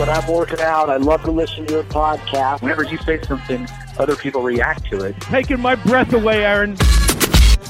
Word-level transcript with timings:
When 0.00 0.08
I'm 0.08 0.26
working 0.32 0.60
out. 0.60 0.88
I 0.88 0.96
love 0.96 1.22
to 1.24 1.30
listen 1.30 1.66
to 1.66 1.74
your 1.74 1.82
podcast. 1.82 2.62
Whenever 2.62 2.84
you 2.84 2.96
say 2.98 3.20
something, 3.20 3.68
other 3.98 4.16
people 4.16 4.40
react 4.42 4.86
to 4.90 5.04
it. 5.04 5.20
Taking 5.20 5.60
my 5.60 5.74
breath 5.74 6.14
away, 6.14 6.42
Aaron. 6.42 6.74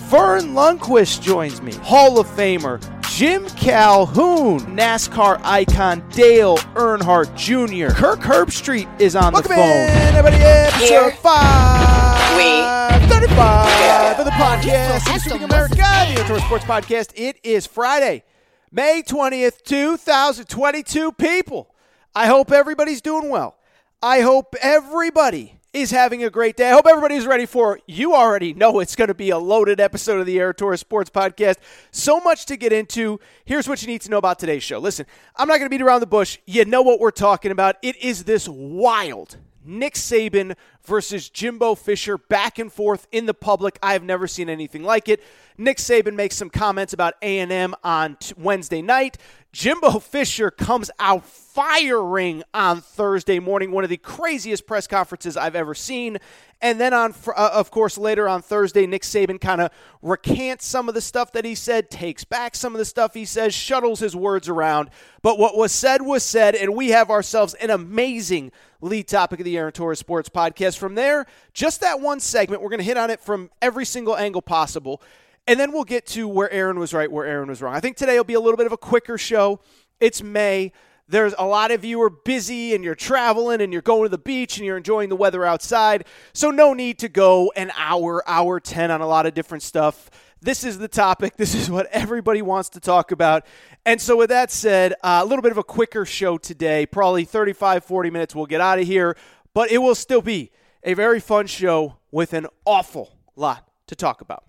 Verne 0.09 0.55
Lundquist 0.55 1.23
joins 1.23 1.61
me. 1.61 1.73
Hall 1.75 2.21
of 2.21 2.29
Famer 2.29 2.81
Jim 3.11 3.47
Calhoun, 3.51 4.61
NASCAR 4.77 5.41
icon 5.43 6.09
Dale 6.11 6.57
Earnhardt 6.77 7.35
Jr. 7.37 7.93
Kirk 7.93 8.21
Herbstreit 8.21 8.89
is 9.01 9.17
on 9.17 9.33
Welcome 9.33 9.49
the 9.51 9.57
phone. 9.57 9.67
in, 9.67 10.15
everybody. 10.15 10.37
Episode 10.37 10.87
Here. 10.87 11.11
five, 11.11 12.37
We. 12.37 13.09
35 13.09 14.21
of 14.21 14.25
the 14.25 14.31
podcast, 14.31 15.01
so 15.01 15.15
of 15.17 15.21
Speaking. 15.21 15.43
America, 15.43 15.75
the 15.75 16.21
Outdoor 16.23 16.39
Sports 16.39 16.65
Podcast. 16.65 17.11
It 17.17 17.39
is 17.43 17.67
Friday, 17.67 18.23
May 18.71 19.03
20th, 19.03 19.65
2022. 19.65 21.11
People, 21.13 21.75
I 22.15 22.27
hope 22.27 22.51
everybody's 22.51 23.01
doing 23.01 23.31
well. 23.31 23.57
I 24.03 24.21
hope 24.21 24.55
everybody 24.61 25.61
is 25.73 25.93
having 25.93 26.25
a 26.25 26.31
great 26.31 26.57
day. 26.57 26.69
I 26.69 26.73
hope 26.73 26.87
everybody's 26.89 27.27
ready 27.27 27.47
for 27.47 27.79
you 27.87 28.15
already 28.15 28.53
know 28.53 28.81
it's 28.81 28.97
going 28.97 29.09
to 29.09 29.15
be 29.15 29.31
a 29.31 29.39
loaded 29.39 29.79
episode 29.79 30.19
of 30.19 30.27
the 30.27 30.39
Air 30.39 30.53
Sports 30.77 31.11
Podcast. 31.11 31.57
So 31.93 32.19
much 32.19 32.47
to 32.47 32.57
get 32.57 32.73
into. 32.73 33.21
Here's 33.45 33.69
what 33.69 33.81
you 33.81 33.87
need 33.87 34.01
to 34.03 34.11
know 34.11 34.19
about 34.19 34.41
today's 34.41 34.65
show. 34.65 34.79
Listen, 34.79 35.07
I'm 35.37 35.47
not 35.47 35.59
going 35.59 35.67
to 35.67 35.71
beat 35.71 35.83
around 35.83 36.01
the 36.01 36.07
bush. 36.07 36.39
You 36.47 36.65
know 36.65 36.83
what 36.83 36.99
we're 36.99 37.13
talking 37.13 37.53
about. 37.53 37.77
It 37.83 37.97
is 38.03 38.25
this 38.25 38.49
wild 38.49 39.37
Nick 39.65 39.95
Saban 39.95 40.55
versus 40.85 41.29
Jimbo 41.29 41.75
Fisher 41.75 42.19
back 42.19 42.59
and 42.59 42.73
forth 42.73 43.07
in 43.13 43.27
the 43.27 43.35
public. 43.35 43.79
I 43.83 43.93
have 43.93 44.03
never 44.03 44.27
seen 44.27 44.49
anything 44.49 44.83
like 44.83 45.09
it. 45.09 45.23
Nick 45.59 45.77
Saban 45.77 46.15
makes 46.15 46.37
some 46.37 46.51
comments 46.51 46.93
about 46.93 47.15
A&M 47.23 47.75
on 47.85 48.17
t- 48.17 48.35
Wednesday 48.37 48.81
night. 48.83 49.19
Jimbo 49.53 49.99
Fisher 49.99 50.51
comes 50.51 50.91
out 50.99 51.25
firing 51.27 52.43
on 52.55 52.81
Thursday 52.81 53.39
morning, 53.39 53.73
one 53.73 53.85
of 53.85 53.91
the 53.91 53.97
craziest 53.97 54.67
press 54.67 54.87
conferences 54.87 55.37
I've 55.37 55.57
ever 55.57 55.75
seen. 55.75 56.19
And 56.63 56.79
then 56.79 56.93
on 56.93 57.15
uh, 57.27 57.51
of 57.53 57.71
course 57.71 57.97
later 57.97 58.29
on 58.29 58.43
Thursday 58.43 58.87
Nick 58.87 59.03
Saban 59.03 59.41
kind 59.41 59.61
of 59.61 59.71
recants 60.03 60.67
some 60.67 60.89
of 60.89 60.95
the 60.95 61.01
stuff 61.01 61.33
that 61.33 61.45
he 61.45 61.55
said, 61.55 61.91
takes 61.91 62.25
back 62.25 62.55
some 62.55 62.75
of 62.75 62.79
the 62.79 62.85
stuff 62.85 63.15
he 63.15 63.25
says, 63.25 63.55
shuttles 63.55 64.01
his 64.01 64.15
words 64.15 64.49
around. 64.49 64.91
But 65.23 65.39
what 65.39 65.57
was 65.57 65.73
said 65.73 66.03
was 66.03 66.23
said 66.23 66.55
and 66.55 66.75
we 66.75 66.89
have 66.89 67.11
ourselves 67.11 67.55
an 67.55 67.71
amazing 67.71 68.53
lead 68.81 69.09
topic 69.09 69.41
of 69.41 69.45
the 69.45 69.57
Aaron 69.57 69.73
Torres 69.73 69.99
Sports 69.99 70.29
Podcast. 70.29 70.79
From 70.79 70.95
there, 70.95 71.27
just 71.55 71.81
that 71.81 72.01
one 72.01 72.21
segment, 72.21 72.63
we're 72.63 72.71
going 72.71 72.79
to 72.79 72.85
hit 72.85 72.97
on 72.97 73.11
it 73.11 73.21
from 73.21 73.51
every 73.63 73.85
single 73.85 74.17
angle 74.17 74.43
possible. 74.43 75.03
And 75.47 75.59
then 75.59 75.73
we'll 75.73 75.85
get 75.85 76.07
to 76.09 76.29
where 76.29 76.51
Aaron 76.53 76.79
was 76.79 76.95
right, 76.95 77.11
where 77.11 77.27
Aaron 77.27 77.49
was 77.49 77.63
wrong. 77.63 77.75
I 77.75 77.81
think 77.81 77.97
today 77.97 78.17
will 78.17 78.25
be 78.25 78.35
a 78.35 78.41
little 78.41 78.57
bit 78.57 78.67
of 78.67 78.73
a 78.73 78.77
quicker 78.77 79.19
show. 79.19 79.61
It's 79.99 80.23
May. 80.23 80.73
There's 81.11 81.35
a 81.37 81.45
lot 81.45 81.73
of 81.73 81.85
you 81.85 82.01
are 82.03 82.11
busy 82.11 82.73
and 82.73 82.85
you're 82.85 82.95
traveling 82.95 83.61
and 83.61 83.73
you're 83.73 83.83
going 83.83 84.05
to 84.05 84.09
the 84.09 84.17
beach 84.17 84.59
and 84.59 84.65
you're 84.65 84.77
enjoying 84.77 85.09
the 85.09 85.17
weather 85.17 85.45
outside. 85.45 86.05
So 86.33 86.53
no 86.53 86.73
need 86.73 87.01
to 87.01 87.09
go 87.09 87.53
an 87.57 87.73
hour, 87.77 88.23
hour 88.29 88.61
10 88.61 88.93
on 88.93 89.01
a 89.01 89.07
lot 89.09 89.27
of 89.27 89.35
different 89.35 89.65
stuff. 89.65 90.09
This 90.41 90.63
is 90.63 90.79
the 90.79 90.87
topic. 90.87 91.35
This 91.41 91.55
is 91.55 91.69
what 91.69 91.87
everybody 91.91 92.43
wants 92.43 92.69
to 92.71 92.81
talk 92.81 93.11
about. 93.11 93.45
And 93.85 94.01
so, 94.01 94.17
with 94.17 94.29
that 94.29 94.51
said, 94.51 94.93
uh, 95.03 95.21
a 95.23 95.27
little 95.27 95.43
bit 95.43 95.53
of 95.53 95.59
a 95.59 95.65
quicker 95.65 96.05
show 96.05 96.39
today. 96.39 96.87
Probably 96.87 97.25
35, 97.25 97.85
40 97.85 98.11
minutes. 98.11 98.35
We'll 98.35 98.47
get 98.47 98.61
out 98.61 98.79
of 98.79 98.87
here. 98.87 99.17
But 99.53 99.73
it 99.73 99.79
will 99.79 99.95
still 99.95 100.23
be 100.23 100.53
a 100.85 100.95
very 100.95 101.19
fun 101.19 101.47
show 101.47 101.97
with 102.11 102.35
an 102.35 102.47
awful 102.65 103.19
lot 103.37 103.69
to 103.89 103.97
talk 103.97 104.21
about. 104.21 104.45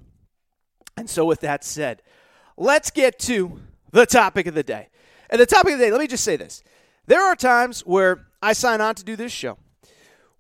And 0.95 1.09
so, 1.09 1.25
with 1.25 1.39
that 1.41 1.63
said, 1.63 2.03
let's 2.55 2.91
get 2.91 3.17
to 3.19 3.61
the 3.91 4.05
topic 4.05 4.45
of 4.47 4.53
the 4.53 4.63
day. 4.63 4.89
And 5.31 5.39
the 5.39 5.45
topic 5.45 5.73
of 5.73 5.79
the 5.79 5.85
day, 5.85 5.91
let 5.91 6.01
me 6.01 6.07
just 6.07 6.23
say 6.23 6.35
this. 6.35 6.61
There 7.07 7.21
are 7.21 7.35
times 7.35 7.81
where 7.81 8.27
I 8.41 8.53
sign 8.53 8.81
on 8.81 8.95
to 8.95 9.03
do 9.03 9.15
this 9.15 9.31
show 9.31 9.57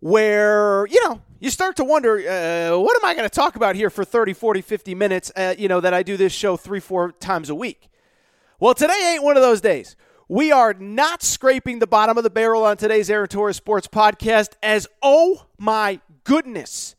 where, 0.01 0.85
you 0.87 0.99
know, 1.07 1.21
you 1.39 1.49
start 1.49 1.77
to 1.77 1.83
wonder, 1.83 2.17
uh, 2.17 2.77
what 2.77 2.95
am 2.95 3.05
I 3.05 3.15
going 3.15 3.27
to 3.27 3.33
talk 3.33 3.55
about 3.55 3.75
here 3.75 3.89
for 3.89 4.03
30, 4.03 4.33
40, 4.33 4.61
50 4.61 4.95
minutes, 4.95 5.31
uh, 5.35 5.55
you 5.57 5.67
know, 5.67 5.79
that 5.79 5.93
I 5.93 6.03
do 6.03 6.17
this 6.17 6.33
show 6.33 6.57
three, 6.57 6.79
four 6.79 7.13
times 7.13 7.49
a 7.49 7.55
week? 7.55 7.89
Well, 8.59 8.73
today 8.73 9.13
ain't 9.13 9.23
one 9.23 9.37
of 9.37 9.43
those 9.43 9.61
days. 9.61 9.95
We 10.27 10.51
are 10.51 10.73
not 10.73 11.23
scraping 11.23 11.79
the 11.79 11.87
bottom 11.87 12.17
of 12.17 12.23
the 12.23 12.29
barrel 12.29 12.63
on 12.63 12.77
today's 12.77 13.09
Aaron 13.09 13.27
Torres 13.27 13.57
Sports 13.57 13.87
Podcast 13.87 14.51
as, 14.61 14.87
oh 15.01 15.45
my 15.57 15.99
goodness, 16.23 16.95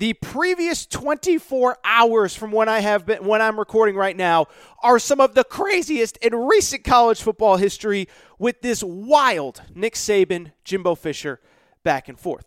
the 0.00 0.14
previous 0.14 0.86
24 0.86 1.76
hours 1.84 2.34
from 2.34 2.52
when 2.52 2.70
I 2.70 2.80
have 2.80 3.04
been 3.04 3.22
when 3.22 3.42
I'm 3.42 3.58
recording 3.58 3.96
right 3.96 4.16
now 4.16 4.46
are 4.82 4.98
some 4.98 5.20
of 5.20 5.34
the 5.34 5.44
craziest 5.44 6.16
in 6.16 6.34
recent 6.34 6.84
college 6.84 7.20
football 7.20 7.58
history 7.58 8.08
with 8.38 8.62
this 8.62 8.82
wild 8.82 9.60
Nick 9.74 9.94
Saban, 9.94 10.52
Jimbo 10.64 10.94
Fisher 10.94 11.38
back 11.84 12.08
and 12.08 12.18
forth. 12.18 12.46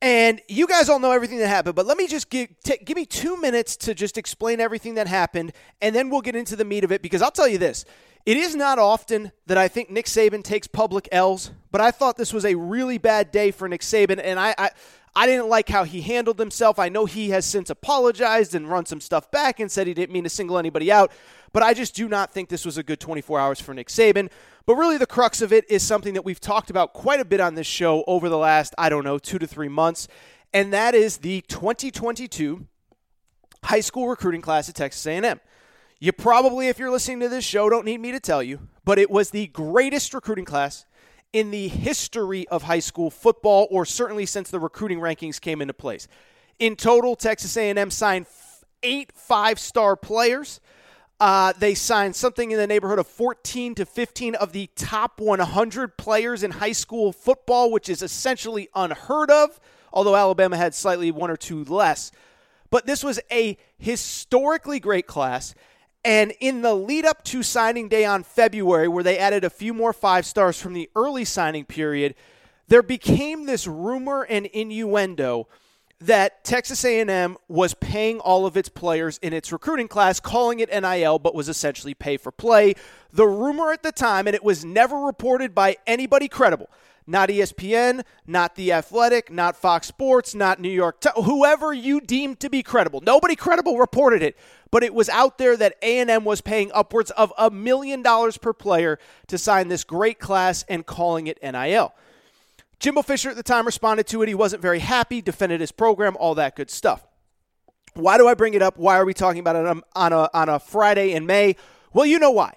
And 0.00 0.40
you 0.48 0.66
guys 0.66 0.88
all 0.88 0.98
know 0.98 1.12
everything 1.12 1.38
that 1.40 1.48
happened, 1.48 1.74
but 1.76 1.84
let 1.84 1.98
me 1.98 2.08
just 2.08 2.30
give 2.30 2.48
t- 2.64 2.78
give 2.82 2.96
me 2.96 3.04
2 3.04 3.36
minutes 3.36 3.76
to 3.76 3.94
just 3.94 4.16
explain 4.16 4.58
everything 4.58 4.94
that 4.94 5.06
happened 5.06 5.52
and 5.82 5.94
then 5.94 6.08
we'll 6.08 6.22
get 6.22 6.34
into 6.34 6.56
the 6.56 6.64
meat 6.64 6.84
of 6.84 6.90
it 6.90 7.02
because 7.02 7.20
I'll 7.20 7.30
tell 7.30 7.48
you 7.48 7.58
this. 7.58 7.84
It 8.24 8.38
is 8.38 8.54
not 8.54 8.78
often 8.78 9.32
that 9.46 9.58
I 9.58 9.68
think 9.68 9.90
Nick 9.90 10.06
Saban 10.06 10.42
takes 10.42 10.68
public 10.68 11.06
L's, 11.12 11.50
but 11.70 11.82
I 11.82 11.90
thought 11.90 12.16
this 12.16 12.32
was 12.32 12.46
a 12.46 12.54
really 12.54 12.96
bad 12.96 13.30
day 13.30 13.50
for 13.50 13.68
Nick 13.68 13.82
Saban 13.82 14.20
and 14.24 14.40
I, 14.40 14.54
I 14.56 14.70
I 15.14 15.26
didn't 15.26 15.48
like 15.48 15.68
how 15.68 15.84
he 15.84 16.00
handled 16.00 16.38
himself. 16.38 16.78
I 16.78 16.88
know 16.88 17.04
he 17.04 17.30
has 17.30 17.44
since 17.44 17.68
apologized 17.68 18.54
and 18.54 18.68
run 18.68 18.86
some 18.86 19.00
stuff 19.00 19.30
back 19.30 19.60
and 19.60 19.70
said 19.70 19.86
he 19.86 19.92
didn't 19.92 20.12
mean 20.12 20.24
to 20.24 20.30
single 20.30 20.58
anybody 20.58 20.90
out, 20.90 21.12
but 21.52 21.62
I 21.62 21.74
just 21.74 21.94
do 21.94 22.08
not 22.08 22.32
think 22.32 22.48
this 22.48 22.64
was 22.64 22.78
a 22.78 22.82
good 22.82 22.98
24 22.98 23.38
hours 23.38 23.60
for 23.60 23.74
Nick 23.74 23.88
Saban. 23.88 24.30
But 24.64 24.76
really, 24.76 24.96
the 24.96 25.06
crux 25.06 25.42
of 25.42 25.52
it 25.52 25.70
is 25.70 25.82
something 25.82 26.14
that 26.14 26.24
we've 26.24 26.40
talked 26.40 26.70
about 26.70 26.94
quite 26.94 27.20
a 27.20 27.24
bit 27.24 27.40
on 27.40 27.56
this 27.56 27.66
show 27.66 28.04
over 28.06 28.28
the 28.28 28.38
last, 28.38 28.74
I 28.78 28.88
don't 28.88 29.04
know, 29.04 29.18
two 29.18 29.38
to 29.38 29.46
three 29.46 29.68
months, 29.68 30.08
and 30.54 30.72
that 30.72 30.94
is 30.94 31.18
the 31.18 31.42
2022 31.42 32.66
high 33.64 33.80
school 33.80 34.08
recruiting 34.08 34.40
class 34.40 34.68
at 34.68 34.74
Texas 34.74 35.06
A&M. 35.06 35.40
You 35.98 36.12
probably, 36.12 36.68
if 36.68 36.78
you're 36.78 36.90
listening 36.90 37.20
to 37.20 37.28
this 37.28 37.44
show, 37.44 37.68
don't 37.68 37.84
need 37.84 38.00
me 38.00 38.12
to 38.12 38.20
tell 38.20 38.42
you, 38.42 38.68
but 38.84 38.98
it 38.98 39.10
was 39.10 39.30
the 39.30 39.48
greatest 39.48 40.14
recruiting 40.14 40.44
class 40.44 40.84
in 41.32 41.50
the 41.50 41.68
history 41.68 42.46
of 42.48 42.64
high 42.64 42.78
school 42.78 43.10
football, 43.10 43.66
or 43.70 43.84
certainly 43.84 44.26
since 44.26 44.50
the 44.50 44.60
recruiting 44.60 45.00
rankings 45.00 45.40
came 45.40 45.62
into 45.62 45.74
place. 45.74 46.08
In 46.58 46.76
total, 46.76 47.16
Texas 47.16 47.56
A&M 47.56 47.90
signed 47.90 48.26
eight 48.82 49.12
five-star 49.14 49.96
players. 49.96 50.60
Uh, 51.20 51.52
they 51.58 51.74
signed 51.74 52.16
something 52.16 52.50
in 52.50 52.58
the 52.58 52.66
neighborhood 52.66 52.98
of 52.98 53.06
14 53.06 53.76
to 53.76 53.86
15 53.86 54.34
of 54.34 54.52
the 54.52 54.68
top 54.74 55.20
100 55.20 55.96
players 55.96 56.42
in 56.42 56.50
high 56.50 56.72
school 56.72 57.12
football, 57.12 57.70
which 57.70 57.88
is 57.88 58.02
essentially 58.02 58.68
unheard 58.74 59.30
of, 59.30 59.60
although 59.92 60.16
Alabama 60.16 60.56
had 60.56 60.74
slightly 60.74 61.12
one 61.12 61.30
or 61.30 61.36
two 61.36 61.64
less. 61.64 62.10
But 62.70 62.86
this 62.86 63.04
was 63.04 63.20
a 63.30 63.56
historically 63.78 64.80
great 64.80 65.06
class. 65.06 65.54
And 66.04 66.32
in 66.40 66.62
the 66.62 66.74
lead 66.74 67.04
up 67.04 67.22
to 67.24 67.42
signing 67.42 67.88
day 67.88 68.04
on 68.04 68.24
February, 68.24 68.88
where 68.88 69.04
they 69.04 69.18
added 69.18 69.44
a 69.44 69.50
few 69.50 69.72
more 69.72 69.92
five 69.92 70.26
stars 70.26 70.60
from 70.60 70.72
the 70.72 70.90
early 70.96 71.24
signing 71.24 71.64
period, 71.64 72.14
there 72.68 72.82
became 72.82 73.46
this 73.46 73.66
rumor 73.66 74.22
and 74.22 74.46
innuendo 74.46 75.46
that 76.00 76.42
Texas 76.42 76.84
A&M 76.84 77.36
was 77.46 77.74
paying 77.74 78.18
all 78.18 78.44
of 78.44 78.56
its 78.56 78.68
players 78.68 79.18
in 79.18 79.32
its 79.32 79.52
recruiting 79.52 79.86
class, 79.86 80.18
calling 80.18 80.58
it 80.58 80.68
NIL, 80.68 81.20
but 81.20 81.34
was 81.34 81.48
essentially 81.48 81.94
pay 81.94 82.16
for 82.16 82.32
play. 82.32 82.74
The 83.12 83.26
rumor 83.26 83.70
at 83.70 83.84
the 83.84 83.92
time, 83.92 84.26
and 84.26 84.34
it 84.34 84.42
was 84.42 84.64
never 84.64 84.96
reported 84.96 85.54
by 85.54 85.76
anybody 85.86 86.26
credible, 86.26 86.68
not 87.06 87.28
ESPN, 87.28 88.02
not 88.26 88.56
The 88.56 88.72
Athletic, 88.72 89.30
not 89.30 89.54
Fox 89.54 89.86
Sports, 89.86 90.34
not 90.34 90.60
New 90.60 90.68
York, 90.68 91.04
whoever 91.14 91.72
you 91.72 92.00
deemed 92.00 92.40
to 92.40 92.50
be 92.50 92.64
credible. 92.64 93.00
Nobody 93.00 93.36
credible 93.36 93.78
reported 93.78 94.22
it, 94.22 94.36
but 94.72 94.82
it 94.82 94.94
was 94.94 95.08
out 95.10 95.38
there 95.38 95.56
that 95.56 95.76
A&M 95.82 96.24
was 96.24 96.40
paying 96.40 96.72
upwards 96.74 97.12
of 97.12 97.32
a 97.38 97.50
million 97.50 98.02
dollars 98.02 98.38
per 98.38 98.52
player 98.52 98.98
to 99.28 99.38
sign 99.38 99.68
this 99.68 99.84
great 99.84 100.18
class 100.18 100.64
and 100.68 100.84
calling 100.86 101.28
it 101.28 101.38
NIL. 101.42 101.94
Jimbo 102.80 103.02
Fisher 103.02 103.30
at 103.30 103.36
the 103.36 103.44
time 103.44 103.66
responded 103.66 104.08
to 104.08 104.22
it. 104.22 104.28
He 104.28 104.34
wasn't 104.34 104.62
very 104.62 104.80
happy, 104.80 105.20
defended 105.20 105.60
his 105.60 105.70
program, 105.70 106.16
all 106.18 106.34
that 106.34 106.56
good 106.56 106.70
stuff. 106.70 107.06
Why 107.94 108.16
do 108.16 108.26
I 108.26 108.34
bring 108.34 108.54
it 108.54 108.62
up? 108.62 108.78
Why 108.78 108.96
are 108.96 109.04
we 109.04 109.14
talking 109.14 109.40
about 109.40 109.56
it 109.56 109.82
on, 109.94 110.12
a, 110.12 110.30
on 110.34 110.48
a 110.48 110.58
Friday 110.58 111.12
in 111.12 111.26
May? 111.26 111.54
Well, 111.92 112.06
you 112.06 112.18
know 112.18 112.30
why. 112.30 112.56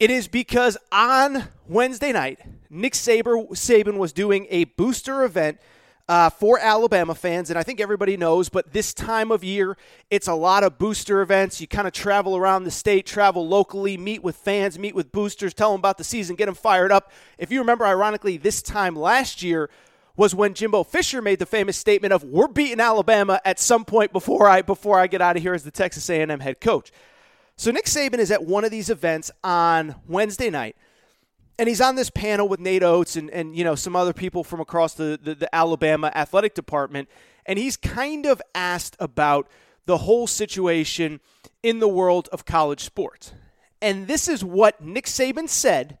It 0.00 0.10
is 0.10 0.26
because 0.26 0.76
on 0.90 1.44
Wednesday 1.68 2.10
night, 2.10 2.40
Nick 2.68 2.94
Saban 2.94 3.98
was 3.98 4.12
doing 4.12 4.48
a 4.50 4.64
booster 4.64 5.22
event 5.22 5.60
uh, 6.12 6.28
for 6.28 6.58
Alabama 6.58 7.14
fans, 7.14 7.48
and 7.48 7.58
I 7.58 7.62
think 7.62 7.80
everybody 7.80 8.18
knows, 8.18 8.50
but 8.50 8.74
this 8.74 8.92
time 8.92 9.32
of 9.32 9.42
year, 9.42 9.78
it's 10.10 10.28
a 10.28 10.34
lot 10.34 10.62
of 10.62 10.76
booster 10.76 11.22
events. 11.22 11.58
You 11.58 11.66
kind 11.66 11.88
of 11.88 11.94
travel 11.94 12.36
around 12.36 12.64
the 12.64 12.70
state, 12.70 13.06
travel 13.06 13.48
locally, 13.48 13.96
meet 13.96 14.22
with 14.22 14.36
fans, 14.36 14.78
meet 14.78 14.94
with 14.94 15.10
boosters, 15.10 15.54
tell 15.54 15.72
them 15.72 15.78
about 15.78 15.96
the 15.96 16.04
season, 16.04 16.36
get 16.36 16.44
them 16.44 16.54
fired 16.54 16.92
up. 16.92 17.10
If 17.38 17.50
you 17.50 17.60
remember, 17.60 17.86
ironically, 17.86 18.36
this 18.36 18.60
time 18.60 18.94
last 18.94 19.42
year 19.42 19.70
was 20.14 20.34
when 20.34 20.52
Jimbo 20.52 20.84
Fisher 20.84 21.22
made 21.22 21.38
the 21.38 21.46
famous 21.46 21.78
statement 21.78 22.12
of 22.12 22.22
"We're 22.22 22.46
beating 22.46 22.80
Alabama 22.80 23.40
at 23.42 23.58
some 23.58 23.86
point 23.86 24.12
before 24.12 24.50
I 24.50 24.60
before 24.60 25.00
I 25.00 25.06
get 25.06 25.22
out 25.22 25.38
of 25.38 25.42
here 25.42 25.54
as 25.54 25.64
the 25.64 25.70
Texas 25.70 26.10
A&M 26.10 26.40
head 26.40 26.60
coach." 26.60 26.92
So 27.56 27.70
Nick 27.70 27.86
Saban 27.86 28.18
is 28.18 28.30
at 28.30 28.44
one 28.44 28.66
of 28.66 28.70
these 28.70 28.90
events 28.90 29.30
on 29.42 29.94
Wednesday 30.06 30.50
night 30.50 30.76
and 31.58 31.68
he's 31.68 31.80
on 31.80 31.94
this 31.94 32.10
panel 32.10 32.48
with 32.48 32.60
Nate 32.60 32.82
Oats 32.82 33.16
and, 33.16 33.30
and 33.30 33.56
you 33.56 33.64
know 33.64 33.74
some 33.74 33.96
other 33.96 34.12
people 34.12 34.44
from 34.44 34.60
across 34.60 34.94
the, 34.94 35.18
the, 35.22 35.34
the 35.34 35.54
Alabama 35.54 36.10
athletic 36.14 36.54
department, 36.54 37.08
and 37.46 37.58
he's 37.58 37.76
kind 37.76 38.26
of 38.26 38.40
asked 38.54 38.96
about 38.98 39.48
the 39.86 39.98
whole 39.98 40.26
situation 40.26 41.20
in 41.62 41.80
the 41.80 41.88
world 41.88 42.28
of 42.32 42.44
college 42.44 42.80
sports. 42.80 43.32
And 43.80 44.06
this 44.06 44.28
is 44.28 44.44
what 44.44 44.80
Nick 44.80 45.06
Saban 45.06 45.48
said 45.48 45.98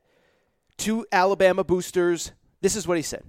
to 0.78 1.04
Alabama 1.10 1.64
boosters. 1.64 2.32
This 2.60 2.76
is 2.76 2.86
what 2.86 2.96
he 2.96 3.02
said. 3.02 3.24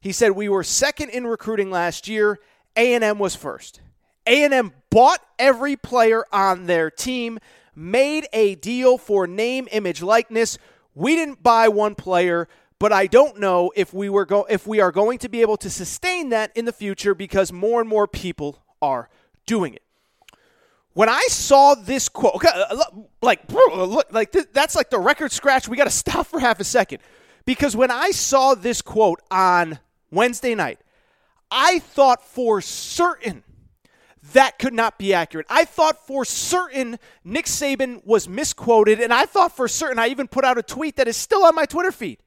He 0.00 0.12
said 0.12 0.32
we 0.32 0.48
were 0.48 0.64
second 0.64 1.10
in 1.10 1.26
recruiting 1.26 1.70
last 1.70 2.08
year. 2.08 2.38
A&M 2.76 3.18
was 3.18 3.34
first. 3.34 3.80
A&M 4.26 4.72
bought 4.90 5.20
every 5.38 5.76
player 5.76 6.24
on 6.32 6.66
their 6.66 6.90
team, 6.90 7.38
made 7.74 8.26
a 8.32 8.56
deal 8.56 8.98
for 8.98 9.26
name, 9.26 9.68
image, 9.70 10.02
likeness. 10.02 10.58
We 10.96 11.14
didn't 11.14 11.42
buy 11.42 11.68
one 11.68 11.94
player, 11.94 12.48
but 12.78 12.90
I 12.90 13.06
don't 13.06 13.38
know 13.38 13.70
if 13.76 13.92
we 13.92 14.08
were 14.08 14.24
go- 14.24 14.46
if 14.48 14.66
we 14.66 14.80
are 14.80 14.90
going 14.90 15.18
to 15.18 15.28
be 15.28 15.42
able 15.42 15.58
to 15.58 15.68
sustain 15.68 16.30
that 16.30 16.50
in 16.56 16.64
the 16.64 16.72
future 16.72 17.14
because 17.14 17.52
more 17.52 17.80
and 17.80 17.88
more 17.88 18.08
people 18.08 18.64
are 18.80 19.10
doing 19.44 19.74
it. 19.74 19.82
When 20.94 21.10
I 21.10 21.26
saw 21.28 21.74
this 21.74 22.08
quote, 22.08 22.36
okay, 22.36 22.48
uh, 22.48 22.82
like 23.20 23.52
look, 23.52 24.10
like 24.10 24.32
th- 24.32 24.46
that's 24.54 24.74
like 24.74 24.88
the 24.88 24.98
record 24.98 25.32
scratch. 25.32 25.68
We 25.68 25.76
got 25.76 25.84
to 25.84 25.90
stop 26.04 26.26
for 26.26 26.40
half 26.40 26.60
a 26.60 26.64
second 26.64 27.00
because 27.44 27.76
when 27.76 27.90
I 27.90 28.10
saw 28.10 28.54
this 28.54 28.80
quote 28.80 29.20
on 29.30 29.78
Wednesday 30.10 30.54
night, 30.54 30.80
I 31.50 31.80
thought 31.80 32.24
for 32.24 32.62
certain 32.62 33.44
that 34.32 34.58
could 34.58 34.74
not 34.74 34.98
be 34.98 35.12
accurate. 35.14 35.46
I 35.48 35.64
thought 35.64 36.06
for 36.06 36.24
certain 36.24 36.98
Nick 37.24 37.46
Saban 37.46 38.04
was 38.04 38.28
misquoted, 38.28 39.00
and 39.00 39.12
I 39.12 39.26
thought 39.26 39.54
for 39.54 39.68
certain 39.68 39.98
I 39.98 40.08
even 40.08 40.28
put 40.28 40.44
out 40.44 40.58
a 40.58 40.62
tweet 40.62 40.96
that 40.96 41.08
is 41.08 41.16
still 41.16 41.44
on 41.44 41.54
my 41.54 41.66
Twitter 41.66 41.92
feed. 41.92 42.18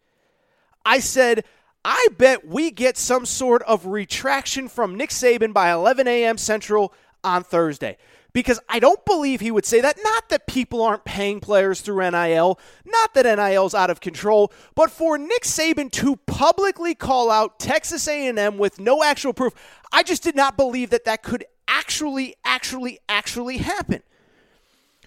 I 0.86 1.00
said, 1.00 1.44
I 1.84 2.08
bet 2.18 2.48
we 2.48 2.72
get 2.72 2.98
some 2.98 3.26
sort 3.26 3.62
of 3.64 3.86
retraction 3.86 4.68
from 4.68 4.96
Nick 4.96 5.12
Saban 5.12 5.54
by 5.54 5.72
11 5.72 6.08
a.m. 6.08 6.38
Central 6.38 6.94
on 7.24 7.44
Thursday. 7.44 7.98
Because 8.32 8.60
I 8.70 8.80
don't 8.80 9.04
believe 9.06 9.40
he 9.40 9.50
would 9.50 9.66
say 9.66 9.82
that. 9.82 9.98
Not 10.04 10.30
that 10.30 10.46
people 10.46 10.84
aren't 10.84 11.04
paying 11.04 11.40
players 11.40 11.82
through 11.82 12.08
NIL, 12.12 12.60
not 12.86 13.14
that 13.16 13.26
NIL's 13.26 13.74
out 13.74 13.90
of 13.90 14.02
control, 14.02 14.54
but 14.76 14.92
for 14.92 15.18
Nick 15.18 15.44
Saban 15.44 15.92
to 15.94 16.16
publicly 16.28 16.94
call 16.94 17.32
out 17.32 17.60
Texas 17.60 18.08
A&M 18.08 18.58
with 18.60 18.80
no 18.80 19.04
actual 19.04 19.34
proof, 19.34 19.54
I 19.92 20.04
just 20.04 20.22
did 20.22 20.36
not 20.36 20.58
believe 20.58 20.92
that 20.92 21.06
that 21.06 21.24
could 21.24 21.44
actually, 21.70 22.36
actually, 22.44 23.00
actually 23.08 23.58
happen. 23.58 24.04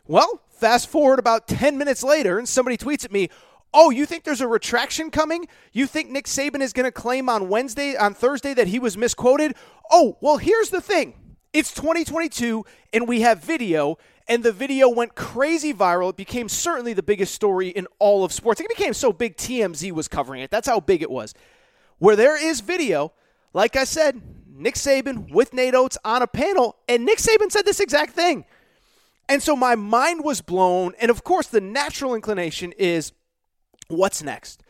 Well, 0.06 0.40
fast 0.50 0.88
forward 0.88 1.18
about 1.18 1.46
10 1.48 1.76
minutes 1.76 2.02
later, 2.02 2.38
and 2.38 2.48
somebody 2.48 2.76
tweets 2.76 3.04
at 3.04 3.12
me, 3.12 3.28
Oh, 3.74 3.90
you 3.90 4.04
think 4.04 4.24
there's 4.24 4.42
a 4.42 4.48
retraction 4.48 5.10
coming? 5.10 5.48
You 5.72 5.86
think 5.86 6.10
Nick 6.10 6.26
Saban 6.26 6.60
is 6.60 6.74
going 6.74 6.84
to 6.84 6.92
claim 6.92 7.28
on 7.30 7.48
Wednesday, 7.48 7.96
on 7.96 8.12
Thursday, 8.12 8.52
that 8.54 8.68
he 8.68 8.78
was 8.78 8.98
misquoted? 8.98 9.54
Oh, 9.90 10.18
well, 10.20 10.36
here's 10.36 10.70
the 10.70 10.80
thing 10.80 11.14
it's 11.52 11.72
2022, 11.72 12.64
and 12.92 13.08
we 13.08 13.22
have 13.22 13.42
video, 13.42 13.98
and 14.28 14.42
the 14.42 14.52
video 14.52 14.88
went 14.88 15.14
crazy 15.14 15.72
viral. 15.72 16.10
It 16.10 16.16
became 16.16 16.48
certainly 16.48 16.92
the 16.92 17.02
biggest 17.02 17.34
story 17.34 17.68
in 17.68 17.86
all 17.98 18.24
of 18.24 18.32
sports. 18.32 18.60
It 18.60 18.68
became 18.68 18.94
so 18.94 19.12
big, 19.12 19.36
TMZ 19.36 19.92
was 19.92 20.08
covering 20.08 20.42
it. 20.42 20.50
That's 20.50 20.68
how 20.68 20.80
big 20.80 21.02
it 21.02 21.10
was. 21.10 21.34
Where 21.98 22.16
there 22.16 22.42
is 22.42 22.60
video, 22.60 23.12
like 23.54 23.76
I 23.76 23.84
said, 23.84 24.20
Nick 24.54 24.74
Saban 24.74 25.30
with 25.30 25.54
Nate 25.54 25.74
Oats 25.74 25.96
on 26.04 26.22
a 26.22 26.26
panel, 26.26 26.76
and 26.88 27.04
Nick 27.04 27.18
Saban 27.18 27.50
said 27.50 27.64
this 27.64 27.80
exact 27.80 28.12
thing. 28.12 28.44
And 29.28 29.42
so 29.42 29.56
my 29.56 29.74
mind 29.76 30.24
was 30.24 30.40
blown. 30.40 30.94
And 31.00 31.10
of 31.10 31.24
course, 31.24 31.46
the 31.46 31.60
natural 31.60 32.14
inclination 32.14 32.72
is 32.72 33.12
what's 33.88 34.22
next? 34.22 34.62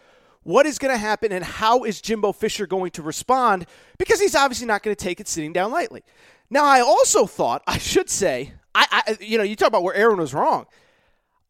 What 0.44 0.66
is 0.66 0.78
going 0.78 0.92
to 0.92 0.98
happen, 0.98 1.32
and 1.32 1.44
how 1.44 1.84
is 1.84 2.00
Jimbo 2.00 2.32
Fisher 2.32 2.66
going 2.66 2.90
to 2.92 3.02
respond? 3.02 3.66
Because 3.98 4.20
he's 4.20 4.34
obviously 4.34 4.66
not 4.66 4.82
going 4.82 4.94
to 4.94 5.04
take 5.04 5.20
it 5.20 5.28
sitting 5.28 5.52
down 5.52 5.70
lightly. 5.70 6.02
Now, 6.50 6.64
I 6.64 6.80
also 6.80 7.26
thought, 7.26 7.62
I 7.66 7.78
should 7.78 8.10
say, 8.10 8.52
I, 8.74 8.86
I 8.90 9.16
you 9.20 9.38
know, 9.38 9.44
you 9.44 9.56
talk 9.56 9.68
about 9.68 9.82
where 9.82 9.94
Aaron 9.94 10.18
was 10.18 10.34
wrong. 10.34 10.66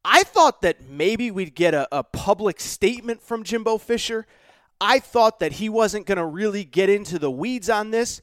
I 0.05 0.25
thought 0.25 0.63
that 0.63 0.89
maybe 0.89 1.31
we'd 1.31 1.55
get 1.55 1.75
a, 1.75 1.89
a 1.91 2.03
public 2.03 2.61
statement 2.61 3.23
from 3.23 3.45
Jimbo 3.45 3.79
Fisher. 3.79 4.27
I 4.85 4.99
thought 4.99 5.39
that 5.39 5.53
he 5.53 5.69
wasn't 5.69 6.07
going 6.07 6.19
to 6.19 6.25
really 6.25 6.65
get 6.65 6.89
into 6.89 7.17
the 7.21 7.31
weeds 7.31 7.71
on 7.71 7.93
this 7.93 8.21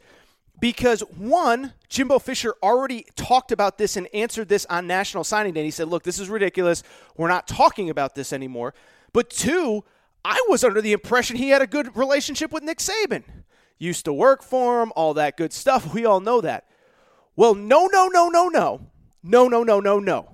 because 0.60 1.00
one, 1.16 1.72
Jimbo 1.88 2.20
Fisher 2.20 2.54
already 2.62 3.06
talked 3.16 3.54
about 3.54 3.78
this 3.78 3.96
and 3.96 4.10
answered 4.14 4.50
this 4.50 4.66
on 4.66 4.86
National 4.86 5.24
Signing 5.24 5.54
Day. 5.54 5.64
He 5.64 5.72
said, 5.72 5.88
"Look, 5.88 6.04
this 6.04 6.20
is 6.20 6.28
ridiculous. 6.28 6.84
We're 7.16 7.30
not 7.30 7.48
talking 7.48 7.90
about 7.90 8.14
this 8.14 8.34
anymore." 8.34 8.74
But 9.14 9.30
two, 9.30 9.86
I 10.26 10.46
was 10.50 10.66
under 10.66 10.82
the 10.82 10.92
impression 10.92 11.38
he 11.38 11.48
had 11.48 11.62
a 11.62 11.68
good 11.68 11.96
relationship 11.96 12.52
with 12.52 12.64
Nick 12.64 12.80
Saban. 12.80 13.24
Used 13.78 14.04
to 14.04 14.12
work 14.12 14.44
for 14.44 14.84
him, 14.84 14.92
all 14.98 15.14
that 15.14 15.38
good 15.38 15.54
stuff. 15.54 15.94
We 15.94 16.06
all 16.06 16.20
know 16.20 16.42
that. 16.42 16.66
Well, 17.38 17.56
no, 17.56 17.88
no, 17.88 18.10
no, 18.10 18.28
no, 18.28 18.50
no. 18.50 18.82
No, 19.24 19.48
no, 19.48 19.64
no, 19.64 19.80
no, 19.80 20.00
no. 20.00 20.30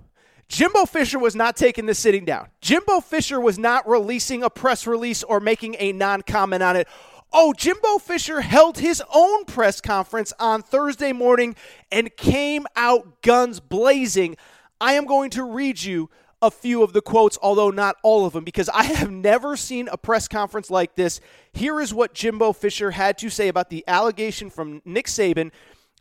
Jimbo 0.48 0.86
Fisher 0.86 1.20
was 1.20 1.36
not 1.36 1.56
taking 1.56 1.86
this 1.86 2.00
sitting 2.00 2.26
down. 2.26 2.48
Jimbo 2.62 3.00
Fisher 3.02 3.40
was 3.40 3.58
not 3.58 3.88
releasing 3.88 4.44
a 4.44 4.50
press 4.50 4.86
release 4.86 5.24
or 5.24 5.40
making 5.40 5.76
a 5.80 5.92
non 5.92 6.22
comment 6.22 6.62
on 6.62 6.76
it. 6.76 6.88
Oh, 7.34 7.54
Jimbo 7.54 7.98
Fisher 7.98 8.42
held 8.42 8.78
his 8.78 9.04
own 9.14 9.46
press 9.46 9.82
conference 9.82 10.32
on 10.40 10.62
Thursday 10.62 11.12
morning 11.12 11.56
and 11.92 12.16
came 12.16 12.66
out 12.76 13.22
guns 13.22 13.60
blazing. 13.60 14.38
I 14.80 14.94
am 14.94 15.06
going 15.06 15.32
to 15.32 15.44
read 15.44 15.84
you 15.84 16.10
a 16.42 16.52
few 16.52 16.84
of 16.84 16.94
the 16.94 17.02
quotes, 17.02 17.38
although 17.42 17.72
not 17.72 17.96
all 18.04 18.26
of 18.26 18.34
them, 18.34 18.44
because 18.44 18.70
I 18.70 18.84
have 18.84 19.10
never 19.10 19.58
seen 19.58 19.88
a 19.88 19.98
press 19.98 20.28
conference 20.28 20.70
like 20.70 20.96
this. 20.96 21.20
Here 21.54 21.82
is 21.82 21.94
what 21.94 22.14
Jimbo 22.14 22.54
Fisher 22.54 22.92
had 22.92 23.18
to 23.18 23.30
say 23.30 23.48
about 23.48 23.70
the 23.70 23.84
allegation 23.88 24.50
from 24.50 24.82
Nick 24.86 25.08
Saban 25.08 25.52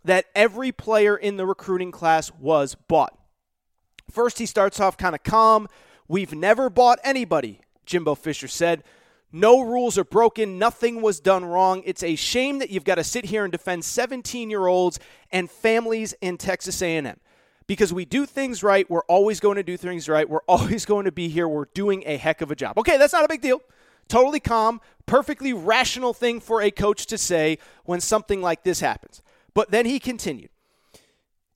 that 0.05 0.27
every 0.35 0.71
player 0.71 1.17
in 1.17 1.37
the 1.37 1.47
recruiting 1.47 1.91
class 1.91 2.31
was 2.33 2.75
bought. 2.75 3.19
First, 4.11 4.39
he 4.39 4.47
starts 4.47 4.81
off 4.81 4.97
kind 4.97 5.15
of 5.15 5.23
calm. 5.23 5.69
We've 6.09 6.35
never 6.35 6.71
bought 6.71 6.99
anybody, 7.03 7.61
Jimbo 7.87 8.15
Fisher 8.15 8.49
said. 8.49 8.83
No 9.33 9.63
rules 9.63 9.99
are 9.99 10.05
broken. 10.05 10.59
Nothing 10.59 11.03
was 11.03 11.19
done 11.19 11.45
wrong. 11.45 11.83
It's 11.85 12.05
a 12.05 12.15
shame 12.15 12.61
that 12.61 12.71
you've 12.71 12.85
got 12.85 12.97
to 12.97 13.05
sit 13.05 13.25
here 13.25 13.43
and 13.43 13.51
defend 13.51 13.83
17-year-olds 13.83 15.01
and 15.33 15.51
families 15.51 16.15
in 16.21 16.37
Texas 16.37 16.81
A&M. 16.81 17.19
Because 17.67 17.93
we 17.93 18.05
do 18.05 18.27
things 18.27 18.63
right, 18.63 18.89
we're 18.89 19.03
always 19.05 19.41
going 19.41 19.57
to 19.57 19.65
do 19.65 19.77
things 19.77 20.09
right. 20.09 20.29
We're 20.29 20.43
always 20.49 20.85
going 20.85 21.07
to 21.07 21.13
be 21.13 21.29
here. 21.29 21.49
We're 21.49 21.65
doing 21.75 22.05
a 22.07 22.17
heck 22.17 22.43
of 22.43 22.53
a 22.53 22.55
job. 22.55 22.79
Okay, 22.79 22.97
that's 22.97 23.13
not 23.13 23.25
a 23.25 23.29
big 23.29 23.41
deal. 23.41 23.61
Totally 24.07 24.39
calm, 24.39 24.81
perfectly 25.07 25.53
rational 25.53 26.15
thing 26.15 26.41
for 26.41 26.63
a 26.63 26.71
coach 26.71 27.07
to 27.07 27.19
say 27.19 27.59
when 27.85 28.01
something 28.01 28.41
like 28.41 28.63
this 28.63 28.81
happens. 28.81 29.23
But 29.55 29.71
then 29.73 29.87
he 29.87 29.99
continued. 29.99 30.51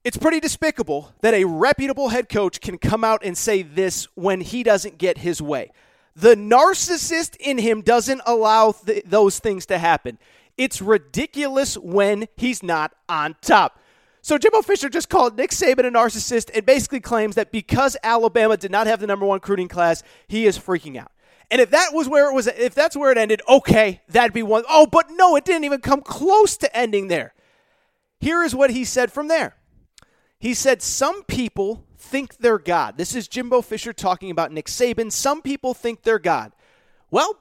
It's 0.05 0.17
pretty 0.17 0.41
despicable 0.41 1.13
that 1.21 1.35
a 1.35 1.45
reputable 1.45 2.11
head 2.11 2.29
coach 2.29 2.61
can 2.61 2.79
come 2.79 3.05
out 3.05 3.23
and 3.25 3.37
say 3.37 3.63
this 3.63 4.07
when 4.15 4.41
he 4.41 4.63
doesn't 4.63 4.99
get 4.99 5.19
his 5.19 5.43
way. 5.43 5.73
The 6.15 6.35
narcissist 6.35 7.37
in 7.39 7.59
him 7.59 7.83
doesn't 7.83 8.23
allow 8.27 8.73
th- 8.73 9.05
those 9.05 9.39
things 9.39 9.67
to 9.67 9.79
happen. 9.79 10.19
It's 10.57 10.83
ridiculous 10.83 11.77
when 11.77 12.27
he's 12.37 12.63
not 12.63 12.93
on 13.09 13.37
top. 13.41 13.81
So 14.21 14.37
Jimbo 14.37 14.63
Fisher 14.63 14.89
just 14.89 15.09
called 15.09 15.37
Nick 15.37 15.51
Saban 15.51 15.87
a 15.87 15.91
narcissist 15.91 16.51
and 16.55 16.67
basically 16.67 17.01
claims 17.01 17.37
that 17.37 17.53
because 17.53 17.97
Alabama 18.03 18.57
did 18.57 18.71
not 18.71 18.87
have 18.87 19.01
the 19.01 19.07
number 19.07 19.27
one 19.27 19.37
recruiting 19.37 19.69
class, 19.69 20.03
he 20.27 20.47
is 20.47 20.59
freaking 20.59 20.97
out. 20.97 21.13
And 21.51 21.61
if 21.61 21.71
that 21.71 21.91
was 21.93 22.09
where 22.09 22.31
it 22.31 22.35
was, 22.35 22.47
if 22.47 22.75
that's 22.75 22.97
where 22.97 23.11
it 23.11 23.19
ended, 23.19 23.41
okay, 23.49 24.03
that'd 24.09 24.35
be 24.35 24.43
one. 24.43 24.65
Oh, 24.69 24.87
but 24.87 25.07
no, 25.11 25.37
it 25.37 25.45
didn't 25.45 25.65
even 25.65 25.81
come 25.81 26.03
close 26.03 26.57
to 26.59 26.77
ending 26.77 27.09
there. 27.09 27.33
Here 28.21 28.43
is 28.43 28.55
what 28.55 28.71
he 28.71 28.85
said 28.85 29.13
from 29.13 29.29
there. 29.29 29.55
He 30.39 30.55
said, 30.55 30.83
Some 30.83 31.25
people 31.25 31.85
think 31.97 32.39
they're 32.39 32.59
God. 32.59 32.97
This 32.97 33.15
is 33.15 33.29
Jimbo 33.29 33.63
Fisher 33.63 33.93
talking 33.93 34.31
about 34.31 34.53
Nick 34.53 34.67
Saban. 34.67 35.11
Some 35.11 35.43
people 35.43 35.75
think 35.75 36.03
they're 36.03 36.19
God. 36.19 36.53
Well, 37.11 37.37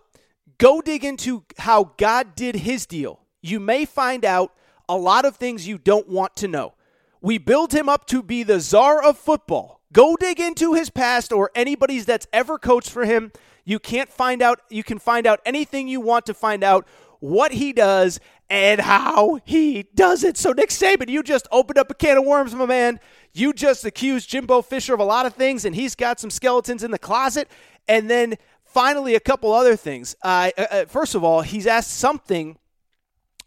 go 0.58 0.82
dig 0.82 1.04
into 1.04 1.44
how 1.60 1.92
God 1.98 2.36
did 2.36 2.56
his 2.56 2.86
deal. 2.86 3.22
You 3.42 3.60
may 3.60 3.86
find 3.86 4.26
out 4.26 4.54
a 4.90 4.98
lot 4.98 5.26
of 5.26 5.36
things 5.36 5.68
you 5.68 5.78
don't 5.78 6.08
want 6.08 6.36
to 6.38 6.48
know. 6.48 6.74
We 7.22 7.38
build 7.38 7.74
him 7.74 7.90
up 7.90 8.08
to 8.08 8.24
be 8.24 8.44
the 8.44 8.60
czar 8.60 9.04
of 9.04 9.18
football. 9.18 9.82
Go 9.94 10.16
dig 10.16 10.40
into 10.40 10.74
his 10.74 10.90
past 10.90 11.32
or 11.32 11.52
anybody's 11.56 12.06
that's 12.06 12.28
ever 12.34 12.58
coached 12.58 12.90
for 12.90 13.06
him. 13.06 13.32
You 13.66 13.80
can't 13.80 14.10
find 14.10 14.42
out 14.42 14.62
you 14.70 14.84
can 14.84 15.00
find 15.00 15.28
out 15.28 15.42
anything 15.46 15.88
you 15.88 16.02
want 16.02 16.26
to 16.28 16.34
find 16.34 16.64
out 16.64 16.88
what 17.20 17.54
he 17.54 17.74
does 17.74 18.20
and 18.50 18.82
how 18.82 19.40
he 19.46 19.84
does 19.94 20.24
it. 20.24 20.38
So 20.38 20.52
Nick 20.52 20.70
Saban, 20.70 21.10
you 21.10 21.22
just 21.24 21.48
opened 21.52 21.78
up 21.78 21.92
a 21.92 21.94
can 21.94 22.18
of 22.18 22.26
worms, 22.26 22.56
my 22.56 22.66
man. 22.66 23.00
You 23.34 23.54
just 23.54 23.86
accused 23.86 24.30
Jimbo 24.30 24.62
Fisher 24.62 24.94
of 24.94 25.00
a 25.00 25.06
lot 25.06 25.26
of 25.26 25.34
things 25.34 25.66
and 25.66 25.76
he's 25.76 25.96
got 25.96 26.20
some 26.20 26.30
skeletons 26.30 26.84
in 26.84 26.92
the 26.92 27.00
closet. 27.00 27.50
And 27.88 28.10
then 28.10 28.36
finally 28.66 29.16
a 29.16 29.20
couple 29.20 29.52
other 29.52 29.76
things. 29.76 30.16
Uh, 30.22 30.52
uh, 30.58 30.86
first 30.86 31.16
of 31.16 31.24
all, 31.24 31.42
he's 31.42 31.66
asked 31.66 31.92
something 31.92 32.58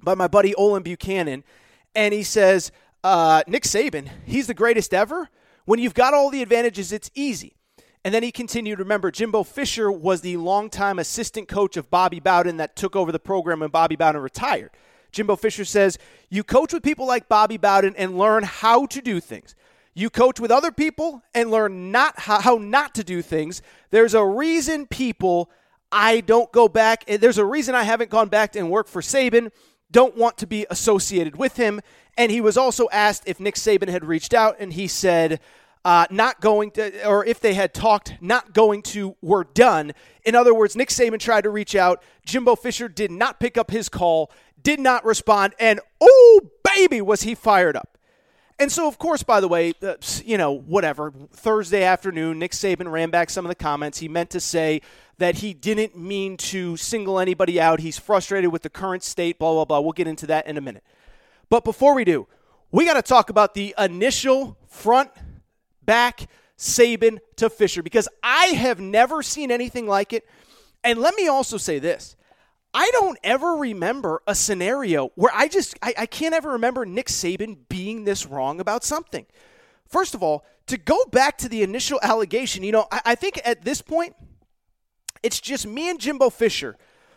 by 0.02 0.14
my 0.14 0.26
buddy 0.26 0.54
Olin 0.54 0.82
Buchanan, 0.82 1.44
and 1.94 2.14
he 2.14 2.22
says, 2.22 2.72
uh, 3.04 3.42
Nick 3.46 3.64
Saban, 3.64 4.08
he's 4.24 4.46
the 4.46 4.54
greatest 4.54 4.94
ever. 4.94 5.28
When 5.66 5.78
you've 5.78 5.94
got 5.94 6.14
all 6.14 6.30
the 6.30 6.42
advantages, 6.42 6.90
it's 6.90 7.10
easy. 7.14 7.56
And 8.04 8.14
then 8.14 8.22
he 8.22 8.32
continued. 8.32 8.78
Remember, 8.78 9.10
Jimbo 9.10 9.42
Fisher 9.42 9.92
was 9.92 10.22
the 10.22 10.38
longtime 10.38 10.98
assistant 10.98 11.48
coach 11.48 11.76
of 11.76 11.90
Bobby 11.90 12.18
Bowden 12.18 12.56
that 12.56 12.74
took 12.74 12.96
over 12.96 13.12
the 13.12 13.18
program 13.18 13.60
when 13.60 13.70
Bobby 13.70 13.96
Bowden 13.96 14.22
retired. 14.22 14.70
Jimbo 15.12 15.36
Fisher 15.36 15.64
says, 15.64 15.98
You 16.28 16.44
coach 16.44 16.72
with 16.72 16.82
people 16.82 17.06
like 17.06 17.28
Bobby 17.28 17.56
Bowden 17.56 17.94
and 17.96 18.18
learn 18.18 18.44
how 18.44 18.86
to 18.86 19.00
do 19.00 19.20
things. 19.20 19.54
You 19.94 20.10
coach 20.10 20.38
with 20.38 20.50
other 20.50 20.70
people 20.70 21.22
and 21.34 21.50
learn 21.50 21.90
not 21.90 22.18
how, 22.18 22.40
how 22.40 22.56
not 22.56 22.94
to 22.94 23.04
do 23.04 23.22
things. 23.22 23.60
There's 23.90 24.14
a 24.14 24.24
reason 24.24 24.86
people 24.86 25.50
I 25.92 26.20
don't 26.20 26.50
go 26.52 26.68
back. 26.68 27.04
There's 27.06 27.38
a 27.38 27.44
reason 27.44 27.74
I 27.74 27.82
haven't 27.82 28.10
gone 28.10 28.28
back 28.28 28.54
and 28.54 28.70
worked 28.70 28.90
for 28.90 29.02
Saban 29.02 29.50
don't 29.90 30.16
want 30.16 30.38
to 30.38 30.46
be 30.46 30.66
associated 30.70 31.36
with 31.36 31.56
him. 31.56 31.80
And 32.16 32.30
he 32.30 32.40
was 32.40 32.56
also 32.56 32.88
asked 32.92 33.24
if 33.26 33.40
Nick 33.40 33.54
Saban 33.54 33.88
had 33.88 34.04
reached 34.04 34.34
out, 34.34 34.56
and 34.58 34.72
he 34.72 34.86
said, 34.86 35.40
uh, 35.84 36.06
not 36.10 36.40
going 36.40 36.70
to, 36.72 37.06
or 37.06 37.24
if 37.24 37.40
they 37.40 37.54
had 37.54 37.72
talked, 37.72 38.14
not 38.20 38.52
going 38.52 38.82
to, 38.82 39.16
were 39.22 39.44
done. 39.44 39.92
In 40.24 40.34
other 40.34 40.54
words, 40.54 40.76
Nick 40.76 40.90
Saban 40.90 41.18
tried 41.18 41.42
to 41.42 41.50
reach 41.50 41.74
out. 41.74 42.02
Jimbo 42.26 42.56
Fisher 42.56 42.88
did 42.88 43.10
not 43.10 43.40
pick 43.40 43.56
up 43.56 43.70
his 43.70 43.88
call, 43.88 44.30
did 44.62 44.78
not 44.78 45.04
respond, 45.04 45.54
and 45.58 45.80
oh, 46.00 46.40
baby, 46.74 47.00
was 47.00 47.22
he 47.22 47.34
fired 47.34 47.76
up. 47.76 47.96
And 48.58 48.70
so, 48.70 48.86
of 48.86 48.98
course, 48.98 49.22
by 49.22 49.40
the 49.40 49.48
way, 49.48 49.72
uh, 49.80 49.94
you 50.22 50.36
know, 50.36 50.52
whatever, 50.52 51.14
Thursday 51.32 51.82
afternoon, 51.82 52.38
Nick 52.38 52.52
Saban 52.52 52.92
ran 52.92 53.08
back 53.08 53.30
some 53.30 53.46
of 53.46 53.48
the 53.48 53.54
comments. 53.54 53.98
He 54.00 54.08
meant 54.08 54.28
to 54.30 54.40
say 54.40 54.82
that 55.16 55.36
he 55.36 55.54
didn't 55.54 55.96
mean 55.96 56.36
to 56.36 56.76
single 56.76 57.18
anybody 57.18 57.58
out. 57.58 57.80
He's 57.80 57.98
frustrated 57.98 58.52
with 58.52 58.60
the 58.60 58.68
current 58.68 59.02
state, 59.02 59.38
blah, 59.38 59.52
blah, 59.52 59.64
blah. 59.64 59.80
We'll 59.80 59.92
get 59.92 60.06
into 60.06 60.26
that 60.26 60.46
in 60.46 60.58
a 60.58 60.60
minute. 60.60 60.84
But 61.48 61.64
before 61.64 61.94
we 61.94 62.04
do, 62.04 62.26
we 62.70 62.84
got 62.84 62.94
to 62.94 63.02
talk 63.02 63.30
about 63.30 63.54
the 63.54 63.74
initial 63.78 64.58
front 64.68 65.10
back 65.90 66.28
Saban 66.56 67.18
to 67.34 67.50
Fisher 67.50 67.82
because 67.82 68.08
I 68.22 68.46
have 68.46 68.78
never 68.78 69.24
seen 69.24 69.50
anything 69.50 69.88
like 69.88 70.12
it. 70.12 70.24
And 70.84 71.00
let 71.00 71.16
me 71.16 71.26
also 71.26 71.56
say 71.56 71.80
this 71.80 72.14
I 72.72 72.88
don't 72.92 73.18
ever 73.24 73.56
remember 73.56 74.22
a 74.24 74.36
scenario 74.36 75.08
where 75.16 75.32
I 75.34 75.48
just, 75.48 75.76
I, 75.82 75.92
I, 75.98 76.06
can't 76.06 76.32
ever 76.32 76.52
remember 76.52 76.86
Nick 76.86 77.08
Saban 77.08 77.56
being 77.68 78.04
this 78.04 78.24
wrong 78.24 78.60
about 78.60 78.84
something. 78.84 79.26
First 79.84 80.14
of 80.14 80.22
all, 80.22 80.46
to 80.68 80.78
go 80.78 80.96
back 81.10 81.38
to 81.38 81.48
the 81.48 81.64
initial 81.64 81.98
allegation, 82.04 82.62
you 82.62 82.70
know, 82.70 82.86
I, 82.92 83.00
I 83.06 83.14
think 83.16 83.40
at 83.44 83.64
this 83.64 83.82
point, 83.82 84.14
it's 85.24 85.40
just 85.40 85.66
me 85.66 85.90
and 85.90 85.98
Jimbo 85.98 86.30
Fisher 86.30 86.76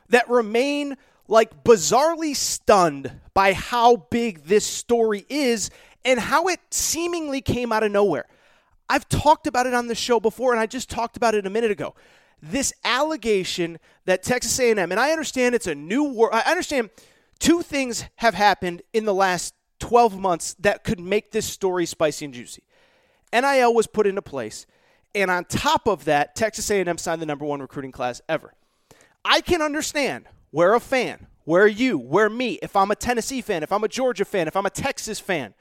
that 0.09 0.27
remain 0.31 0.97
like 1.27 1.63
bizarrely 1.63 2.35
stunned 2.35 3.19
by 3.35 3.53
how 3.53 3.97
big 4.09 4.45
this 4.45 4.65
story 4.65 5.27
is 5.29 5.69
and 6.03 6.19
how 6.19 6.47
it 6.47 6.59
seemingly 6.71 7.39
came 7.39 7.71
out 7.71 7.83
of 7.83 7.91
nowhere. 7.91 8.25
I've 8.93 9.09
talked 9.09 9.47
about 9.47 9.65
it 9.65 9.73
on 9.73 9.87
the 9.87 9.95
show 9.95 10.19
before, 10.19 10.51
and 10.51 10.59
I 10.59 10.67
just 10.67 10.87
talked 10.87 11.17
about 11.17 11.33
it 11.33 11.47
a 11.47 11.49
minute 11.49 11.71
ago 11.71 11.95
this 12.43 12.73
allegation 12.83 13.79
that 14.05 14.21
Texas 14.21 14.59
A&M, 14.59 14.77
and 14.77 14.99
I 14.99 15.11
understand 15.11 15.55
it's 15.55 15.65
a 15.65 15.73
new 15.73 16.03
world. 16.03 16.35
I 16.35 16.51
understand 16.51 16.91
two 17.39 17.63
things 17.63 18.05
have 18.17 18.35
happened 18.35 18.83
in 18.91 19.05
the 19.05 19.13
last 19.15 19.55
12 19.79 20.19
months 20.19 20.53
that 20.59 20.83
could 20.83 20.99
make 20.99 21.31
this 21.31 21.47
story 21.47 21.87
spicy 21.87 22.25
and 22.25 22.33
juicy. 22.35 22.61
NIL 23.33 23.73
was 23.73 23.87
put 23.87 24.05
into 24.05 24.21
place, 24.21 24.67
and 25.15 25.31
on 25.31 25.45
top 25.45 25.87
of 25.87 26.05
that, 26.05 26.35
Texas 26.35 26.69
A&M 26.69 26.99
signed 26.99 27.19
the 27.19 27.25
number 27.25 27.45
one 27.45 27.61
recruiting 27.61 27.91
class 27.91 28.21
ever. 28.29 28.53
I 29.25 29.41
can 29.41 29.63
understand 29.63 30.25
where 30.51 30.75
a 30.75 30.79
fan, 30.79 31.25
where 31.45 31.65
you, 31.65 31.97
where 31.97 32.29
me, 32.29 32.59
if 32.61 32.75
I'm 32.75 32.91
a 32.91 32.95
Tennessee 32.95 33.41
fan, 33.41 33.63
if 33.63 33.71
I'm 33.71 33.83
a 33.83 33.89
Georgia 33.89 34.25
fan, 34.25 34.47
if 34.47 34.55
I'm 34.55 34.67
a 34.67 34.69
Texas 34.69 35.19
fan, 35.19 35.55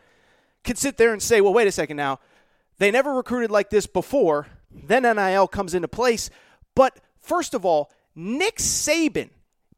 can 0.64 0.76
sit 0.76 0.98
there 0.98 1.14
and 1.14 1.22
say, 1.22 1.40
well, 1.40 1.54
wait 1.54 1.66
a 1.66 1.72
second 1.72 1.96
now. 1.96 2.18
They 2.82 2.90
never 2.90 3.14
recruited 3.14 3.52
like 3.52 3.70
this 3.70 3.86
before. 3.86 4.48
Then 4.72 5.04
NIL 5.04 5.46
comes 5.46 5.72
into 5.72 5.86
place. 5.86 6.30
But 6.74 6.98
first 7.20 7.54
of 7.54 7.64
all, 7.64 7.92
Nick 8.16 8.56
Saban 8.56 9.30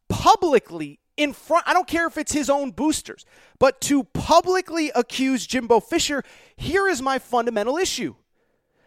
publicly 0.09 1.01
in 1.19 1.35
front, 1.35 1.69
I 1.69 1.75
don't 1.75 1.87
care 1.87 2.07
if 2.07 2.17
it's 2.17 2.33
his 2.33 2.49
own 2.49 2.71
boosters, 2.71 3.27
but 3.59 3.83
to 3.83 4.05
publicly 4.05 4.91
accuse 4.95 5.47
Jimbo 5.47 5.81
Fisher, 5.81 6.23
here 6.57 6.89
is 6.89 7.03
my 7.03 7.19
fundamental 7.19 7.77
issue. 7.77 8.15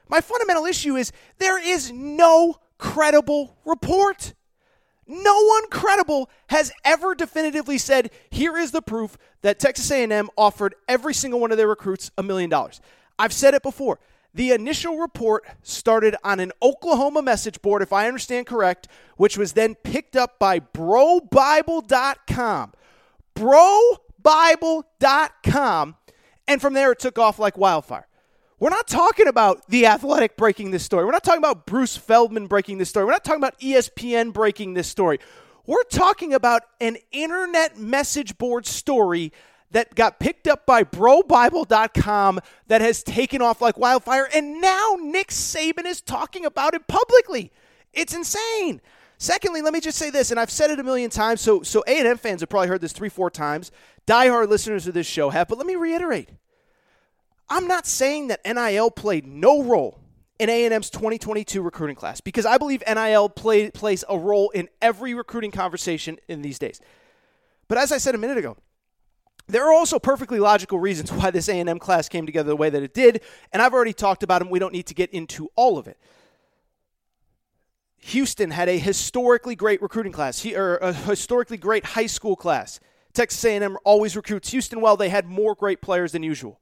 My 0.09 0.19
fundamental 0.19 0.65
issue 0.65 0.95
is 0.95 1.11
there 1.37 1.63
is 1.63 1.91
no 1.91 2.55
credible 2.79 3.55
report. 3.65 4.33
No 5.05 5.45
one 5.45 5.69
credible 5.69 6.31
has 6.49 6.71
ever 6.83 7.13
definitively 7.13 7.77
said, 7.77 8.09
here 8.31 8.57
is 8.57 8.71
the 8.71 8.81
proof 8.81 9.15
that 9.43 9.59
Texas 9.59 9.91
A&M 9.91 10.27
offered 10.35 10.73
every 10.87 11.13
single 11.13 11.39
one 11.39 11.51
of 11.51 11.57
their 11.57 11.67
recruits 11.67 12.09
a 12.17 12.23
million 12.23 12.49
dollars. 12.49 12.81
I've 13.19 13.33
said 13.33 13.53
it 13.53 13.63
before. 13.63 13.99
The 14.33 14.51
initial 14.51 14.97
report 14.97 15.45
started 15.63 16.15
on 16.23 16.39
an 16.39 16.53
Oklahoma 16.61 17.23
message 17.23 17.61
board, 17.61 17.81
if 17.81 17.91
I 17.91 18.07
understand 18.07 18.45
correct, 18.45 18.87
which 19.15 19.37
was 19.37 19.53
then 19.53 19.73
picked 19.75 20.15
up 20.15 20.37
by 20.37 20.59
brobible.com. 20.59 22.73
Brobible.com. 23.35 25.95
And 26.47 26.61
from 26.61 26.73
there, 26.73 26.91
it 26.91 26.99
took 26.99 27.17
off 27.17 27.39
like 27.39 27.57
wildfire. 27.57 28.05
We're 28.59 28.69
not 28.69 28.87
talking 28.87 29.27
about 29.27 29.67
The 29.67 29.85
Athletic 29.85 30.35
breaking 30.35 30.71
this 30.71 30.83
story. 30.83 31.05
We're 31.05 31.11
not 31.11 31.23
talking 31.23 31.37
about 31.37 31.67
Bruce 31.67 31.95
Feldman 31.95 32.47
breaking 32.47 32.79
this 32.79 32.89
story. 32.89 33.05
We're 33.05 33.11
not 33.11 33.23
talking 33.23 33.41
about 33.41 33.59
ESPN 33.59 34.33
breaking 34.33 34.73
this 34.73 34.87
story. 34.87 35.19
We're 35.67 35.83
talking 35.83 36.33
about 36.33 36.63
an 36.79 36.97
internet 37.11 37.77
message 37.77 38.37
board 38.37 38.65
story 38.65 39.33
that 39.71 39.95
got 39.95 40.19
picked 40.19 40.47
up 40.47 40.65
by 40.65 40.83
brobible.com 40.83 42.39
that 42.67 42.81
has 42.81 43.03
taken 43.03 43.41
off 43.41 43.61
like 43.61 43.77
wildfire. 43.77 44.29
And 44.33 44.61
now 44.61 44.97
Nick 44.99 45.29
Saban 45.29 45.85
is 45.85 46.01
talking 46.01 46.45
about 46.45 46.73
it 46.73 46.87
publicly. 46.87 47.51
It's 47.93 48.13
insane. 48.13 48.81
Secondly, 49.17 49.61
let 49.61 49.73
me 49.73 49.79
just 49.79 49.97
say 49.97 50.09
this, 50.11 50.29
and 50.29 50.39
I've 50.39 50.51
said 50.51 50.69
it 50.69 50.79
a 50.79 50.83
million 50.83 51.09
times, 51.09 51.41
so 51.41 51.63
so 51.63 51.83
A&M 51.87 52.17
fans 52.17 52.41
have 52.41 52.49
probably 52.49 52.67
heard 52.67 52.81
this 52.81 52.91
three, 52.91 53.09
four 53.09 53.31
times. 53.31 53.71
Diehard 54.05 54.47
listeners 54.47 54.87
of 54.87 54.93
this 54.93 55.07
show 55.07 55.31
have, 55.31 55.47
but 55.47 55.57
let 55.57 55.65
me 55.65 55.75
reiterate. 55.75 56.29
I'm 57.49 57.67
not 57.67 57.87
saying 57.87 58.27
that 58.27 58.45
NIL 58.45 58.91
played 58.91 59.25
no 59.25 59.63
role 59.63 59.99
in 60.37 60.49
A&M's 60.49 60.89
2022 60.91 61.61
recruiting 61.61 61.95
class 61.95 62.21
because 62.21 62.45
I 62.45 62.57
believe 62.57 62.83
NIL 62.87 63.29
play, 63.29 63.71
plays 63.71 64.03
a 64.07 64.17
role 64.17 64.49
in 64.51 64.69
every 64.81 65.13
recruiting 65.13 65.51
conversation 65.51 66.19
in 66.27 66.43
these 66.43 66.59
days. 66.59 66.79
But 67.67 67.79
as 67.79 67.91
I 67.91 67.97
said 67.97 68.15
a 68.15 68.19
minute 68.19 68.37
ago, 68.37 68.57
there 69.47 69.65
are 69.67 69.73
also 69.73 69.97
perfectly 69.99 70.39
logical 70.39 70.79
reasons 70.79 71.11
why 71.11 71.31
this 71.31 71.47
A&M 71.47 71.79
class 71.79 72.09
came 72.09 72.25
together 72.25 72.49
the 72.49 72.55
way 72.55 72.69
that 72.69 72.83
it 72.83 72.93
did, 72.93 73.21
and 73.53 73.61
I've 73.61 73.73
already 73.73 73.93
talked 73.93 74.23
about 74.23 74.39
them. 74.39 74.49
We 74.49 74.59
don't 74.59 74.73
need 74.73 74.87
to 74.87 74.93
get 74.93 75.09
into 75.11 75.49
all 75.55 75.77
of 75.77 75.87
it. 75.87 75.97
Houston 77.99 78.51
had 78.51 78.69
a 78.69 78.77
historically 78.77 79.55
great 79.55 79.81
recruiting 79.81 80.11
class, 80.11 80.45
or 80.45 80.77
a 80.77 80.93
historically 80.93 81.57
great 81.57 81.83
high 81.83 82.05
school 82.05 82.35
class. 82.35 82.79
Texas 83.13 83.43
A&M 83.43 83.77
always 83.83 84.15
recruits 84.15 84.49
Houston 84.51 84.79
well. 84.79 84.95
They 84.95 85.09
had 85.09 85.25
more 85.25 85.55
great 85.55 85.81
players 85.81 86.11
than 86.11 86.23
usual. 86.23 86.59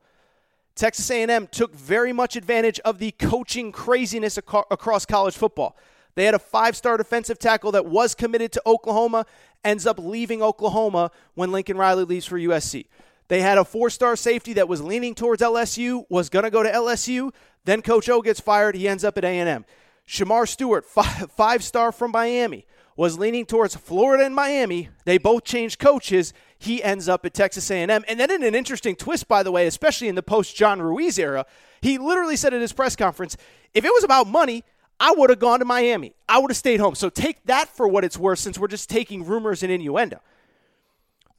Texas 0.76 1.10
A&M 1.10 1.48
took 1.48 1.74
very 1.74 2.14
much 2.14 2.36
advantage 2.36 2.80
of 2.82 3.00
the 3.00 3.12
coaching 3.12 3.72
craziness 3.72 4.38
across 4.38 5.06
college 5.06 5.36
football. 5.36 5.78
They 6.16 6.26
had 6.26 6.34
a 6.34 6.40
five 6.40 6.76
star 6.76 6.98
defensive 6.98 7.40
tackle 7.40 7.72
that 7.74 7.86
was 7.86 8.16
committed 8.16 8.52
to 8.54 8.62
Oklahoma, 8.66 9.26
ends 9.64 9.86
up 9.86 10.00
leaving 10.00 10.42
Oklahoma 10.42 11.12
when 11.36 11.52
Lincoln 11.52 11.78
Riley 11.78 12.06
leaves 12.06 12.26
for 12.26 12.40
USC. 12.40 12.88
They 13.28 13.42
had 13.42 13.58
a 13.58 13.66
four 13.66 13.90
star 13.90 14.16
safety 14.16 14.54
that 14.54 14.68
was 14.68 14.82
leaning 14.82 15.16
towards 15.16 15.42
LSU, 15.42 16.06
was 16.10 16.30
going 16.30 16.44
to 16.44 16.52
go 16.52 16.64
to 16.64 16.72
LSU. 16.72 17.32
Then 17.66 17.82
Coach 17.82 18.10
O 18.10 18.22
gets 18.22 18.40
fired. 18.40 18.76
He 18.76 18.88
ends 18.88 19.04
up 19.04 19.18
at 19.18 19.26
A&M. 19.26 19.66
Shemar 20.08 20.48
Stewart, 20.48 20.86
five 20.86 21.64
star 21.64 21.92
from 21.92 22.12
Miami, 22.12 22.66
was 22.96 23.18
leaning 23.18 23.46
towards 23.46 23.76
Florida 23.76 24.24
and 24.24 24.36
Miami. 24.36 24.90
They 25.04 25.18
both 25.18 25.44
changed 25.44 25.80
coaches. 25.80 26.34
He 26.58 26.82
ends 26.82 27.10
up 27.10 27.26
at 27.26 27.34
Texas 27.34 27.70
A&M. 27.70 27.90
And 27.90 28.20
then 28.20 28.32
in 28.32 28.44
an 28.44 28.56
interesting 28.56 28.96
twist, 28.96 29.28
by 29.28 29.44
the 29.44 29.52
way, 29.52 29.68
especially 29.68 30.08
in 30.08 30.16
the 30.16 30.24
post 30.24 30.56
John 30.56 30.82
Ruiz 30.82 31.20
era, 31.20 31.46
he 31.82 31.98
literally 31.98 32.38
said 32.38 32.54
at 32.54 32.62
his 32.62 32.72
press 32.72 32.96
conference, 32.96 33.36
if 33.74 33.84
it 33.84 33.92
was 33.94 34.04
about 34.04 34.28
money, 34.28 34.64
I 35.00 35.14
would 35.18 35.30
have 35.30 35.40
gone 35.40 35.60
to 35.60 35.66
Miami. 35.66 36.14
I 36.28 36.40
would 36.40 36.52
have 36.52 36.58
stayed 36.58 36.80
home. 36.80 36.96
So 36.96 37.10
take 37.10 37.46
that 37.46 37.68
for 37.68 37.88
what 37.88 38.04
it's 38.04 38.18
worth 38.18 38.40
since 38.40 38.58
we're 38.58 38.68
just 38.68 38.90
taking 38.90 39.26
rumors 39.26 39.64
and 39.64 39.72
innuendo. 39.72 40.22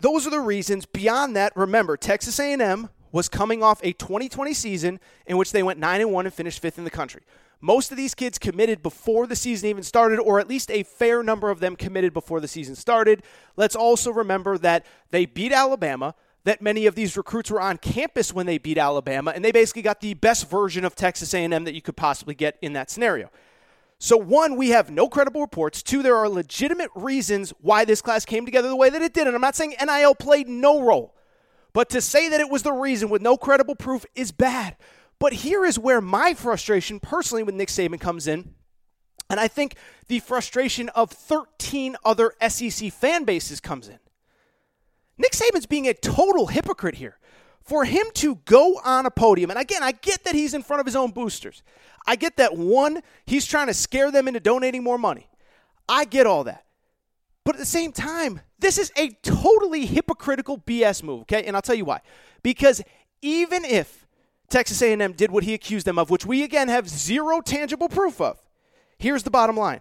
Those 0.00 0.26
are 0.26 0.30
the 0.30 0.40
reasons. 0.40 0.84
Beyond 0.84 1.36
that, 1.36 1.56
remember, 1.56 1.96
Texas 1.96 2.38
A&M 2.38 2.90
was 3.12 3.28
coming 3.28 3.62
off 3.62 3.80
a 3.82 3.92
2020 3.92 4.52
season 4.52 5.00
in 5.26 5.38
which 5.38 5.52
they 5.52 5.62
went 5.62 5.78
9 5.78 6.00
and 6.02 6.12
1 6.12 6.26
and 6.26 6.34
finished 6.34 6.62
5th 6.62 6.76
in 6.76 6.84
the 6.84 6.90
country. 6.90 7.22
Most 7.62 7.90
of 7.90 7.96
these 7.96 8.14
kids 8.14 8.38
committed 8.38 8.82
before 8.82 9.26
the 9.26 9.34
season 9.34 9.70
even 9.70 9.82
started, 9.82 10.18
or 10.18 10.38
at 10.38 10.48
least 10.48 10.70
a 10.70 10.82
fair 10.82 11.22
number 11.22 11.50
of 11.50 11.60
them 11.60 11.74
committed 11.74 12.12
before 12.12 12.40
the 12.40 12.48
season 12.48 12.74
started. 12.74 13.22
Let's 13.56 13.74
also 13.74 14.12
remember 14.12 14.58
that 14.58 14.84
they 15.10 15.24
beat 15.24 15.52
Alabama, 15.52 16.14
that 16.44 16.60
many 16.60 16.84
of 16.84 16.94
these 16.94 17.16
recruits 17.16 17.50
were 17.50 17.60
on 17.60 17.78
campus 17.78 18.34
when 18.34 18.44
they 18.44 18.58
beat 18.58 18.76
Alabama, 18.76 19.32
and 19.34 19.42
they 19.42 19.52
basically 19.52 19.82
got 19.82 20.00
the 20.00 20.12
best 20.14 20.50
version 20.50 20.84
of 20.84 20.94
Texas 20.94 21.32
A&M 21.32 21.64
that 21.64 21.74
you 21.74 21.80
could 21.80 21.96
possibly 21.96 22.34
get 22.34 22.58
in 22.60 22.74
that 22.74 22.90
scenario. 22.90 23.30
So, 23.98 24.16
one, 24.16 24.56
we 24.56 24.70
have 24.70 24.90
no 24.90 25.08
credible 25.08 25.40
reports. 25.40 25.82
Two, 25.82 26.02
there 26.02 26.16
are 26.16 26.28
legitimate 26.28 26.90
reasons 26.94 27.50
why 27.60 27.84
this 27.84 28.02
class 28.02 28.24
came 28.26 28.44
together 28.44 28.68
the 28.68 28.76
way 28.76 28.90
that 28.90 29.02
it 29.02 29.14
did. 29.14 29.26
And 29.26 29.34
I'm 29.34 29.40
not 29.40 29.56
saying 29.56 29.74
NIL 29.82 30.14
played 30.14 30.48
no 30.48 30.82
role, 30.82 31.14
but 31.72 31.88
to 31.90 32.00
say 32.00 32.28
that 32.28 32.40
it 32.40 32.50
was 32.50 32.62
the 32.62 32.72
reason 32.72 33.08
with 33.08 33.22
no 33.22 33.36
credible 33.36 33.74
proof 33.74 34.04
is 34.14 34.32
bad. 34.32 34.76
But 35.18 35.32
here 35.32 35.64
is 35.64 35.78
where 35.78 36.02
my 36.02 36.34
frustration 36.34 37.00
personally 37.00 37.42
with 37.42 37.54
Nick 37.54 37.68
Saban 37.68 37.98
comes 37.98 38.26
in. 38.26 38.54
And 39.30 39.40
I 39.40 39.48
think 39.48 39.76
the 40.08 40.20
frustration 40.20 40.88
of 40.90 41.10
13 41.10 41.96
other 42.04 42.34
SEC 42.46 42.92
fan 42.92 43.24
bases 43.24 43.60
comes 43.60 43.88
in. 43.88 43.98
Nick 45.18 45.32
Saban's 45.32 45.66
being 45.66 45.88
a 45.88 45.94
total 45.94 46.48
hypocrite 46.48 46.96
here. 46.96 47.18
For 47.66 47.84
him 47.84 48.06
to 48.14 48.36
go 48.44 48.80
on 48.84 49.06
a 49.06 49.10
podium, 49.10 49.50
and 49.50 49.58
again, 49.58 49.82
I 49.82 49.92
get 49.92 50.24
that 50.24 50.34
he's 50.34 50.54
in 50.54 50.62
front 50.62 50.80
of 50.80 50.86
his 50.86 50.94
own 50.94 51.10
boosters. 51.10 51.62
I 52.06 52.14
get 52.14 52.36
that 52.36 52.56
one, 52.56 53.02
he's 53.24 53.44
trying 53.44 53.66
to 53.66 53.74
scare 53.74 54.12
them 54.12 54.28
into 54.28 54.38
donating 54.38 54.84
more 54.84 54.98
money. 54.98 55.28
I 55.88 56.04
get 56.04 56.26
all 56.26 56.44
that. 56.44 56.64
But 57.44 57.56
at 57.56 57.58
the 57.58 57.66
same 57.66 57.92
time, 57.92 58.40
this 58.58 58.78
is 58.78 58.92
a 58.96 59.10
totally 59.22 59.86
hypocritical 59.86 60.58
BS 60.58 61.02
move, 61.02 61.22
okay? 61.22 61.44
And 61.44 61.56
I'll 61.56 61.62
tell 61.62 61.74
you 61.74 61.84
why. 61.84 62.00
Because 62.42 62.82
even 63.22 63.64
if 63.64 64.06
Texas 64.48 64.80
A&M 64.82 65.12
did 65.12 65.30
what 65.30 65.44
he 65.44 65.54
accused 65.54 65.86
them 65.86 65.98
of, 65.98 66.08
which 66.08 66.24
we 66.24 66.44
again 66.44 66.68
have 66.68 66.88
zero 66.88 67.40
tangible 67.40 67.88
proof 67.88 68.20
of, 68.20 68.38
here's 68.98 69.24
the 69.24 69.30
bottom 69.30 69.56
line. 69.56 69.80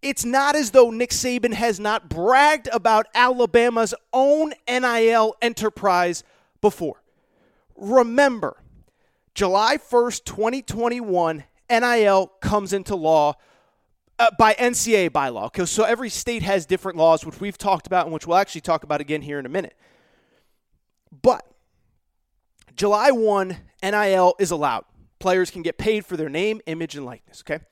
It's 0.00 0.24
not 0.24 0.56
as 0.56 0.70
though 0.70 0.90
Nick 0.90 1.10
Saban 1.10 1.54
has 1.54 1.80
not 1.80 2.08
bragged 2.08 2.68
about 2.72 3.06
Alabama's 3.14 3.94
own 4.12 4.52
NIL 4.68 5.34
enterprise 5.40 6.24
before. 6.64 7.02
Remember, 7.76 8.56
July 9.34 9.76
1st, 9.76 10.24
2021, 10.24 11.44
NIL 11.68 12.26
comes 12.40 12.72
into 12.72 12.96
law 12.96 13.34
uh, 14.18 14.30
by 14.38 14.54
NCAA 14.54 15.10
bylaw. 15.10 15.44
Okay, 15.46 15.66
so 15.66 15.84
every 15.84 16.08
state 16.08 16.42
has 16.42 16.64
different 16.64 16.96
laws, 16.96 17.26
which 17.26 17.38
we've 17.38 17.58
talked 17.58 17.86
about 17.86 18.06
and 18.06 18.14
which 18.14 18.26
we'll 18.26 18.38
actually 18.38 18.62
talk 18.62 18.82
about 18.82 19.02
again 19.02 19.20
here 19.20 19.38
in 19.38 19.44
a 19.44 19.48
minute. 19.50 19.76
But 21.20 21.46
July 22.74 23.10
1, 23.10 23.54
NIL 23.82 24.34
is 24.38 24.50
allowed. 24.50 24.86
Players 25.18 25.50
can 25.50 25.60
get 25.60 25.76
paid 25.76 26.06
for 26.06 26.16
their 26.16 26.30
name, 26.30 26.62
image, 26.64 26.96
and 26.96 27.04
likeness. 27.04 27.44
Okay. 27.46 27.62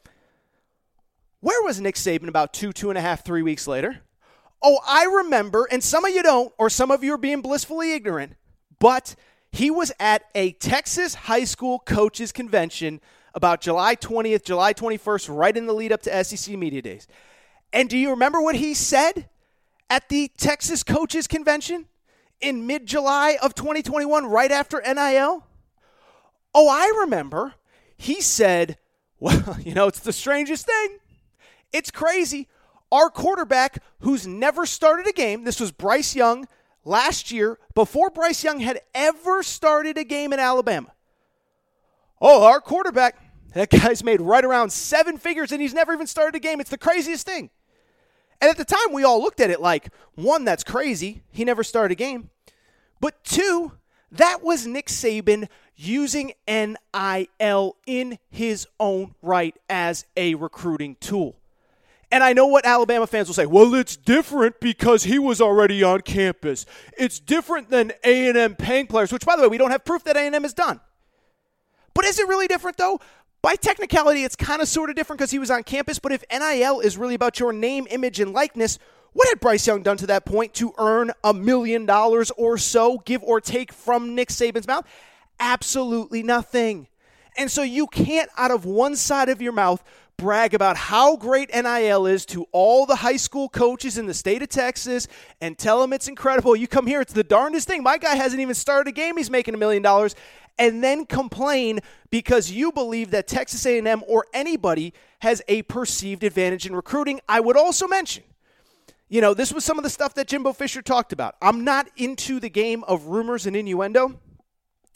Where 1.41 1.63
was 1.63 1.81
Nick 1.81 1.95
Saban 1.95 2.29
about 2.29 2.53
two, 2.53 2.75
two 2.75 2.91
and 2.91 2.99
a 2.99 3.01
half, 3.01 3.25
three 3.25 3.43
weeks 3.43 3.67
later? 3.67 4.03
Oh, 4.63 4.81
I 4.87 5.05
remember, 5.05 5.67
and 5.71 5.83
some 5.83 6.05
of 6.05 6.15
you 6.15 6.23
don't, 6.23 6.53
or 6.59 6.69
some 6.69 6.91
of 6.91 7.03
you 7.03 7.15
are 7.15 7.19
being 7.19 7.41
blissfully 7.41 7.95
ignorant, 7.95 8.37
but 8.83 9.15
he 9.53 9.71
was 9.71 9.93
at 10.01 10.25
a 10.35 10.51
Texas 10.55 11.15
high 11.15 11.45
school 11.45 11.79
coaches 11.79 12.33
convention 12.33 13.01
about 13.33 13.61
July 13.61 13.95
20th, 13.95 14.45
July 14.45 14.75
21st, 14.75 15.39
right 15.39 15.57
in 15.57 15.67
the 15.67 15.73
lead 15.73 15.93
up 15.93 16.03
to 16.03 16.25
SEC 16.25 16.59
Media 16.59 16.83
Days. 16.83 17.07
And 17.73 17.89
do 17.89 17.97
you 17.97 18.11
remember 18.11 18.41
what 18.41 18.57
he 18.57 18.75
said 18.75 19.29
at 19.89 20.09
the 20.09 20.33
Texas 20.37 20.83
coaches 20.83 21.29
convention 21.29 21.87
in 22.41 22.67
mid 22.67 22.87
July 22.87 23.39
of 23.41 23.55
2021, 23.55 24.27
right 24.27 24.51
after 24.51 24.83
NIL? 24.85 25.47
Oh, 26.53 26.69
I 26.69 27.03
remember. 27.03 27.55
He 27.97 28.21
said, 28.21 28.79
Well, 29.21 29.59
you 29.63 29.75
know, 29.75 29.87
it's 29.87 30.01
the 30.01 30.13
strangest 30.13 30.67
thing. 30.67 30.99
It's 31.73 31.93
crazy. 31.93 32.49
Our 32.91 33.11
quarterback, 33.11 33.81
who's 34.01 34.27
never 34.27 34.67
started 34.67 35.07
a 35.07 35.13
game, 35.13 35.45
this 35.45 35.61
was 35.61 35.71
Bryce 35.71 36.17
Young 36.17 36.49
last 36.85 37.31
year 37.31 37.59
before 37.75 38.11
Bryce 38.11 38.43
Young 38.45 38.61
had 38.61 38.81
ever 38.95 39.43
started 39.43 39.99
a 39.99 40.05
game 40.05 40.33
in 40.33 40.39
Alabama. 40.39 40.93
Oh, 42.21 42.45
our 42.45 42.61
quarterback, 42.61 43.17
that 43.55 43.71
guy's 43.71 44.05
made 44.05 44.21
right 44.21 44.45
around 44.45 44.71
seven 44.71 45.19
figures 45.19 45.53
and 45.53 45.61
he's 45.61 45.75
never 45.75 45.93
even 45.93 46.07
started 46.07 46.37
a 46.37 46.41
game. 46.41 46.61
It's 46.61 46.71
the 46.71 46.79
craziest 46.79 47.27
thing. 47.27 47.51
And 48.41 48.51
at 48.51 48.57
the 48.57 48.65
time, 48.65 48.93
we 48.93 49.05
all 49.05 49.21
looked 49.21 49.41
at 49.41 49.51
it 49.51 49.61
like 49.61 49.89
one, 50.15 50.45
that's 50.45 50.65
crazy. 50.65 51.23
He 51.31 51.45
never 51.45 51.63
started 51.63 51.93
a 51.93 51.97
game. 51.97 52.31
But 53.01 53.23
two, 53.25 53.73
that 54.11 54.43
was 54.43 54.67
Nick 54.67 54.89
Saban 54.89 55.49
using 55.77 56.33
NIL 56.47 57.77
in 57.87 58.19
his 58.31 58.67
own 58.79 59.15
right 59.23 59.57
as 59.69 60.07
a 60.17 60.35
recruiting 60.35 60.97
tool. 61.01 61.37
And 62.13 62.23
I 62.23 62.35
know 62.35 62.47
what 62.47 62.67
Alabama 62.67 63.07
fans 63.07 63.27
will 63.27 63.35
say. 63.35 63.47
Well, 63.47 63.75
it's 63.75 63.97
different 63.97 64.61
because 64.61 65.05
he 65.05 65.19
was 65.19 65.41
already 65.41 65.83
on 65.83 66.03
campus. 66.03 66.67
It's 66.99 67.19
different 67.19 67.71
than 67.71 67.93
A&M 68.05 68.55
paying 68.55 68.87
players, 68.87 69.11
which 69.11 69.25
by 69.25 69.35
the 69.35 69.43
way, 69.43 69.49
we 69.49 69.57
don't 69.57 69.71
have 69.71 69.83
proof 69.83 70.05
that 70.05 70.17
A&M 70.17 70.43
has 70.43 70.53
done. 70.53 70.79
But 71.95 72.05
is 72.05 72.19
it 72.19 72.29
really 72.29 72.47
different 72.47 72.77
though? 72.77 73.01
By 73.41 73.57
technicality, 73.57 74.25
it's 74.25 74.37
kind 74.37 74.61
of 74.61 74.69
sort 74.69 74.91
of 74.91 74.95
different 74.95 75.19
because 75.19 75.31
he 75.31 75.39
was 75.39 75.51
on 75.51 75.65
campus, 75.65 75.99
but 75.99 76.13
if 76.13 76.23
NIL 76.31 76.81
is 76.81 76.99
really 76.99 77.15
about 77.15 77.41
your 77.41 77.53
name, 77.53 77.87
image 77.91 78.21
and 78.21 78.33
likeness, 78.33 78.79
what 79.15 79.27
had 79.29 79.41
Bryce 79.41 79.67
Young 79.67 79.83
done 79.83 79.97
to 79.97 80.07
that 80.09 80.27
point 80.27 80.55
to 80.55 80.75
earn 80.79 81.13
a 81.25 81.33
million 81.33 81.87
dollars 81.87 82.31
or 82.33 82.59
so, 82.59 82.99
give 82.99 83.23
or 83.23 83.41
take 83.41 83.73
from 83.73 84.15
Nick 84.15 84.29
Saban's 84.29 84.67
mouth? 84.67 84.87
Absolutely 85.41 86.23
nothing. 86.23 86.89
And 87.37 87.51
so 87.51 87.63
you 87.63 87.87
can't, 87.87 88.31
out 88.37 88.51
of 88.51 88.65
one 88.65 88.97
side 88.97 89.29
of 89.29 89.41
your 89.41 89.53
mouth, 89.53 89.83
brag 90.17 90.55
about 90.55 90.77
how 90.77 91.17
great 91.17 91.51
NIL 91.53 92.07
is 92.07 92.25
to 92.27 92.47
all 92.53 92.87
the 92.87 92.97
high 92.97 93.17
school 93.17 93.49
coaches 93.49 93.99
in 93.99 94.07
the 94.07 94.15
state 94.15 94.43
of 94.43 94.49
Texas 94.49 95.09
and 95.41 95.59
tell 95.59 95.81
them 95.81 95.93
it's 95.93 96.09
incredible. 96.09 96.55
You 96.55 96.69
come 96.69 96.87
here, 96.87 97.01
it's 97.01 97.13
the 97.13 97.25
darndest 97.25 97.67
thing. 97.69 97.83
My 97.83 97.99
guy 97.99 98.15
hasn't 98.15 98.41
even 98.41 98.55
started 98.55 98.91
a 98.91 98.93
game, 98.93 99.17
he's 99.17 99.31
making 99.31 99.55
a 99.55 99.59
million 99.59 99.83
dollars. 99.83 100.15
And 100.59 100.85
then 100.85 101.07
complain 101.07 101.81
because 102.11 102.51
you 102.51 102.73
believe 102.73 103.11
that 103.13 103.27
Texas 103.27 103.65
A&M 103.65 104.05
or 104.07 104.27
anybody 104.35 104.93
has 105.21 105.41
a 105.49 105.63
perceived 105.63 106.25
advantage 106.25 106.67
in 106.67 106.77
recruiting. 106.77 107.21
I 107.29 107.41
would 107.41 107.57
also 107.57 107.89
mention, 107.89 108.23
you 109.09 109.21
know, 109.21 109.35
this 109.35 109.53
was 109.53 109.65
some 109.65 109.79
of 109.79 109.83
the 109.83 109.91
stuff 109.91 110.15
that 110.15 110.27
Jimbo 110.29 110.53
Fisher 110.53 110.83
talked 110.83 111.13
about. 111.13 111.37
I'm 111.41 111.65
not 111.65 111.89
into 111.97 112.39
the 112.39 112.51
game 112.51 112.85
of 112.85 113.07
rumors 113.07 113.47
and 113.47 113.57
innuendo. 113.57 114.21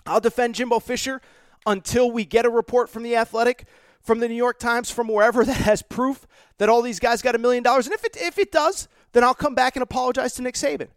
I'll 0.05 0.20
defend 0.20 0.55
Jimbo 0.55 0.79
Fisher 0.79 1.20
until 1.66 2.11
we 2.11 2.24
get 2.24 2.46
a 2.46 2.50
report 2.50 2.88
from 2.88 3.02
the 3.02 3.16
Athletic 3.16 3.66
from 4.07 4.21
the 4.21 4.29
New 4.29 4.35
York 4.35 4.59
Times, 4.59 4.90
from 4.90 5.09
wherever 5.09 5.45
that 5.45 5.57
has 5.57 5.83
proof 5.83 6.27
that 6.59 6.69
all 6.69 6.81
these 6.81 7.01
guys 7.01 7.21
got 7.21 7.35
a 7.35 7.38
million 7.38 7.62
dollars. 7.62 7.87
And 7.87 7.95
if 7.95 8.05
it, 8.05 8.16
if 8.19 8.38
it 8.38 8.53
does, 8.53 8.88
then 9.12 9.25
I'll 9.25 9.35
come 9.35 9.55
back 9.55 9.77
and 9.77 9.83
apologize 9.83 10.35
to 10.35 10.42
Nick 10.42 10.55
Saban. 10.55 10.88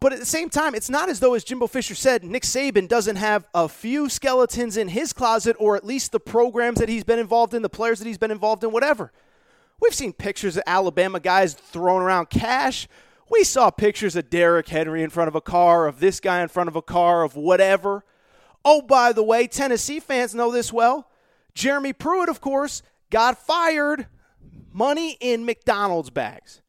But 0.00 0.14
at 0.14 0.18
the 0.18 0.26
same 0.26 0.48
time, 0.48 0.74
it's 0.74 0.88
not 0.88 1.10
as 1.10 1.20
though, 1.20 1.34
as 1.34 1.44
Jimbo 1.44 1.66
Fisher 1.66 1.94
said, 1.94 2.24
Nick 2.24 2.44
Saban 2.44 2.88
doesn't 2.88 3.16
have 3.16 3.46
a 3.54 3.68
few 3.68 4.08
skeletons 4.08 4.78
in 4.78 4.88
his 4.88 5.12
closet, 5.12 5.56
or 5.58 5.76
at 5.76 5.84
least 5.84 6.10
the 6.10 6.18
programs 6.18 6.78
that 6.78 6.88
he's 6.88 7.04
been 7.04 7.18
involved 7.18 7.52
in, 7.52 7.60
the 7.60 7.68
players 7.68 7.98
that 7.98 8.06
he's 8.06 8.16
been 8.16 8.30
involved 8.30 8.64
in, 8.64 8.72
whatever. 8.72 9.12
We've 9.78 9.94
seen 9.94 10.14
pictures 10.14 10.56
of 10.56 10.62
Alabama 10.66 11.20
guys 11.20 11.52
throwing 11.52 12.02
around 12.02 12.30
cash. 12.30 12.88
We 13.30 13.44
saw 13.44 13.70
pictures 13.70 14.16
of 14.16 14.30
Derrick 14.30 14.68
Henry 14.68 15.02
in 15.02 15.10
front 15.10 15.28
of 15.28 15.34
a 15.34 15.40
car, 15.42 15.86
of 15.86 16.00
this 16.00 16.18
guy 16.18 16.40
in 16.40 16.48
front 16.48 16.68
of 16.68 16.76
a 16.76 16.82
car, 16.82 17.22
of 17.22 17.36
whatever. 17.36 18.02
Oh, 18.64 18.80
by 18.80 19.12
the 19.12 19.22
way, 19.22 19.46
Tennessee 19.46 20.00
fans 20.00 20.34
know 20.34 20.50
this 20.50 20.72
well. 20.72 21.09
Jeremy 21.54 21.92
Pruitt, 21.92 22.28
of 22.28 22.40
course, 22.40 22.82
got 23.10 23.38
fired. 23.38 24.06
Money 24.72 25.16
in 25.20 25.44
McDonald's 25.44 26.10
bags. 26.10 26.62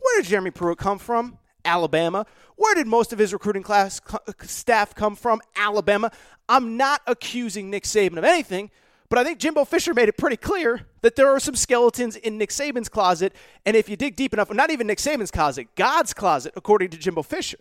Where 0.00 0.20
did 0.20 0.28
Jeremy 0.28 0.50
Pruitt 0.50 0.78
come 0.78 0.98
from? 0.98 1.38
Alabama. 1.64 2.26
Where 2.56 2.74
did 2.74 2.86
most 2.86 3.12
of 3.12 3.18
his 3.18 3.32
recruiting 3.32 3.62
class 3.62 4.00
staff 4.42 4.94
come 4.94 5.14
from? 5.14 5.40
Alabama. 5.54 6.10
I'm 6.48 6.76
not 6.76 7.02
accusing 7.06 7.70
Nick 7.70 7.84
Saban 7.84 8.18
of 8.18 8.24
anything, 8.24 8.70
But 9.10 9.18
I 9.18 9.24
think 9.24 9.40
Jimbo 9.40 9.64
Fisher 9.64 9.92
made 9.92 10.08
it 10.08 10.16
pretty 10.16 10.36
clear 10.36 10.86
that 11.02 11.16
there 11.16 11.28
are 11.28 11.40
some 11.40 11.56
skeletons 11.56 12.14
in 12.14 12.38
Nick 12.38 12.50
Saban's 12.50 12.88
closet. 12.88 13.34
And 13.66 13.76
if 13.76 13.88
you 13.88 13.96
dig 13.96 14.14
deep 14.14 14.32
enough, 14.32 14.52
not 14.52 14.70
even 14.70 14.86
Nick 14.86 14.98
Saban's 14.98 15.32
closet, 15.32 15.66
God's 15.74 16.14
closet, 16.14 16.52
according 16.54 16.90
to 16.90 16.96
Jimbo 16.96 17.22
Fisher. 17.24 17.58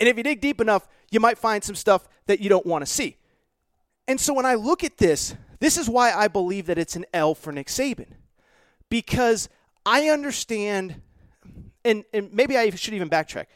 And 0.00 0.08
if 0.08 0.16
you 0.16 0.24
dig 0.24 0.40
deep 0.40 0.60
enough, 0.60 0.88
you 1.12 1.20
might 1.20 1.38
find 1.38 1.62
some 1.62 1.76
stuff 1.76 2.08
that 2.26 2.40
you 2.40 2.48
don't 2.48 2.66
want 2.66 2.82
to 2.82 2.86
see. 2.90 3.16
And 4.08 4.20
so 4.20 4.34
when 4.34 4.44
I 4.44 4.54
look 4.54 4.82
at 4.82 4.98
this, 4.98 5.36
this 5.60 5.76
is 5.76 5.88
why 5.88 6.12
I 6.12 6.28
believe 6.28 6.66
that 6.66 6.78
it's 6.78 6.96
an 6.96 7.04
L 7.12 7.34
for 7.34 7.52
Nick 7.52 7.68
Saban. 7.68 8.12
Because 8.88 9.48
I 9.84 10.08
understand, 10.08 11.02
and, 11.84 12.04
and 12.12 12.32
maybe 12.32 12.56
I 12.56 12.70
should 12.70 12.94
even 12.94 13.10
backtrack. 13.10 13.46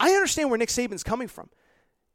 I 0.00 0.10
understand 0.10 0.50
where 0.50 0.58
Nick 0.58 0.68
Saban's 0.68 1.02
coming 1.02 1.28
from. 1.28 1.50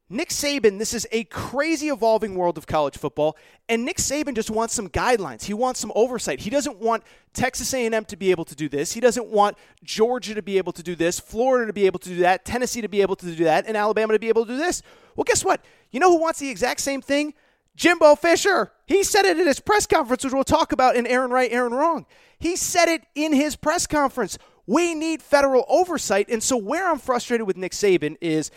Nick 0.10 0.30
Saban, 0.30 0.78
this 0.78 0.94
is 0.94 1.08
a 1.12 1.24
crazy 1.26 1.88
evolving 1.88 2.36
world 2.36 2.58
of 2.58 2.68
college 2.68 2.98
football, 2.98 3.38
and 3.70 3.84
Nick 3.84 3.98
Saban 3.98 4.36
just 4.36 4.52
wants 4.52 4.74
some 4.74 4.90
guidelines. 4.90 5.44
He 5.44 5.54
wants 5.54 5.80
some 5.80 5.92
oversight. 5.96 6.42
He 6.42 6.50
doesn't 6.50 6.78
want 6.78 7.04
Texas 7.34 7.74
A&M 7.74 8.06
to 8.06 8.16
be 8.16 8.30
able 8.30 8.46
to 8.46 8.54
do 8.54 8.70
this. 8.70 8.92
He 8.92 9.00
doesn't 9.00 9.28
want 9.28 9.58
Georgia 9.84 10.36
to 10.36 10.42
be 10.42 10.58
able 10.58 10.72
to 10.74 10.84
do 10.84 10.94
this, 10.94 11.20
Florida 11.20 11.66
to 11.66 11.74
be 11.74 11.86
able 11.86 12.00
to 12.00 12.10
do 12.10 12.18
that, 12.18 12.46
Tennessee 12.46 12.82
to 12.82 12.90
be 12.90 13.02
able 13.02 13.16
to 13.16 13.26
do 13.26 13.46
that, 13.46 13.66
and 13.66 13.76
Alabama 13.76 14.14
to 14.14 14.20
be 14.20 14.30
able 14.30 14.46
to 14.46 14.52
do 14.52 14.58
this. 14.58 14.84
Well, 15.16 15.24
guess 15.24 15.44
what? 15.44 15.64
You 15.90 16.00
know 16.00 16.12
who 16.12 16.20
wants 16.20 16.38
the 16.40 16.50
exact 16.50 16.82
same 16.82 17.02
thing? 17.02 17.34
Jimbo 17.76 18.16
Fisher. 18.16 18.72
He 18.86 19.04
said 19.04 19.26
it 19.26 19.38
at 19.38 19.48
his 19.48 19.60
press 19.60 19.86
conference, 19.86 20.24
which 20.24 20.34
we'll 20.34 20.44
talk 20.44 20.72
about 20.72 20.96
in 20.96 21.08
Aaron 21.08 21.32
Right, 21.32 21.52
Aaron 21.52 21.74
Wrong. 21.74 22.06
He 22.40 22.56
said 22.56 22.90
it 22.90 23.04
in 23.16 23.34
his 23.34 23.56
press 23.56 23.88
conference. 23.88 24.38
We 24.68 24.94
need 24.94 25.22
federal 25.22 25.66
oversight. 25.68 26.30
And 26.30 26.42
so, 26.44 26.58
where 26.58 26.90
I'm 26.90 27.00
frustrated 27.00 27.48
with 27.48 27.58
Nick 27.58 27.72
Saban 27.72 28.18
is, 28.22 28.52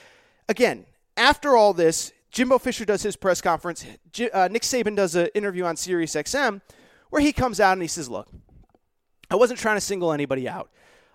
again, 0.48 0.86
after 1.16 1.56
all 1.56 1.72
this, 1.72 2.12
Jimbo 2.30 2.58
Fisher 2.58 2.84
does 2.84 3.02
his 3.02 3.16
press 3.16 3.40
conference. 3.40 3.86
Uh, 4.32 4.48
Nick 4.50 4.62
Saban 4.62 4.96
does 4.96 5.14
an 5.14 5.28
interview 5.34 5.64
on 5.64 5.76
Sirius 5.76 6.14
XM 6.14 6.60
where 7.10 7.22
he 7.22 7.32
comes 7.32 7.60
out 7.60 7.72
and 7.72 7.82
he 7.82 7.88
says, 7.88 8.08
Look, 8.08 8.28
I 9.30 9.36
wasn't 9.36 9.58
trying 9.58 9.76
to 9.76 9.80
single 9.80 10.12
anybody 10.12 10.48
out. 10.48 10.70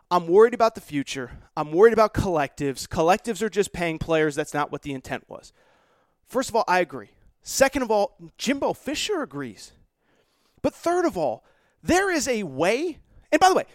I'm 0.10 0.28
worried 0.28 0.54
about 0.54 0.76
the 0.76 0.82
future. 0.82 1.32
I'm 1.56 1.72
worried 1.72 1.94
about 1.94 2.14
collectives. 2.14 2.86
Collectives 2.86 3.42
are 3.42 3.50
just 3.50 3.72
paying 3.72 3.98
players. 3.98 4.36
That's 4.36 4.54
not 4.54 4.72
what 4.72 4.82
the 4.82 4.94
intent 4.94 5.24
was. 5.30 5.54
First 6.26 6.50
of 6.50 6.56
all, 6.56 6.66
I 6.68 6.80
agree. 6.80 7.12
Second 7.44 7.82
of 7.82 7.92
all, 7.92 8.18
Jimbo 8.38 8.74
Fisher 8.74 9.22
agrees. 9.22 9.72
But 10.62 10.74
third 10.74 11.06
of 11.06 11.18
all, 11.18 11.44
there 11.82 12.12
is 12.12 12.28
a 12.28 12.44
way. 12.44 13.00
And 13.32 13.40
by 13.40 13.50
the 13.50 13.56
way, 13.56 13.66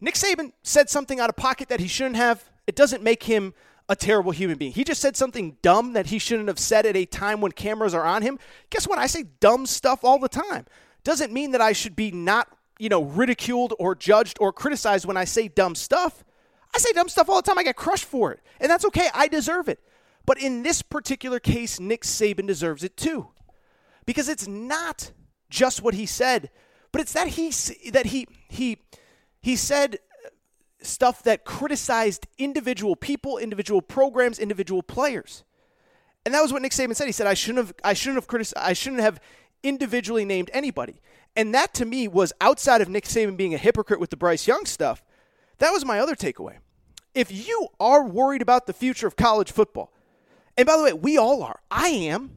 Nick 0.00 0.14
Saban 0.14 0.52
said 0.62 0.90
something 0.90 1.20
out 1.20 1.30
of 1.30 1.36
pocket 1.36 1.68
that 1.68 1.80
he 1.80 1.88
shouldn't 1.88 2.16
have. 2.16 2.50
It 2.66 2.76
doesn't 2.76 3.02
make 3.02 3.22
him 3.22 3.54
a 3.88 3.96
terrible 3.96 4.32
human 4.32 4.58
being. 4.58 4.72
He 4.72 4.84
just 4.84 5.00
said 5.00 5.16
something 5.16 5.56
dumb 5.62 5.92
that 5.92 6.06
he 6.06 6.18
shouldn't 6.18 6.48
have 6.48 6.58
said 6.58 6.86
at 6.86 6.96
a 6.96 7.04
time 7.04 7.40
when 7.40 7.52
cameras 7.52 7.94
are 7.94 8.04
on 8.04 8.22
him. 8.22 8.38
Guess 8.70 8.88
what? 8.88 8.98
I 8.98 9.06
say 9.06 9.24
dumb 9.40 9.66
stuff 9.66 10.04
all 10.04 10.18
the 10.18 10.28
time. 10.28 10.66
Doesn't 11.02 11.32
mean 11.32 11.52
that 11.52 11.60
I 11.60 11.72
should 11.72 11.94
be 11.94 12.10
not, 12.10 12.48
you 12.78 12.88
know, 12.88 13.02
ridiculed 13.02 13.74
or 13.78 13.94
judged 13.94 14.38
or 14.40 14.52
criticized 14.52 15.04
when 15.04 15.16
I 15.16 15.24
say 15.24 15.48
dumb 15.48 15.74
stuff. 15.74 16.24
I 16.74 16.78
say 16.78 16.92
dumb 16.92 17.08
stuff 17.08 17.28
all 17.28 17.36
the 17.36 17.42
time. 17.42 17.58
I 17.58 17.62
get 17.62 17.76
crushed 17.76 18.06
for 18.06 18.32
it. 18.32 18.40
And 18.58 18.70
that's 18.70 18.84
okay. 18.86 19.08
I 19.14 19.28
deserve 19.28 19.68
it. 19.68 19.80
But 20.26 20.38
in 20.38 20.62
this 20.62 20.82
particular 20.82 21.38
case, 21.38 21.78
Nick 21.78 22.02
Saban 22.02 22.46
deserves 22.46 22.82
it 22.82 22.96
too. 22.96 23.28
Because 24.06 24.28
it's 24.28 24.46
not 24.46 25.12
just 25.50 25.82
what 25.82 25.94
he 25.94 26.06
said, 26.06 26.50
but 26.92 27.00
it's 27.00 27.12
that 27.12 27.28
he 27.28 27.50
that 27.90 28.06
he 28.06 28.26
he 28.48 28.78
he 29.40 29.56
said 29.56 29.98
uh, 30.24 30.28
stuff 30.82 31.22
that 31.22 31.44
criticized 31.44 32.26
individual 32.38 32.96
people, 32.96 33.38
individual 33.38 33.82
programs, 33.82 34.38
individual 34.38 34.82
players. 34.82 35.44
And 36.24 36.34
that 36.34 36.40
was 36.40 36.52
what 36.52 36.62
Nick 36.62 36.72
Saban 36.72 36.94
said. 36.94 37.06
He 37.06 37.12
said 37.12 37.26
I 37.26 37.34
shouldn't 37.34 37.66
have 37.66 37.74
I 37.82 37.94
shouldn't 37.94 38.16
have 38.16 38.26
criticized 38.26 38.66
I 38.66 38.72
shouldn't 38.74 39.02
have 39.02 39.20
individually 39.62 40.24
named 40.24 40.50
anybody. 40.52 41.00
And 41.36 41.54
that 41.54 41.74
to 41.74 41.84
me 41.84 42.06
was 42.06 42.32
outside 42.40 42.80
of 42.80 42.88
Nick 42.88 43.04
Saban 43.04 43.36
being 43.36 43.54
a 43.54 43.58
hypocrite 43.58 44.00
with 44.00 44.10
the 44.10 44.16
Bryce 44.16 44.46
Young 44.46 44.66
stuff. 44.66 45.02
That 45.58 45.70
was 45.70 45.84
my 45.84 45.98
other 45.98 46.14
takeaway. 46.14 46.58
If 47.14 47.32
you 47.32 47.68
are 47.80 48.04
worried 48.04 48.42
about 48.42 48.66
the 48.66 48.72
future 48.72 49.06
of 49.06 49.16
college 49.16 49.50
football, 49.50 49.92
and 50.56 50.66
by 50.66 50.76
the 50.76 50.82
way, 50.82 50.92
we 50.92 51.18
all 51.18 51.42
are. 51.42 51.60
I 51.70 51.88
am. 51.88 52.30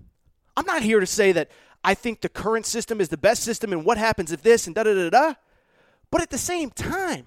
I'm 0.56 0.66
not 0.66 0.82
here 0.82 1.00
to 1.00 1.06
say 1.06 1.32
that 1.34 1.52
I 1.84 1.94
think 1.94 2.22
the 2.22 2.30
current 2.30 2.66
system 2.66 3.00
is 3.00 3.10
the 3.10 3.18
best 3.18 3.44
system 3.44 3.72
and 3.72 3.86
what 3.86 3.98
happens 3.98 4.32
if 4.32 4.42
this 4.42 4.66
and 4.68 4.76
da 4.76 4.84
da 4.84 4.94
da 4.94 5.10
da. 5.10 5.34
But 6.10 6.22
at 6.22 6.30
the 6.30 6.38
same 6.38 6.72
time, 6.72 7.26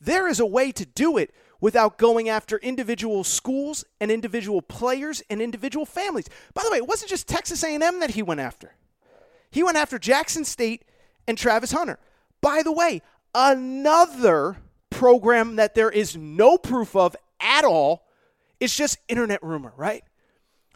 there 0.00 0.28
is 0.28 0.40
a 0.40 0.46
way 0.46 0.72
to 0.72 0.86
do 0.86 1.16
it 1.16 1.34
without 1.60 1.98
going 1.98 2.28
after 2.28 2.58
individual 2.58 3.24
schools 3.24 3.84
and 4.00 4.10
individual 4.10 4.60
players 4.62 5.22
and 5.30 5.40
individual 5.40 5.86
families. 5.86 6.26
By 6.52 6.62
the 6.64 6.70
way, 6.70 6.78
it 6.78 6.86
wasn't 6.86 7.10
just 7.10 7.26
Texas 7.26 7.62
A&M 7.64 8.00
that 8.00 8.10
he 8.10 8.22
went 8.22 8.40
after. 8.40 8.74
He 9.50 9.62
went 9.62 9.76
after 9.76 9.98
Jackson 9.98 10.44
State 10.44 10.84
and 11.26 11.38
Travis 11.38 11.72
Hunter. 11.72 11.98
By 12.40 12.62
the 12.62 12.72
way, 12.72 13.02
another 13.34 14.58
program 14.90 15.56
that 15.56 15.74
there 15.74 15.90
is 15.90 16.16
no 16.16 16.58
proof 16.58 16.94
of 16.94 17.16
at 17.40 17.64
all. 17.64 18.06
It's 18.60 18.76
just 18.76 18.98
internet 19.08 19.42
rumor, 19.42 19.72
right? 19.76 20.04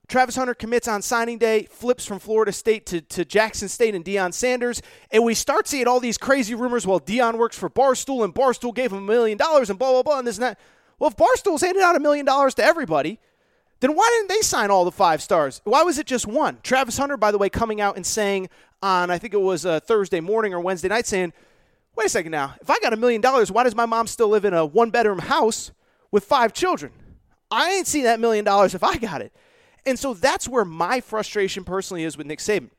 Travis 0.08 0.36
Hunter 0.36 0.54
commits 0.54 0.88
on 0.88 1.02
signing 1.02 1.36
day, 1.36 1.64
flips 1.70 2.06
from 2.06 2.18
Florida 2.18 2.50
State 2.50 2.86
to, 2.86 3.02
to 3.02 3.26
Jackson 3.26 3.68
State 3.68 3.94
and 3.94 4.02
Deion 4.02 4.32
Sanders. 4.32 4.80
And 5.10 5.22
we 5.22 5.34
start 5.34 5.68
seeing 5.68 5.86
all 5.86 6.00
these 6.00 6.16
crazy 6.16 6.54
rumors. 6.54 6.86
Well, 6.86 6.98
Deion 6.98 7.36
works 7.36 7.58
for 7.58 7.68
Barstool 7.68 8.24
and 8.24 8.34
Barstool 8.34 8.74
gave 8.74 8.90
him 8.90 8.98
a 8.98 9.02
million 9.02 9.36
dollars 9.36 9.68
and 9.68 9.78
blah, 9.78 9.92
blah, 9.92 10.02
blah, 10.02 10.18
and 10.18 10.26
this 10.26 10.38
and 10.38 10.44
that. 10.44 10.58
Well, 10.98 11.10
if 11.10 11.16
Barstool's 11.16 11.60
handing 11.60 11.82
out 11.82 11.94
a 11.94 12.00
million 12.00 12.24
dollars 12.24 12.54
to 12.54 12.64
everybody, 12.64 13.20
then 13.80 13.94
why 13.94 14.08
didn't 14.16 14.30
they 14.30 14.40
sign 14.40 14.70
all 14.70 14.86
the 14.86 14.90
five 14.90 15.20
stars? 15.20 15.60
Why 15.64 15.82
was 15.82 15.98
it 15.98 16.06
just 16.06 16.26
one? 16.26 16.58
Travis 16.62 16.96
Hunter, 16.96 17.18
by 17.18 17.30
the 17.30 17.38
way, 17.38 17.50
coming 17.50 17.80
out 17.80 17.96
and 17.96 18.06
saying 18.06 18.48
on, 18.82 19.10
I 19.10 19.18
think 19.18 19.34
it 19.34 19.40
was 19.40 19.66
uh, 19.66 19.78
Thursday 19.80 20.20
morning 20.20 20.54
or 20.54 20.60
Wednesday 20.60 20.88
night, 20.88 21.06
saying, 21.06 21.34
wait 21.96 22.06
a 22.06 22.08
second 22.08 22.32
now, 22.32 22.54
if 22.62 22.70
I 22.70 22.78
got 22.80 22.94
a 22.94 22.96
million 22.96 23.20
dollars, 23.20 23.52
why 23.52 23.64
does 23.64 23.74
my 23.74 23.86
mom 23.86 24.06
still 24.06 24.28
live 24.28 24.46
in 24.46 24.54
a 24.54 24.64
one 24.64 24.88
bedroom 24.90 25.18
house 25.18 25.70
with 26.10 26.24
five 26.24 26.54
children? 26.54 26.92
I 27.50 27.72
ain't 27.72 27.86
seen 27.86 28.04
that 28.04 28.20
million 28.20 28.44
dollars 28.44 28.74
if 28.74 28.82
I 28.82 28.96
got 28.96 29.20
it. 29.20 29.32
And 29.86 29.98
so 29.98 30.14
that's 30.14 30.48
where 30.48 30.64
my 30.64 31.00
frustration 31.00 31.64
personally 31.64 32.04
is 32.04 32.16
with 32.16 32.26
Nick 32.26 32.38
Saban. 32.38 32.70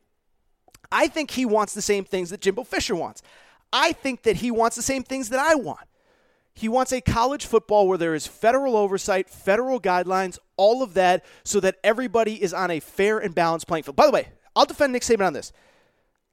I 0.92 1.08
think 1.08 1.32
he 1.32 1.46
wants 1.46 1.74
the 1.74 1.82
same 1.82 2.04
things 2.04 2.30
that 2.30 2.42
Jimbo 2.42 2.64
Fisher 2.64 2.96
wants. 2.96 3.22
I 3.72 3.92
think 3.92 4.24
that 4.24 4.38
he 4.38 4.52
wants 4.52 4.76
the 4.76 4.82
same 4.82 5.04
things 5.04 5.30
that 5.30 5.40
I 5.40 5.56
want. 5.56 5.88
He 6.54 6.68
wants 6.68 6.92
a 6.92 7.00
college 7.00 7.46
football 7.46 7.88
where 7.88 7.98
there 7.98 8.16
is 8.16 8.28
federal 8.28 8.76
oversight, 8.76 9.30
federal 9.30 9.80
guidelines, 9.80 10.38
all 10.58 10.84
of 10.84 10.94
that, 10.96 11.24
so 11.44 11.60
that 11.60 11.78
everybody 11.84 12.42
is 12.42 12.54
on 12.54 12.72
a 12.72 12.80
fair 12.80 13.18
and 13.20 13.34
balanced 13.34 13.68
playing 13.68 13.84
field. 13.84 13.96
By 13.96 14.08
the 14.08 14.12
way, 14.12 14.30
I'll 14.56 14.66
defend 14.66 14.92
Nick 14.92 15.04
Saban 15.04 15.26
on 15.26 15.34
this. 15.34 15.54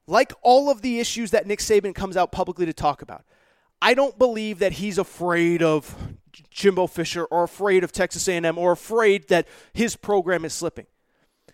Like 0.07 0.33
all 0.41 0.69
of 0.69 0.81
the 0.81 0.99
issues 0.99 1.31
that 1.31 1.47
Nick 1.47 1.59
Saban 1.59 1.93
comes 1.93 2.17
out 2.17 2.31
publicly 2.31 2.65
to 2.65 2.73
talk 2.73 3.01
about, 3.01 3.23
I 3.81 3.93
don't 3.93 4.17
believe 4.17 4.59
that 4.59 4.73
he's 4.73 4.97
afraid 4.97 5.61
of 5.61 5.95
Jimbo 6.49 6.87
Fisher 6.87 7.25
or 7.25 7.43
afraid 7.43 7.83
of 7.83 7.91
Texas 7.91 8.27
A&M 8.27 8.57
or 8.57 8.71
afraid 8.71 9.27
that 9.29 9.47
his 9.73 9.95
program 9.95 10.45
is 10.45 10.53
slipping. 10.53 10.87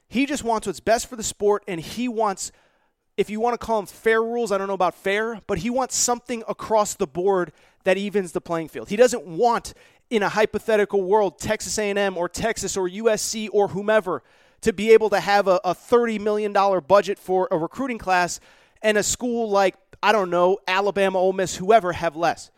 He 0.07 0.25
just 0.25 0.43
wants 0.43 0.67
what's 0.67 0.79
best 0.79 1.09
for 1.09 1.15
the 1.15 1.23
sport 1.23 1.63
and 1.67 1.79
he 1.79 2.07
wants 2.07 2.51
if 3.15 3.29
you 3.29 3.39
want 3.39 3.53
to 3.53 3.63
call 3.63 3.79
them 3.79 3.85
fair 3.85 4.23
rules, 4.23 4.51
I 4.51 4.57
don't 4.57 4.67
know 4.67 4.73
about 4.73 4.95
fair, 4.95 5.39
but 5.45 5.59
he 5.59 5.69
wants 5.69 5.95
something 5.95 6.43
across 6.47 6.95
the 6.95 7.05
board 7.05 7.51
that 7.83 7.95
evens 7.95 8.31
the 8.31 8.41
playing 8.41 8.69
field. 8.69 8.89
He 8.89 8.95
doesn't 8.95 9.25
want 9.25 9.75
in 10.09 10.23
a 10.23 10.29
hypothetical 10.29 11.03
world 11.03 11.37
Texas 11.37 11.77
A&M 11.77 12.17
or 12.17 12.27
Texas 12.27 12.75
or 12.75 12.89
USC 12.89 13.49
or 13.51 13.67
whomever 13.67 14.23
to 14.61 14.73
be 14.73 14.91
able 14.93 15.09
to 15.11 15.19
have 15.19 15.47
a, 15.47 15.59
a 15.63 15.75
$30 15.75 16.19
million 16.21 16.53
budget 16.87 17.19
for 17.19 17.47
a 17.51 17.57
recruiting 17.57 17.97
class 17.97 18.39
and 18.81 18.97
a 18.97 19.03
school 19.03 19.49
like 19.49 19.75
I 20.03 20.11
don't 20.11 20.29
know, 20.29 20.59
Alabama, 20.67 21.17
Ole 21.17 21.31
Miss, 21.31 21.55
whoever 21.55 21.93
have 21.93 22.17
less. 22.17 22.51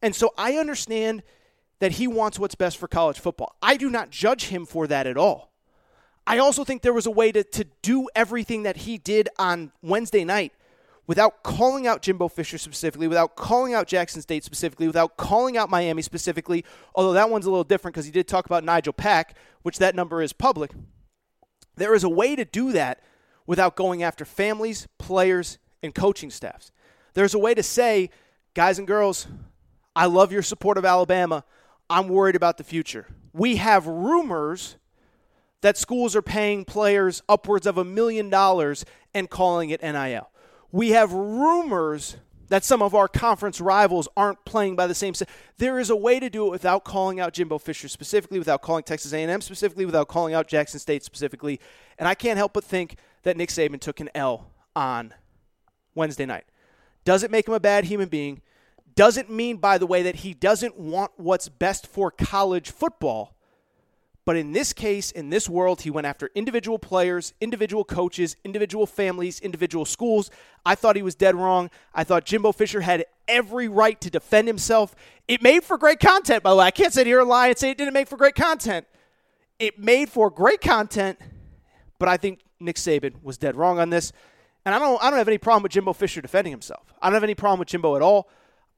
And 0.00 0.16
so 0.16 0.32
I 0.38 0.54
understand 0.54 1.22
that 1.78 1.92
he 1.92 2.08
wants 2.08 2.38
what's 2.38 2.54
best 2.54 2.78
for 2.78 2.88
college 2.88 3.20
football. 3.20 3.54
I 3.60 3.76
do 3.76 3.90
not 3.90 4.08
judge 4.08 4.46
him 4.46 4.64
for 4.64 4.86
that 4.86 5.06
at 5.06 5.18
all. 5.18 5.52
I 6.26 6.38
also 6.38 6.64
think 6.64 6.80
there 6.80 6.94
was 6.94 7.04
a 7.04 7.10
way 7.10 7.32
to, 7.32 7.44
to 7.44 7.66
do 7.82 8.08
everything 8.16 8.62
that 8.62 8.78
he 8.78 8.96
did 8.96 9.28
on 9.38 9.72
Wednesday 9.82 10.24
night 10.24 10.54
without 11.06 11.42
calling 11.42 11.86
out 11.86 12.00
Jimbo 12.00 12.28
Fisher 12.28 12.56
specifically, 12.56 13.08
without 13.08 13.36
calling 13.36 13.74
out 13.74 13.86
Jackson 13.86 14.22
State 14.22 14.42
specifically, 14.42 14.86
without 14.86 15.18
calling 15.18 15.58
out 15.58 15.68
Miami 15.68 16.00
specifically, 16.00 16.64
although 16.94 17.12
that 17.12 17.28
one's 17.28 17.44
a 17.44 17.50
little 17.50 17.62
different 17.62 17.94
because 17.94 18.06
he 18.06 18.10
did 18.10 18.26
talk 18.26 18.46
about 18.46 18.64
Nijel 18.64 18.96
Pack, 18.96 19.36
which 19.62 19.78
that 19.78 19.94
number 19.94 20.22
is 20.22 20.32
public. 20.32 20.70
There 21.76 21.94
is 21.94 22.04
a 22.04 22.08
way 22.08 22.34
to 22.36 22.46
do 22.46 22.72
that 22.72 23.02
without 23.46 23.76
going 23.76 24.02
after 24.02 24.24
families, 24.24 24.88
players, 24.98 25.58
and 25.82 25.94
coaching 25.94 26.30
staffs. 26.30 26.72
There's 27.16 27.32
a 27.32 27.38
way 27.38 27.54
to 27.54 27.62
say, 27.62 28.10
guys 28.52 28.78
and 28.78 28.86
girls, 28.86 29.26
I 29.96 30.04
love 30.04 30.32
your 30.32 30.42
support 30.42 30.76
of 30.76 30.84
Alabama. 30.84 31.44
I'm 31.88 32.08
worried 32.08 32.36
about 32.36 32.58
the 32.58 32.62
future. 32.62 33.06
We 33.32 33.56
have 33.56 33.86
rumors 33.86 34.76
that 35.62 35.78
schools 35.78 36.14
are 36.14 36.20
paying 36.20 36.66
players 36.66 37.22
upwards 37.26 37.66
of 37.66 37.78
a 37.78 37.84
million 37.86 38.28
dollars 38.28 38.84
and 39.14 39.30
calling 39.30 39.70
it 39.70 39.80
NIL. 39.82 40.30
We 40.70 40.90
have 40.90 41.10
rumors 41.10 42.18
that 42.48 42.64
some 42.64 42.82
of 42.82 42.94
our 42.94 43.08
conference 43.08 43.62
rivals 43.62 44.08
aren't 44.14 44.44
playing 44.44 44.76
by 44.76 44.86
the 44.86 44.94
same 44.94 45.14
set. 45.14 45.30
there 45.56 45.78
is 45.78 45.88
a 45.88 45.96
way 45.96 46.20
to 46.20 46.28
do 46.28 46.46
it 46.46 46.50
without 46.50 46.84
calling 46.84 47.18
out 47.18 47.32
Jimbo 47.32 47.56
Fisher 47.56 47.88
specifically 47.88 48.38
without 48.38 48.60
calling 48.60 48.84
Texas 48.84 49.14
A&M 49.14 49.40
specifically 49.40 49.86
without 49.86 50.06
calling 50.06 50.34
out 50.34 50.48
Jackson 50.48 50.78
State 50.78 51.02
specifically 51.02 51.60
and 51.98 52.06
I 52.06 52.14
can't 52.14 52.36
help 52.36 52.52
but 52.52 52.62
think 52.62 52.96
that 53.22 53.38
Nick 53.38 53.48
Saban 53.48 53.80
took 53.80 54.00
an 54.00 54.10
L 54.14 54.52
on 54.76 55.14
Wednesday 55.94 56.26
night. 56.26 56.44
Doesn't 57.06 57.30
make 57.30 57.46
him 57.46 57.54
a 57.54 57.60
bad 57.60 57.84
human 57.84 58.08
being. 58.08 58.42
Doesn't 58.96 59.30
mean, 59.30 59.58
by 59.58 59.78
the 59.78 59.86
way, 59.86 60.02
that 60.02 60.16
he 60.16 60.34
doesn't 60.34 60.76
want 60.76 61.12
what's 61.16 61.48
best 61.48 61.86
for 61.86 62.10
college 62.10 62.70
football. 62.70 63.36
But 64.24 64.36
in 64.36 64.50
this 64.50 64.72
case, 64.72 65.12
in 65.12 65.30
this 65.30 65.48
world, 65.48 65.82
he 65.82 65.90
went 65.90 66.08
after 66.08 66.30
individual 66.34 66.80
players, 66.80 67.32
individual 67.40 67.84
coaches, 67.84 68.34
individual 68.42 68.84
families, 68.84 69.38
individual 69.38 69.84
schools. 69.84 70.32
I 70.64 70.74
thought 70.74 70.96
he 70.96 71.02
was 71.02 71.14
dead 71.14 71.36
wrong. 71.36 71.70
I 71.94 72.02
thought 72.02 72.24
Jimbo 72.24 72.50
Fisher 72.50 72.80
had 72.80 73.04
every 73.28 73.68
right 73.68 74.00
to 74.00 74.10
defend 74.10 74.48
himself. 74.48 74.96
It 75.28 75.42
made 75.42 75.62
for 75.62 75.78
great 75.78 76.00
content, 76.00 76.42
by 76.42 76.50
the 76.50 76.56
way. 76.56 76.64
I 76.64 76.72
can't 76.72 76.92
sit 76.92 77.06
here 77.06 77.20
and 77.20 77.28
lie 77.28 77.48
and 77.48 77.56
say 77.56 77.70
it 77.70 77.78
didn't 77.78 77.94
make 77.94 78.08
for 78.08 78.16
great 78.16 78.34
content. 78.34 78.84
It 79.60 79.78
made 79.78 80.08
for 80.08 80.28
great 80.28 80.60
content, 80.60 81.20
but 82.00 82.08
I 82.08 82.16
think 82.16 82.40
Nick 82.58 82.76
Saban 82.76 83.22
was 83.22 83.38
dead 83.38 83.54
wrong 83.54 83.78
on 83.78 83.90
this. 83.90 84.12
And 84.66 84.74
I 84.74 84.80
don't, 84.80 85.00
I 85.00 85.10
don't 85.10 85.18
have 85.18 85.28
any 85.28 85.38
problem 85.38 85.62
with 85.62 85.70
Jimbo 85.70 85.92
Fisher 85.92 86.20
defending 86.20 86.50
himself. 86.50 86.92
I 87.00 87.06
don't 87.06 87.14
have 87.14 87.22
any 87.22 87.36
problem 87.36 87.60
with 87.60 87.68
Jimbo 87.68 87.94
at 87.94 88.02
all. 88.02 88.28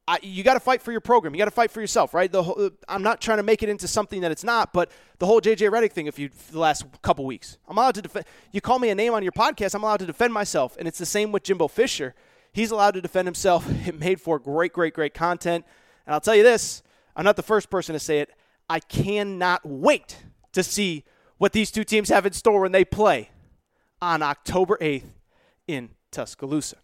I, 0.07 0.19
you 0.23 0.43
got 0.45 0.55
to 0.55 0.61
fight 0.61 0.83
for 0.83 0.93
your 0.93 1.01
program. 1.01 1.35
You 1.35 1.39
got 1.39 1.47
to 1.47 1.51
fight 1.51 1.71
for 1.71 1.81
yourself, 1.81 2.13
right? 2.13 2.31
The 2.31 2.43
whole, 2.43 2.71
I'm 2.87 3.03
not 3.03 3.23
trying 3.23 3.39
to 3.39 3.43
make 3.43 3.63
it 3.63 3.71
into 3.71 3.89
something 3.89 4.21
that 4.21 4.31
it's 4.31 4.45
not, 4.45 4.75
but 4.75 4.91
the 5.19 5.25
whole 5.25 5.41
JJ 5.41 5.71
Redick 5.71 5.93
thing. 5.93 6.07
If 6.07 6.19
you 6.19 6.29
the 6.53 6.59
last 6.59 6.85
couple 7.01 7.25
weeks, 7.25 7.57
I'm 7.67 7.79
allowed 7.79 7.95
to 7.95 8.03
defend. 8.03 8.27
You 8.53 8.61
call 8.61 8.79
me 8.79 8.91
a 8.91 8.95
name 8.95 9.15
on 9.15 9.23
your 9.23 9.33
podcast, 9.33 9.75
I'm 9.75 9.83
allowed 9.83 10.01
to 10.01 10.07
defend 10.07 10.33
myself, 10.33 10.77
and 10.79 10.87
it's 10.87 10.99
the 10.99 11.07
same 11.07 11.33
with 11.33 11.43
Jimbo 11.43 11.69
Fisher. 11.69 12.15
He's 12.53 12.71
allowed 12.71 12.93
to 12.93 13.01
defend 13.01 13.27
himself. 13.27 13.67
It 13.87 13.99
made 13.99 14.21
for 14.21 14.39
great, 14.39 14.75
great, 14.75 14.93
great 14.93 15.15
content. 15.15 15.65
And 16.07 16.13
I'll 16.13 16.21
tell 16.21 16.37
you 16.37 16.43
this: 16.43 16.83
I'm 17.17 17.25
not 17.25 17.37
the 17.37 17.43
first 17.43 17.71
person 17.71 17.95
to 17.95 17.99
say 17.99 18.21
it. 18.21 18.31
I 18.69 18.81
cannot 18.81 19.63
wait 19.65 20.19
to 20.53 20.63
see 20.63 21.05
what 21.39 21.53
these 21.53 21.71
two 21.71 21.85
teams 21.85 22.11
have 22.11 22.27
in 22.27 22.33
store 22.33 22.61
when 22.61 22.73
they 22.73 22.85
play 22.85 23.31
on 24.01 24.23
October 24.23 24.79
8th 24.81 25.18
in 25.69 25.91
Tuscaloosa. 26.11 26.77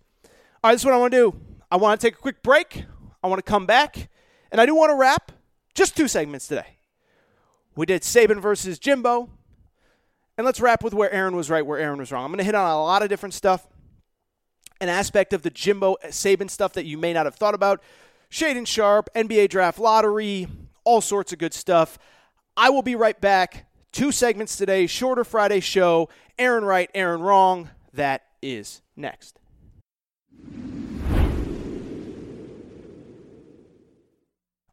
All 0.63 0.71
right, 0.71 0.73
this 0.75 0.83
is 0.83 0.85
what 0.85 0.95
I 0.95 0.99
want 0.99 1.13
to 1.13 1.19
do. 1.19 1.41
I 1.71 1.77
want 1.77 2.01
to 2.01 2.07
take 2.07 2.15
a 2.15 2.21
quick 2.21 2.43
break. 2.43 2.85
I 3.23 3.27
want 3.27 3.45
to 3.45 3.51
come 3.51 3.67
back, 3.67 4.09
and 4.53 4.61
I 4.61 4.67
do 4.67 4.75
want 4.77 4.91
to 4.91 4.95
wrap 4.95 5.33
just 5.75 5.97
two 5.97 6.07
segments 6.07 6.47
today. 6.47 6.79
We 7.75 7.87
did 7.87 8.03
Saban 8.03 8.41
versus 8.41 8.79
Jimbo, 8.79 9.29
and 10.39 10.45
let's 10.45 10.61
wrap 10.61 10.85
with 10.85 10.95
where 10.95 11.11
Aaron 11.11 11.35
was 11.35 11.51
right, 11.51 11.67
where 11.67 11.79
Aaron 11.79 11.99
was 11.99 12.13
wrong. 12.13 12.25
I'm 12.25 12.31
going 12.31 12.39
to 12.39 12.45
hit 12.45 12.55
on 12.55 12.71
a 12.71 12.81
lot 12.81 13.03
of 13.03 13.09
different 13.09 13.35
stuff, 13.35 13.67
an 14.81 14.89
aspect 14.89 15.33
of 15.33 15.43
the 15.43 15.51
Jimbo 15.51 15.95
uh, 15.95 16.09
Saban 16.09 16.49
stuff 16.49 16.75
that 16.75 16.85
you 16.85 16.99
may 16.99 17.13
not 17.13 17.27
have 17.27 17.35
thought 17.35 17.55
about, 17.55 17.83
Shaden 18.31 18.67
Sharp, 18.67 19.09
NBA 19.15 19.49
draft 19.49 19.79
lottery, 19.79 20.47
all 20.85 21.01
sorts 21.01 21.33
of 21.33 21.39
good 21.39 21.55
stuff. 21.55 21.99
I 22.57 22.71
will 22.71 22.83
be 22.83 22.95
right 22.95 23.21
back. 23.21 23.67
Two 23.93 24.13
segments 24.13 24.57
today, 24.57 24.87
shorter 24.87 25.25
Friday 25.25 25.61
show. 25.61 26.09
Aaron 26.39 26.65
right, 26.65 26.91
Aaron 26.95 27.21
wrong. 27.21 27.71
That 27.93 28.23
is 28.45 28.83
next. 28.95 29.41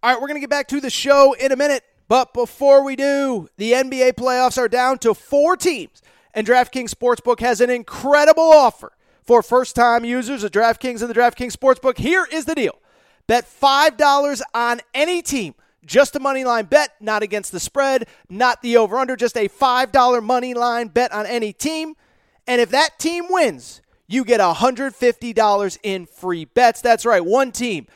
All 0.04 0.12
right, 0.12 0.20
we're 0.20 0.28
going 0.28 0.36
to 0.36 0.42
get 0.42 0.50
back 0.50 0.68
to 0.70 0.82
the 0.82 0.90
show 0.90 1.34
in 1.34 1.52
a 1.52 1.56
minute. 1.56 1.84
But 2.08 2.34
before 2.34 2.84
we 2.84 2.96
do, 2.96 3.48
the 3.56 3.72
NBA 3.72 4.14
playoffs 4.14 4.58
are 4.58 4.68
down 4.68 4.98
to 5.00 5.14
four 5.14 5.56
teams, 5.56 6.02
and 6.34 6.46
DraftKings 6.46 6.90
Sportsbook 6.90 7.40
has 7.40 7.62
an 7.62 7.70
incredible 7.70 8.52
offer 8.52 8.92
for 9.24 9.42
first 9.42 9.76
time 9.76 10.04
users 10.04 10.44
of 10.44 10.52
DraftKings 10.52 11.02
and 11.02 11.10
the 11.10 11.14
DraftKings 11.14 11.56
Sportsbook. 11.56 12.00
Here 12.00 12.28
is 12.30 12.46
the 12.46 12.56
deal 12.56 12.80
bet 13.28 13.46
$5 13.46 14.42
on 14.54 14.82
any 14.94 15.22
team. 15.22 15.56
Just 15.86 16.16
a 16.16 16.20
money 16.20 16.44
line 16.44 16.66
bet, 16.66 16.92
not 17.00 17.24
against 17.24 17.52
the 17.52 17.60
spread, 17.60 18.08
not 18.30 18.62
the 18.62 18.76
over 18.76 18.98
under, 18.98 19.16
just 19.16 19.38
a 19.38 19.48
$5 19.48 20.24
money 20.24 20.54
line 20.54 20.90
bet 20.90 21.14
on 21.14 21.26
any 21.26 21.54
team. 21.54 21.96
And 22.48 22.62
if 22.62 22.70
that 22.72 23.00
team 23.00 23.26
wins, 23.30 23.82
you 24.08 24.26
get 24.26 24.40
$150 24.40 25.78
in 25.84 26.06
free 26.06 26.46
bets. 26.46 26.82
That's 26.82 27.06
right, 27.06 27.24
one 27.24 27.52
team, 27.52 27.88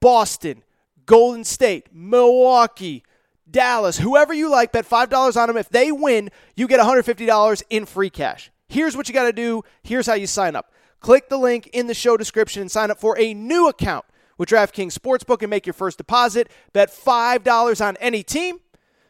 Boston, 0.00 0.62
Golden 1.06 1.44
State, 1.44 1.88
Milwaukee, 1.92 3.02
Dallas, 3.50 3.98
whoever 3.98 4.32
you 4.32 4.50
like, 4.50 4.72
bet 4.72 4.88
$5 4.88 5.36
on 5.36 5.48
them. 5.48 5.56
If 5.56 5.68
they 5.68 5.92
win, 5.92 6.30
you 6.56 6.66
get 6.68 6.80
$150 6.80 7.62
in 7.70 7.86
free 7.86 8.10
cash. 8.10 8.50
Here's 8.68 8.96
what 8.96 9.08
you 9.08 9.14
got 9.14 9.24
to 9.24 9.32
do. 9.32 9.62
Here's 9.82 10.06
how 10.06 10.14
you 10.14 10.26
sign 10.26 10.56
up. 10.56 10.72
Click 11.00 11.28
the 11.28 11.38
link 11.38 11.68
in 11.68 11.86
the 11.86 11.94
show 11.94 12.16
description 12.16 12.62
and 12.62 12.70
sign 12.70 12.90
up 12.90 12.98
for 12.98 13.18
a 13.18 13.34
new 13.34 13.68
account 13.68 14.04
with 14.38 14.48
DraftKings 14.48 14.98
Sportsbook 14.98 15.42
and 15.42 15.50
make 15.50 15.66
your 15.66 15.74
first 15.74 15.98
deposit. 15.98 16.50
Bet 16.72 16.90
$5 16.90 17.84
on 17.84 17.96
any 17.98 18.22
team. 18.22 18.58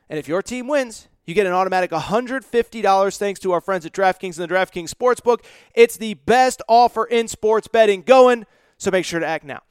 And 0.09 0.18
if 0.18 0.29
your 0.29 0.42
team 0.42 0.68
wins, 0.68 1.09
you 1.26 1.34
get 1.34 1.46
an 1.46 1.52
automatic 1.52 1.90
$150 1.90 3.18
thanks 3.18 3.40
to 3.40 3.52
our 3.52 3.60
friends 3.60 3.84
at 3.84 3.92
DraftKings 3.92 4.38
and 4.38 4.48
the 4.48 4.54
DraftKings 4.54 4.90
Sportsbook. 4.90 5.44
It's 5.74 5.96
the 5.96 6.14
best 6.14 6.62
offer 6.68 7.04
in 7.04 7.28
sports 7.28 7.68
betting 7.68 8.02
going, 8.02 8.46
so 8.78 8.90
make 8.90 9.04
sure 9.04 9.20
to 9.20 9.26
act 9.26 9.44
now. 9.44 9.65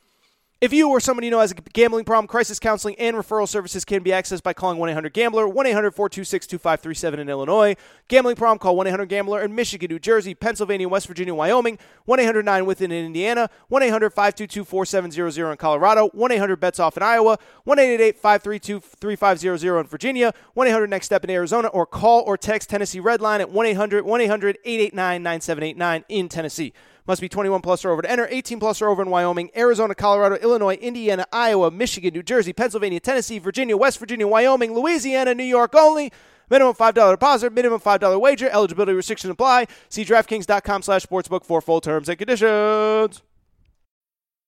If 0.66 0.74
you 0.74 0.90
or 0.90 1.00
somebody 1.00 1.28
you 1.28 1.32
know 1.32 1.42
has 1.42 1.52
a 1.52 1.56
gambling 1.74 2.06
problem, 2.06 2.26
crisis 2.26 2.58
counseling 2.58 2.96
and 2.98 3.16
referral 3.16 3.48
services 3.48 3.86
can 3.86 4.02
be 4.02 4.10
accessed 4.10 4.42
by 4.42 4.54
calling 4.54 4.80
1 4.80 4.90
800 4.90 5.14
Gambler, 5.14 5.48
1 5.48 5.68
800 5.68 5.92
426 5.92 6.48
2537 6.48 7.20
in 7.20 7.30
Illinois. 7.30 7.76
Gambling 8.08 8.36
problem, 8.36 8.58
call 8.58 8.76
1 8.76 8.88
800 8.88 9.06
Gambler 9.08 9.44
in 9.44 9.54
Michigan, 9.54 9.92
New 9.92 10.00
Jersey, 10.00 10.34
Pennsylvania, 10.34 10.90
West 10.90 11.06
Virginia, 11.06 11.36
Wyoming, 11.36 11.78
1 12.06 12.20
800 12.20 12.44
9 12.44 12.66
within 12.66 12.92
in 12.92 13.06
Indiana, 13.06 13.48
1 13.68 13.84
800 13.84 14.10
522 14.10 14.66
4700 14.66 15.52
in 15.52 15.58
Colorado, 15.58 16.10
1 16.10 16.32
800 16.32 16.56
bets 16.56 16.80
off 16.80 16.98
in 16.98 17.04
Iowa, 17.04 17.38
1 17.66 17.78
888 17.78 18.18
532 18.18 18.80
3500 18.80 19.80
in 19.82 19.86
Virginia, 19.86 20.34
1 20.56 20.66
800 20.66 20.90
next 20.90 21.06
step 21.06 21.24
in 21.24 21.30
Arizona, 21.30 21.68
or 21.68 21.86
call 21.86 22.22
or 22.22 22.38
text 22.38 22.72
Tennessee 22.72 23.00
Redline 23.00 23.40
at 23.40 23.52
1 23.52 23.66
800 23.68 24.04
1 24.04 24.22
800 24.22 24.58
889 24.66 25.22
9789 25.22 26.06
in 26.10 26.28
Tennessee. 26.28 26.74
Must 27.08 27.22
be 27.22 27.30
21 27.30 27.62
plus 27.62 27.86
or 27.86 27.92
over 27.92 28.02
to 28.02 28.10
enter. 28.10 28.28
18 28.30 28.60
plus 28.60 28.82
or 28.82 28.90
over 28.90 29.02
in 29.02 29.10
Wyoming, 29.10 29.52
Arizona, 29.56 29.94
Colorado, 29.94 30.36
Illinois, 30.38 30.76
Indiana, 30.76 31.26
Iowa, 31.32 31.70
Michigan, 31.70 32.14
New 32.14 32.24
Jersey, 32.24 32.52
Pennsylvania, 32.52 33.00
Tennessee, 33.00 33.40
Virginia, 33.40 33.78
West 33.78 34.00
Virginia, 34.00 34.28
Wyoming, 34.28 34.74
Louisiana, 34.74 35.36
New 35.36 35.44
York 35.44 35.76
only. 35.76 36.12
Minimum 36.50 36.76
$5 36.76 37.12
deposit, 37.12 37.54
minimum 37.54 37.80
$5 37.80 38.20
wager. 38.20 38.50
Eligibility 38.50 38.94
restrictions 38.94 39.32
apply. 39.32 39.68
See 39.90 40.06
DraftKings.com 40.06 40.82
slash 40.84 41.06
sportsbook 41.06 41.44
for 41.44 41.62
full 41.62 41.82
terms 41.82 42.10
and 42.10 42.18
conditions. 42.18 43.22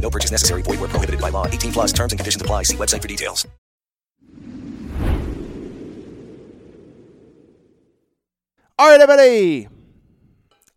No 0.00 0.10
purchase 0.10 0.30
necessary. 0.30 0.62
Void 0.62 0.80
were 0.80 0.88
prohibited 0.88 1.20
by 1.20 1.30
law. 1.30 1.46
18 1.46 1.72
plus 1.72 1.92
terms 1.92 2.12
and 2.12 2.18
conditions 2.18 2.42
apply. 2.42 2.62
See 2.62 2.76
website 2.76 3.02
for 3.02 3.08
details. 3.08 3.46
All 8.78 8.90
right, 8.90 9.00
everybody. 9.00 9.68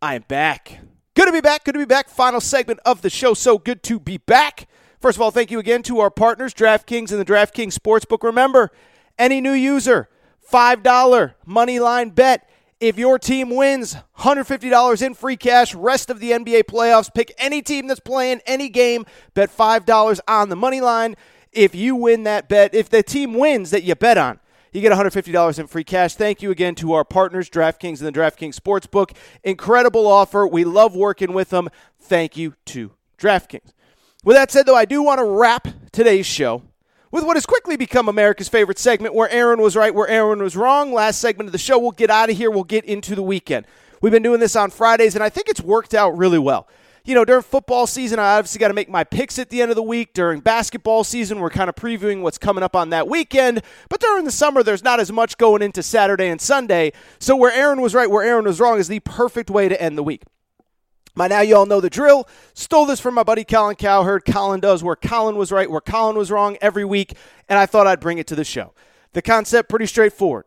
I 0.02 0.16
am 0.16 0.24
back. 0.30 0.80
Good 1.16 1.26
to 1.26 1.34
be 1.34 1.42
back. 1.42 1.66
Good 1.66 1.74
to 1.74 1.80
be 1.80 1.86
back. 1.86 2.08
Final 2.08 2.40
segment 2.40 2.80
of 2.86 3.02
the 3.02 3.10
show. 3.10 3.34
So 3.34 3.58
good 3.58 3.84
to 3.84 4.00
be 4.00 4.18
back. 4.18 4.70
First 5.02 5.18
of 5.18 5.22
all, 5.22 5.32
thank 5.32 5.52
you 5.52 5.60
again 5.60 5.84
to 5.84 6.00
our 6.00 6.10
partners, 6.10 6.54
DraftKings 6.54 7.12
and 7.12 7.20
the 7.20 7.26
DraftKings 7.26 7.78
Sportsbook. 7.78 8.24
Remember, 8.24 8.72
any 9.18 9.42
new 9.42 9.52
user, 9.52 10.08
$5 10.50 11.34
money 11.46 11.80
line 11.80 12.12
bet. 12.12 12.50
If 12.80 12.98
your 12.98 13.20
team 13.20 13.50
wins, 13.50 13.98
$150 14.20 15.06
in 15.06 15.14
free 15.14 15.36
cash, 15.36 15.76
rest 15.76 16.10
of 16.10 16.22
the 16.22 16.32
NBA 16.32 16.64
playoffs. 16.64 17.14
Pick 17.14 17.34
any 17.38 17.62
team 17.62 17.88
that's 17.88 18.00
playing 18.00 18.40
any 18.46 18.70
game, 18.70 19.06
bet 19.34 19.56
$5 19.56 20.20
on 20.30 20.48
the 20.48 20.56
money 20.56 20.80
line. 20.80 21.18
If 21.52 21.76
you 21.76 21.96
win 21.96 22.24
that 22.24 22.48
bet, 22.48 22.74
if 22.74 22.88
the 22.88 23.04
team 23.04 23.34
wins 23.34 23.72
that 23.72 23.84
you 23.84 23.96
bet 23.96 24.18
on, 24.18 24.40
you 24.72 24.80
get 24.80 24.94
$150 24.94 25.60
in 25.60 25.68
free 25.68 25.84
cash. 25.84 26.16
Thank 26.16 26.42
you 26.42 26.52
again 26.52 26.74
to 26.76 26.94
our 26.94 27.04
partners, 27.04 27.50
DraftKings 27.50 28.02
and 28.02 28.08
the 28.08 28.18
DraftKings 28.18 28.58
Sportsbook. 28.58 29.14
Incredible 29.44 30.08
offer. 30.08 30.48
We 30.48 30.64
love 30.64 30.96
working 30.96 31.34
with 31.34 31.50
them. 31.50 31.68
Thank 32.00 32.38
you 32.38 32.54
to 32.68 32.92
DraftKings. 33.18 33.74
With 34.24 34.38
that 34.38 34.52
said, 34.52 34.66
though, 34.66 34.76
I 34.76 34.86
do 34.86 35.04
want 35.04 35.20
to 35.20 35.26
wrap 35.26 35.68
today's 35.92 36.26
show 36.26 36.64
with 37.12 37.24
what 37.24 37.36
has 37.36 37.46
quickly 37.46 37.76
become 37.78 38.08
America's 38.08 38.48
favorite 38.48 38.80
segment 38.80 39.16
where 39.16 39.30
Aaron 39.30 39.62
was 39.62 39.76
right, 39.76 39.94
where 39.94 40.08
Aaron 40.08 40.42
was 40.42 40.56
wrong. 40.56 40.94
Last 40.94 41.20
segment 41.20 41.48
of 41.48 41.52
the 41.52 41.58
show. 41.58 41.80
We'll 41.80 41.92
get 41.92 42.10
out 42.10 42.30
of 42.30 42.38
here. 42.38 42.52
We'll 42.52 42.64
get 42.64 42.86
into 42.86 43.16
the 43.16 43.24
weekend. 43.24 43.66
We've 44.02 44.12
been 44.12 44.24
doing 44.24 44.40
this 44.40 44.56
on 44.56 44.70
Fridays, 44.70 45.16
and 45.16 45.24
I 45.24 45.30
think 45.30 45.50
it's 45.50 45.62
worked 45.62 45.94
out 45.94 46.18
really 46.18 46.40
well. 46.40 46.68
You 47.06 47.16
know, 47.16 47.26
during 47.26 47.42
football 47.42 47.88
season, 47.88 48.20
I 48.20 48.38
obviously 48.38 48.60
got 48.60 48.68
to 48.68 48.74
make 48.74 48.90
my 48.90 49.04
picks 49.04 49.40
at 49.40 49.50
the 49.50 49.62
end 49.62 49.72
of 49.72 49.76
the 49.76 49.84
week. 49.84 50.14
During 50.14 50.42
basketball 50.42 51.04
season, 51.04 51.40
we're 51.40 51.50
kind 51.50 51.70
of 51.70 51.76
previewing 51.76 52.22
what's 52.22 52.38
coming 52.38 52.64
up 52.64 52.76
on 52.76 52.92
that 52.92 53.08
weekend. 53.08 53.64
But 53.90 54.00
during 54.00 54.26
the 54.26 54.32
summer, 54.32 54.62
there's 54.64 54.84
not 54.84 55.00
as 55.00 55.12
much 55.12 55.38
going 55.38 55.62
into 55.62 55.82
Saturday 55.82 56.28
and 56.28 56.40
Sunday. 56.40 56.92
So, 57.18 57.36
where 57.36 57.52
Aaron 57.52 57.82
was 57.82 57.96
right, 57.96 58.10
where 58.10 58.24
Aaron 58.24 58.46
was 58.46 58.60
wrong 58.60 58.78
is 58.78 58.88
the 58.88 59.00
perfect 59.00 59.50
way 59.50 59.68
to 59.68 59.82
end 59.82 59.98
the 59.98 60.04
week. 60.04 60.24
By 61.16 61.28
now, 61.28 61.42
you 61.42 61.56
all 61.56 61.66
know 61.66 61.82
the 61.82 61.90
drill. 61.90 62.28
Stole 62.54 62.86
this 62.86 63.00
from 63.00 63.16
my 63.16 63.24
buddy 63.24 63.44
Colin 63.44 63.76
Cowherd. 63.76 64.26
Colin 64.26 64.60
does 64.60 64.84
where 64.84 64.96
Colin 64.96 65.36
was 65.36 65.52
right, 65.52 65.70
where 65.70 65.82
Colin 65.82 66.18
was 66.18 66.32
wrong 66.32 66.58
every 66.62 66.86
week, 66.86 67.14
and 67.48 67.60
I 67.60 67.66
thought 67.66 67.88
I'd 67.88 68.00
bring 68.00 68.18
it 68.20 68.28
to 68.28 68.36
the 68.36 68.44
show. 68.44 68.74
The 69.14 69.22
concept 69.22 69.70
pretty 69.70 69.88
straightforward. 69.88 70.46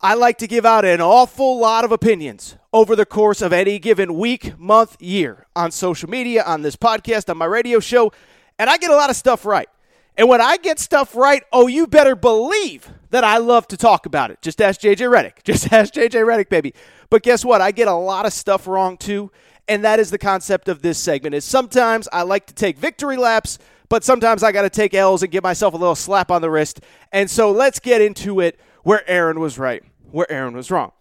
I 0.00 0.14
like 0.14 0.38
to 0.38 0.46
give 0.46 0.66
out 0.66 0.84
an 0.84 1.00
awful 1.00 1.58
lot 1.58 1.84
of 1.84 1.92
opinions 1.92 2.56
over 2.72 2.96
the 2.96 3.06
course 3.06 3.40
of 3.40 3.52
any 3.52 3.78
given 3.78 4.14
week, 4.14 4.58
month, 4.58 5.00
year 5.00 5.46
on 5.54 5.70
social 5.70 6.10
media, 6.10 6.42
on 6.42 6.62
this 6.62 6.76
podcast, 6.76 7.30
on 7.30 7.38
my 7.38 7.44
radio 7.44 7.78
show, 7.78 8.12
and 8.58 8.68
I 8.68 8.78
get 8.78 8.90
a 8.90 8.96
lot 8.96 9.10
of 9.10 9.16
stuff 9.16 9.44
right. 9.44 9.68
And 10.16 10.28
when 10.28 10.40
I 10.40 10.56
get 10.56 10.78
stuff 10.78 11.14
right, 11.16 11.42
oh, 11.52 11.68
you 11.68 11.86
better 11.86 12.14
believe 12.14 12.90
that 13.10 13.24
I 13.24 13.38
love 13.38 13.66
to 13.68 13.76
talk 13.76 14.04
about 14.04 14.30
it. 14.30 14.42
Just 14.42 14.60
ask 14.60 14.80
JJ 14.80 15.08
Redick. 15.08 15.42
Just 15.44 15.72
ask 15.72 15.94
JJ 15.94 16.10
Redick, 16.10 16.48
baby. 16.48 16.74
But 17.08 17.22
guess 17.22 17.44
what? 17.44 17.60
I 17.60 17.70
get 17.70 17.88
a 17.88 17.94
lot 17.94 18.26
of 18.26 18.32
stuff 18.32 18.66
wrong 18.66 18.96
too. 18.96 19.30
And 19.68 19.84
that 19.84 20.00
is 20.00 20.10
the 20.10 20.18
concept 20.18 20.68
of 20.68 20.82
this 20.82 20.98
segment 20.98 21.34
is 21.34 21.44
sometimes 21.44 22.08
I 22.12 22.22
like 22.22 22.46
to 22.46 22.54
take 22.54 22.78
victory 22.78 23.16
laps, 23.16 23.58
but 23.88 24.04
sometimes 24.04 24.42
I 24.42 24.52
got 24.52 24.62
to 24.62 24.70
take 24.70 24.94
L's 24.94 25.22
and 25.22 25.30
give 25.30 25.42
myself 25.42 25.74
a 25.74 25.76
little 25.76 25.94
slap 25.94 26.30
on 26.30 26.42
the 26.42 26.50
wrist. 26.50 26.80
And 27.12 27.30
so 27.30 27.50
let's 27.52 27.78
get 27.78 28.00
into 28.00 28.40
it 28.40 28.58
where 28.82 29.08
Aaron 29.08 29.38
was 29.38 29.58
right, 29.58 29.82
where 30.10 30.30
Aaron 30.30 30.56
was 30.56 30.70
wrong. 30.70 30.92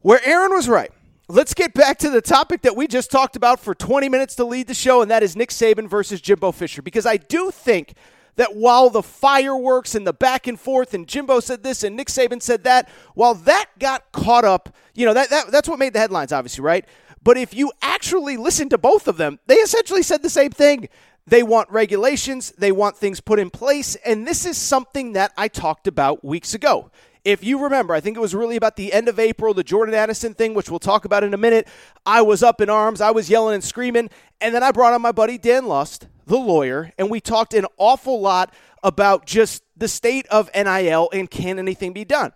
Where 0.00 0.20
Aaron 0.24 0.52
was 0.52 0.68
right. 0.68 0.90
Let's 1.28 1.54
get 1.54 1.72
back 1.72 1.98
to 2.00 2.10
the 2.10 2.20
topic 2.20 2.62
that 2.62 2.76
we 2.76 2.86
just 2.86 3.10
talked 3.10 3.36
about 3.36 3.58
for 3.58 3.74
20 3.74 4.10
minutes 4.10 4.34
to 4.34 4.44
lead 4.44 4.66
the 4.66 4.74
show, 4.74 5.00
and 5.00 5.10
that 5.10 5.22
is 5.22 5.36
Nick 5.36 5.48
Saban 5.48 5.88
versus 5.88 6.20
Jimbo 6.20 6.52
Fisher. 6.52 6.82
Because 6.82 7.06
I 7.06 7.16
do 7.16 7.50
think 7.50 7.94
that 8.36 8.56
while 8.56 8.90
the 8.90 9.02
fireworks 9.02 9.94
and 9.94 10.06
the 10.06 10.12
back 10.12 10.46
and 10.46 10.58
forth 10.58 10.92
and 10.92 11.06
Jimbo 11.06 11.40
said 11.40 11.62
this 11.62 11.82
and 11.84 11.96
Nick 11.96 12.08
Saban 12.08 12.42
said 12.42 12.64
that, 12.64 12.90
while 13.14 13.34
that 13.34 13.66
got 13.78 14.10
caught 14.12 14.44
up, 14.44 14.74
you 14.94 15.06
know, 15.06 15.14
that, 15.14 15.30
that 15.30 15.50
that's 15.50 15.68
what 15.68 15.78
made 15.78 15.92
the 15.92 15.98
headlines, 15.98 16.32
obviously, 16.32 16.62
right? 16.62 16.84
But 17.24 17.38
if 17.38 17.54
you 17.54 17.72
actually 17.80 18.36
listen 18.36 18.68
to 18.68 18.78
both 18.78 19.08
of 19.08 19.16
them, 19.16 19.40
they 19.46 19.56
essentially 19.56 20.02
said 20.02 20.22
the 20.22 20.30
same 20.30 20.50
thing. 20.50 20.88
They 21.26 21.42
want 21.42 21.70
regulations, 21.70 22.52
they 22.58 22.70
want 22.70 22.98
things 22.98 23.20
put 23.22 23.38
in 23.38 23.48
place, 23.48 23.96
and 24.04 24.26
this 24.26 24.44
is 24.44 24.58
something 24.58 25.14
that 25.14 25.32
I 25.38 25.48
talked 25.48 25.86
about 25.86 26.22
weeks 26.22 26.52
ago. 26.52 26.90
If 27.24 27.42
you 27.42 27.62
remember, 27.62 27.94
I 27.94 28.00
think 28.00 28.18
it 28.18 28.20
was 28.20 28.34
really 28.34 28.56
about 28.56 28.76
the 28.76 28.92
end 28.92 29.08
of 29.08 29.18
April, 29.18 29.54
the 29.54 29.64
Jordan 29.64 29.94
Addison 29.94 30.34
thing, 30.34 30.52
which 30.52 30.68
we'll 30.68 30.78
talk 30.78 31.06
about 31.06 31.24
in 31.24 31.32
a 31.32 31.38
minute. 31.38 31.66
I 32.04 32.20
was 32.20 32.42
up 32.42 32.60
in 32.60 32.68
arms, 32.68 33.00
I 33.00 33.10
was 33.10 33.30
yelling 33.30 33.54
and 33.54 33.64
screaming, 33.64 34.10
and 34.42 34.54
then 34.54 34.62
I 34.62 34.70
brought 34.70 34.92
on 34.92 35.00
my 35.00 35.12
buddy 35.12 35.38
Dan 35.38 35.64
Lust, 35.64 36.08
the 36.26 36.36
lawyer, 36.36 36.92
and 36.98 37.10
we 37.10 37.22
talked 37.22 37.54
an 37.54 37.64
awful 37.78 38.20
lot 38.20 38.52
about 38.82 39.24
just 39.24 39.62
the 39.74 39.88
state 39.88 40.26
of 40.26 40.50
NIL 40.54 41.08
and 41.14 41.30
can 41.30 41.58
anything 41.58 41.94
be 41.94 42.04
done. 42.04 42.32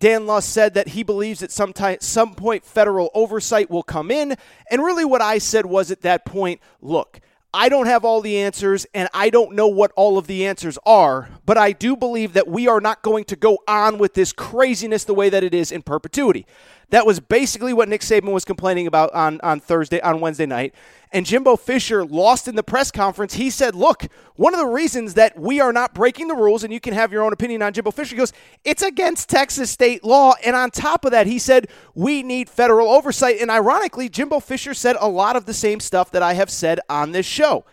Dan 0.00 0.26
Lust 0.26 0.48
said 0.48 0.74
that 0.74 0.88
he 0.88 1.02
believes 1.02 1.42
at 1.42 1.52
some 1.52 1.72
time, 1.74 1.98
some 2.00 2.34
point 2.34 2.64
federal 2.64 3.10
oversight 3.14 3.70
will 3.70 3.82
come 3.82 4.10
in. 4.10 4.34
And 4.70 4.82
really, 4.82 5.04
what 5.04 5.20
I 5.20 5.38
said 5.38 5.66
was 5.66 5.90
at 5.90 6.00
that 6.00 6.24
point, 6.24 6.60
look, 6.80 7.20
I 7.52 7.68
don't 7.68 7.86
have 7.86 8.04
all 8.04 8.20
the 8.20 8.38
answers, 8.38 8.86
and 8.94 9.08
I 9.12 9.28
don't 9.28 9.54
know 9.54 9.66
what 9.66 9.92
all 9.96 10.18
of 10.18 10.26
the 10.26 10.46
answers 10.46 10.78
are, 10.86 11.28
but 11.44 11.58
I 11.58 11.72
do 11.72 11.96
believe 11.96 12.32
that 12.32 12.46
we 12.48 12.68
are 12.68 12.80
not 12.80 13.02
going 13.02 13.24
to 13.24 13.36
go 13.36 13.58
on 13.66 13.98
with 13.98 14.14
this 14.14 14.32
craziness 14.32 15.04
the 15.04 15.14
way 15.14 15.28
that 15.28 15.42
it 15.42 15.52
is 15.52 15.72
in 15.72 15.82
perpetuity. 15.82 16.46
That 16.90 17.06
was 17.06 17.20
basically 17.20 17.72
what 17.72 17.88
Nick 17.88 18.00
Saban 18.00 18.32
was 18.32 18.44
complaining 18.44 18.86
about 18.86 19.12
on, 19.14 19.40
on 19.42 19.60
Thursday, 19.60 20.00
on 20.00 20.20
Wednesday 20.20 20.46
night. 20.46 20.74
And 21.12 21.26
Jimbo 21.26 21.56
Fisher 21.56 22.04
lost 22.04 22.46
in 22.46 22.54
the 22.54 22.62
press 22.62 22.90
conference. 22.90 23.34
He 23.34 23.50
said, 23.50 23.74
Look, 23.74 24.06
one 24.36 24.54
of 24.54 24.60
the 24.60 24.66
reasons 24.66 25.14
that 25.14 25.38
we 25.38 25.60
are 25.60 25.72
not 25.72 25.92
breaking 25.92 26.28
the 26.28 26.34
rules, 26.34 26.62
and 26.62 26.72
you 26.72 26.78
can 26.78 26.94
have 26.94 27.12
your 27.12 27.24
own 27.24 27.32
opinion 27.32 27.62
on 27.62 27.72
Jimbo 27.72 27.90
Fisher, 27.90 28.14
he 28.14 28.18
goes, 28.18 28.32
It's 28.64 28.82
against 28.82 29.28
Texas 29.28 29.70
state 29.70 30.04
law. 30.04 30.34
And 30.44 30.54
on 30.54 30.70
top 30.70 31.04
of 31.04 31.10
that, 31.10 31.26
he 31.26 31.38
said, 31.38 31.68
We 31.94 32.22
need 32.22 32.48
federal 32.48 32.88
oversight. 32.88 33.40
And 33.40 33.50
ironically, 33.50 34.08
Jimbo 34.08 34.40
Fisher 34.40 34.74
said 34.74 34.96
a 35.00 35.08
lot 35.08 35.36
of 35.36 35.46
the 35.46 35.54
same 35.54 35.80
stuff 35.80 36.10
that 36.12 36.22
I 36.22 36.34
have 36.34 36.50
said 36.50 36.80
on 36.88 37.12
this 37.12 37.26
show. 37.26 37.64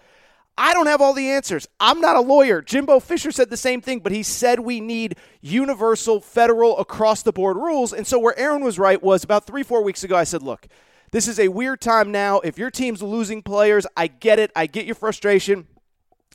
I 0.57 0.73
don't 0.73 0.87
have 0.87 1.01
all 1.01 1.13
the 1.13 1.29
answers. 1.29 1.67
I'm 1.79 2.01
not 2.01 2.15
a 2.15 2.21
lawyer. 2.21 2.61
Jimbo 2.61 2.99
Fisher 2.99 3.31
said 3.31 3.51
the 3.51 3.57
same 3.57 3.79
thing, 3.79 3.99
but 3.99 4.11
he 4.11 4.23
said 4.23 4.59
we 4.59 4.81
need 4.81 5.17
universal, 5.39 6.19
federal, 6.19 6.79
across 6.79 7.21
the 7.21 7.31
board 7.31 7.57
rules. 7.57 7.93
And 7.93 8.07
so, 8.07 8.17
where 8.17 8.37
Aaron 8.39 8.63
was 8.63 8.79
right 8.79 9.01
was 9.01 9.23
about 9.23 9.45
three, 9.45 9.61
four 9.61 9.83
weeks 9.83 10.03
ago, 10.03 10.15
I 10.15 10.23
said, 10.23 10.41
look, 10.41 10.67
this 11.11 11.27
is 11.27 11.39
a 11.39 11.47
weird 11.47 11.79
time 11.79 12.11
now. 12.11 12.39
If 12.39 12.57
your 12.57 12.71
team's 12.71 13.03
losing 13.03 13.43
players, 13.43 13.85
I 13.95 14.07
get 14.07 14.39
it. 14.39 14.51
I 14.55 14.65
get 14.65 14.85
your 14.85 14.95
frustration. 14.95 15.67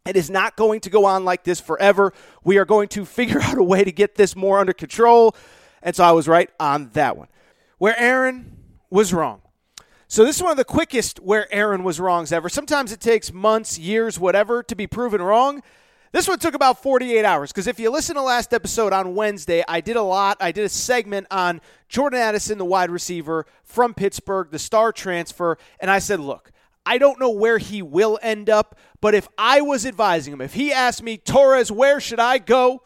It 0.06 0.16
is 0.16 0.30
not 0.30 0.56
going 0.56 0.80
to 0.80 0.90
go 0.90 1.04
on 1.04 1.24
like 1.24 1.44
this 1.44 1.60
forever. 1.60 2.12
We 2.44 2.58
are 2.58 2.64
going 2.64 2.88
to 2.88 3.04
figure 3.18 3.40
out 3.40 3.58
a 3.58 3.62
way 3.62 3.84
to 3.84 3.92
get 3.92 4.14
this 4.14 4.36
more 4.36 4.60
under 4.60 4.72
control. 4.72 5.34
And 5.82 5.96
so 5.96 6.04
I 6.04 6.12
was 6.12 6.28
right 6.28 6.48
on 6.60 6.90
that 6.92 7.16
one. 7.16 7.28
Where 7.78 7.98
Aaron 7.98 8.56
was 8.88 9.12
wrong. 9.12 9.41
So 10.12 10.26
this 10.26 10.36
is 10.36 10.42
one 10.42 10.50
of 10.50 10.58
the 10.58 10.64
quickest 10.66 11.20
where 11.20 11.50
Aaron 11.50 11.84
was 11.84 11.98
wrongs 11.98 12.32
ever. 12.32 12.50
Sometimes 12.50 12.92
it 12.92 13.00
takes 13.00 13.32
months, 13.32 13.78
years, 13.78 14.20
whatever 14.20 14.62
to 14.62 14.76
be 14.76 14.86
proven 14.86 15.22
wrong. 15.22 15.62
This 16.12 16.28
one 16.28 16.38
took 16.38 16.52
about 16.52 16.82
48 16.82 17.24
hours 17.24 17.50
because 17.50 17.66
if 17.66 17.80
you 17.80 17.90
listen 17.90 18.16
to 18.16 18.20
last 18.20 18.52
episode 18.52 18.92
on 18.92 19.14
Wednesday, 19.14 19.64
I 19.66 19.80
did 19.80 19.96
a 19.96 20.02
lot. 20.02 20.36
I 20.38 20.52
did 20.52 20.66
a 20.66 20.68
segment 20.68 21.28
on 21.30 21.62
Jordan 21.88 22.20
Addison, 22.20 22.58
the 22.58 22.64
wide 22.66 22.90
receiver 22.90 23.46
from 23.64 23.94
Pittsburgh, 23.94 24.50
the 24.50 24.58
star 24.58 24.92
transfer, 24.92 25.56
and 25.80 25.90
I 25.90 25.98
said, 25.98 26.20
look, 26.20 26.52
I 26.84 26.98
don't 26.98 27.18
know 27.18 27.30
where 27.30 27.56
he 27.56 27.80
will 27.80 28.18
end 28.20 28.50
up, 28.50 28.78
but 29.00 29.14
if 29.14 29.26
I 29.38 29.62
was 29.62 29.86
advising 29.86 30.34
him, 30.34 30.42
if 30.42 30.52
he 30.52 30.74
asked 30.74 31.02
me, 31.02 31.16
Torres, 31.16 31.72
where 31.72 32.00
should 32.00 32.20
I 32.20 32.36
go? 32.36 32.82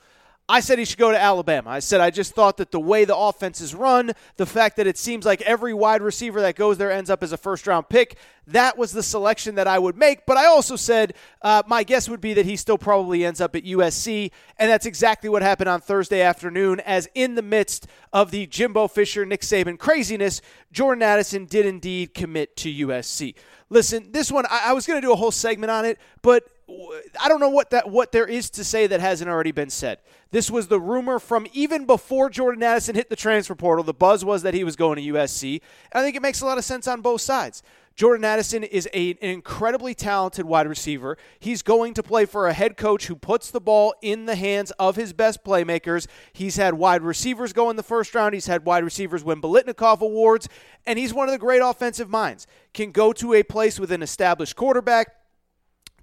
I 0.48 0.60
said 0.60 0.78
he 0.78 0.84
should 0.84 0.98
go 0.98 1.10
to 1.10 1.20
Alabama. 1.20 1.70
I 1.70 1.80
said 1.80 2.00
I 2.00 2.10
just 2.10 2.34
thought 2.34 2.58
that 2.58 2.70
the 2.70 2.78
way 2.78 3.04
the 3.04 3.16
offense 3.16 3.60
is 3.60 3.74
run, 3.74 4.12
the 4.36 4.46
fact 4.46 4.76
that 4.76 4.86
it 4.86 4.96
seems 4.96 5.26
like 5.26 5.42
every 5.42 5.74
wide 5.74 6.02
receiver 6.02 6.40
that 6.42 6.54
goes 6.54 6.78
there 6.78 6.92
ends 6.92 7.10
up 7.10 7.24
as 7.24 7.32
a 7.32 7.36
first 7.36 7.66
round 7.66 7.88
pick, 7.88 8.16
that 8.46 8.78
was 8.78 8.92
the 8.92 9.02
selection 9.02 9.56
that 9.56 9.66
I 9.66 9.80
would 9.80 9.96
make. 9.96 10.24
But 10.24 10.36
I 10.36 10.46
also 10.46 10.76
said 10.76 11.14
uh, 11.42 11.64
my 11.66 11.82
guess 11.82 12.08
would 12.08 12.20
be 12.20 12.32
that 12.34 12.46
he 12.46 12.54
still 12.54 12.78
probably 12.78 13.24
ends 13.24 13.40
up 13.40 13.56
at 13.56 13.64
USC. 13.64 14.30
And 14.56 14.70
that's 14.70 14.86
exactly 14.86 15.28
what 15.28 15.42
happened 15.42 15.68
on 15.68 15.80
Thursday 15.80 16.20
afternoon, 16.20 16.78
as 16.80 17.08
in 17.16 17.34
the 17.34 17.42
midst 17.42 17.88
of 18.12 18.30
the 18.30 18.46
Jimbo 18.46 18.86
Fisher, 18.86 19.26
Nick 19.26 19.40
Saban 19.40 19.78
craziness, 19.78 20.42
Jordan 20.70 21.02
Addison 21.02 21.46
did 21.46 21.66
indeed 21.66 22.14
commit 22.14 22.56
to 22.58 22.72
USC. 22.72 23.34
Listen, 23.68 24.12
this 24.12 24.30
one, 24.30 24.46
I, 24.48 24.66
I 24.66 24.72
was 24.74 24.86
going 24.86 25.00
to 25.00 25.04
do 25.04 25.12
a 25.12 25.16
whole 25.16 25.32
segment 25.32 25.72
on 25.72 25.84
it, 25.84 25.98
but 26.22 26.44
I 26.68 27.28
don't 27.28 27.38
know 27.38 27.48
what 27.48 27.70
that 27.70 27.90
what 27.90 28.10
there 28.10 28.26
is 28.26 28.50
to 28.50 28.64
say 28.64 28.88
that 28.88 28.98
hasn't 28.98 29.30
already 29.30 29.52
been 29.52 29.70
said. 29.70 29.98
This 30.32 30.50
was 30.50 30.66
the 30.66 30.80
rumor 30.80 31.20
from 31.20 31.46
even 31.52 31.86
before 31.86 32.28
Jordan 32.28 32.62
Addison 32.64 32.96
hit 32.96 33.08
the 33.08 33.16
transfer 33.16 33.54
portal. 33.54 33.84
The 33.84 33.94
buzz 33.94 34.24
was 34.24 34.42
that 34.42 34.52
he 34.52 34.64
was 34.64 34.74
going 34.74 34.96
to 34.96 35.12
USC. 35.12 35.60
And 35.92 36.00
I 36.00 36.02
think 36.02 36.16
it 36.16 36.22
makes 36.22 36.40
a 36.40 36.46
lot 36.46 36.58
of 36.58 36.64
sense 36.64 36.88
on 36.88 37.02
both 37.02 37.20
sides. 37.20 37.62
Jordan 37.94 38.26
Addison 38.26 38.62
is 38.62 38.86
a, 38.92 39.12
an 39.12 39.16
incredibly 39.30 39.94
talented 39.94 40.44
wide 40.44 40.68
receiver. 40.68 41.16
He's 41.38 41.62
going 41.62 41.94
to 41.94 42.02
play 42.02 42.26
for 42.26 42.46
a 42.46 42.52
head 42.52 42.76
coach 42.76 43.06
who 43.06 43.16
puts 43.16 43.50
the 43.50 43.60
ball 43.60 43.94
in 44.02 44.26
the 44.26 44.34
hands 44.34 44.70
of 44.72 44.96
his 44.96 45.14
best 45.14 45.42
playmakers. 45.42 46.06
He's 46.34 46.56
had 46.56 46.74
wide 46.74 47.00
receivers 47.00 47.54
go 47.54 47.70
in 47.70 47.76
the 47.76 47.82
first 47.82 48.14
round. 48.14 48.34
He's 48.34 48.48
had 48.48 48.66
wide 48.66 48.84
receivers 48.84 49.24
win 49.24 49.40
Biletnikoff 49.40 50.00
awards, 50.00 50.46
and 50.84 50.98
he's 50.98 51.14
one 51.14 51.26
of 51.26 51.32
the 51.32 51.38
great 51.38 51.62
offensive 51.62 52.10
minds. 52.10 52.46
Can 52.74 52.90
go 52.90 53.14
to 53.14 53.32
a 53.32 53.42
place 53.42 53.80
with 53.80 53.90
an 53.90 54.02
established 54.02 54.56
quarterback 54.56 55.15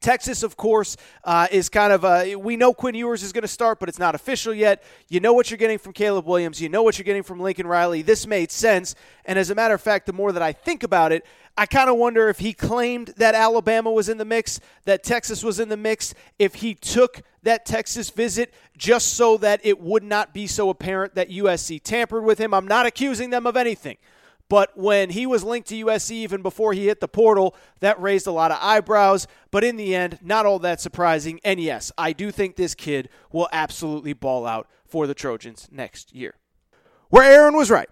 Texas, 0.03 0.43
of 0.43 0.57
course, 0.57 0.97
uh, 1.23 1.47
is 1.49 1.69
kind 1.69 1.93
of 1.93 2.03
a. 2.03 2.35
We 2.35 2.57
know 2.57 2.73
Quinn 2.73 2.93
Ewers 2.93 3.23
is 3.23 3.31
going 3.31 3.43
to 3.43 3.47
start, 3.47 3.79
but 3.79 3.89
it's 3.89 3.97
not 3.97 4.13
official 4.13 4.53
yet. 4.53 4.83
You 5.07 5.19
know 5.19 5.33
what 5.33 5.49
you're 5.49 5.57
getting 5.57 5.79
from 5.79 5.93
Caleb 5.93 6.27
Williams. 6.27 6.61
You 6.61 6.69
know 6.69 6.83
what 6.83 6.97
you're 6.97 7.05
getting 7.05 7.23
from 7.23 7.39
Lincoln 7.39 7.65
Riley. 7.65 8.01
This 8.01 8.27
made 8.27 8.51
sense. 8.51 8.93
And 9.25 9.39
as 9.39 9.49
a 9.49 9.55
matter 9.55 9.73
of 9.73 9.81
fact, 9.81 10.05
the 10.05 10.13
more 10.13 10.33
that 10.33 10.41
I 10.41 10.51
think 10.51 10.83
about 10.83 11.11
it, 11.13 11.25
I 11.57 11.65
kind 11.65 11.89
of 11.89 11.97
wonder 11.97 12.29
if 12.29 12.39
he 12.39 12.51
claimed 12.51 13.13
that 13.17 13.33
Alabama 13.33 13.91
was 13.91 14.09
in 14.09 14.17
the 14.17 14.25
mix, 14.25 14.59
that 14.85 15.03
Texas 15.03 15.43
was 15.43 15.59
in 15.59 15.69
the 15.69 15.77
mix, 15.77 16.13
if 16.37 16.55
he 16.55 16.75
took 16.75 17.21
that 17.43 17.65
Texas 17.65 18.09
visit 18.09 18.53
just 18.77 19.13
so 19.13 19.37
that 19.37 19.61
it 19.63 19.79
would 19.79 20.03
not 20.03 20.33
be 20.33 20.47
so 20.47 20.69
apparent 20.69 21.15
that 21.15 21.29
USC 21.29 21.81
tampered 21.81 22.23
with 22.23 22.39
him. 22.39 22.53
I'm 22.53 22.67
not 22.67 22.85
accusing 22.85 23.29
them 23.29 23.45
of 23.45 23.55
anything. 23.55 23.97
But 24.53 24.77
when 24.77 25.09
he 25.09 25.25
was 25.25 25.43
linked 25.43 25.69
to 25.69 25.85
USC 25.85 26.11
even 26.11 26.43
before 26.43 26.73
he 26.73 26.85
hit 26.85 26.99
the 26.99 27.07
portal, 27.07 27.55
that 27.79 27.99
raised 27.99 28.27
a 28.27 28.31
lot 28.31 28.51
of 28.51 28.59
eyebrows. 28.61 29.25
But 29.49 29.63
in 29.63 29.77
the 29.77 29.95
end, 29.95 30.19
not 30.21 30.45
all 30.45 30.59
that 30.59 30.79
surprising. 30.79 31.39
And 31.43 31.59
yes, 31.59 31.91
I 31.97 32.13
do 32.13 32.29
think 32.29 32.55
this 32.55 32.75
kid 32.75 33.09
will 33.31 33.49
absolutely 33.51 34.13
ball 34.13 34.45
out 34.45 34.67
for 34.85 35.07
the 35.07 35.15
Trojans 35.15 35.67
next 35.71 36.13
year. 36.13 36.35
Where 37.09 37.23
Aaron 37.23 37.55
was 37.55 37.71
right. 37.71 37.89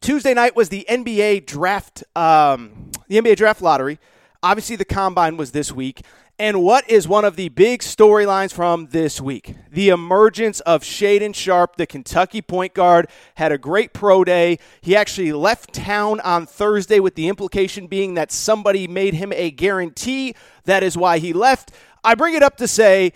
Tuesday 0.00 0.32
night 0.32 0.54
was 0.54 0.68
the 0.68 0.86
NBA 0.88 1.44
draft, 1.44 2.04
um, 2.14 2.92
the 3.08 3.16
NBA 3.16 3.34
draft 3.34 3.60
lottery. 3.60 3.98
Obviously, 4.44 4.76
the 4.76 4.84
combine 4.84 5.36
was 5.36 5.50
this 5.50 5.72
week. 5.72 6.02
And 6.38 6.62
what 6.62 6.88
is 6.90 7.08
one 7.08 7.24
of 7.24 7.36
the 7.36 7.48
big 7.48 7.80
storylines 7.80 8.52
from 8.52 8.88
this 8.88 9.22
week? 9.22 9.54
The 9.70 9.88
emergence 9.88 10.60
of 10.60 10.82
Shaedon 10.82 11.34
Sharpe, 11.34 11.76
the 11.76 11.86
Kentucky 11.86 12.42
point 12.42 12.74
guard, 12.74 13.08
had 13.36 13.52
a 13.52 13.58
great 13.58 13.94
pro 13.94 14.22
day. 14.22 14.58
He 14.82 14.94
actually 14.94 15.32
left 15.32 15.72
town 15.72 16.20
on 16.20 16.44
Thursday 16.44 17.00
with 17.00 17.14
the 17.14 17.28
implication 17.28 17.86
being 17.86 18.14
that 18.14 18.30
somebody 18.30 18.86
made 18.86 19.14
him 19.14 19.32
a 19.32 19.50
guarantee. 19.50 20.34
That 20.64 20.82
is 20.82 20.94
why 20.94 21.20
he 21.20 21.32
left. 21.32 21.72
I 22.04 22.14
bring 22.14 22.34
it 22.34 22.42
up 22.42 22.58
to 22.58 22.68
say 22.68 23.14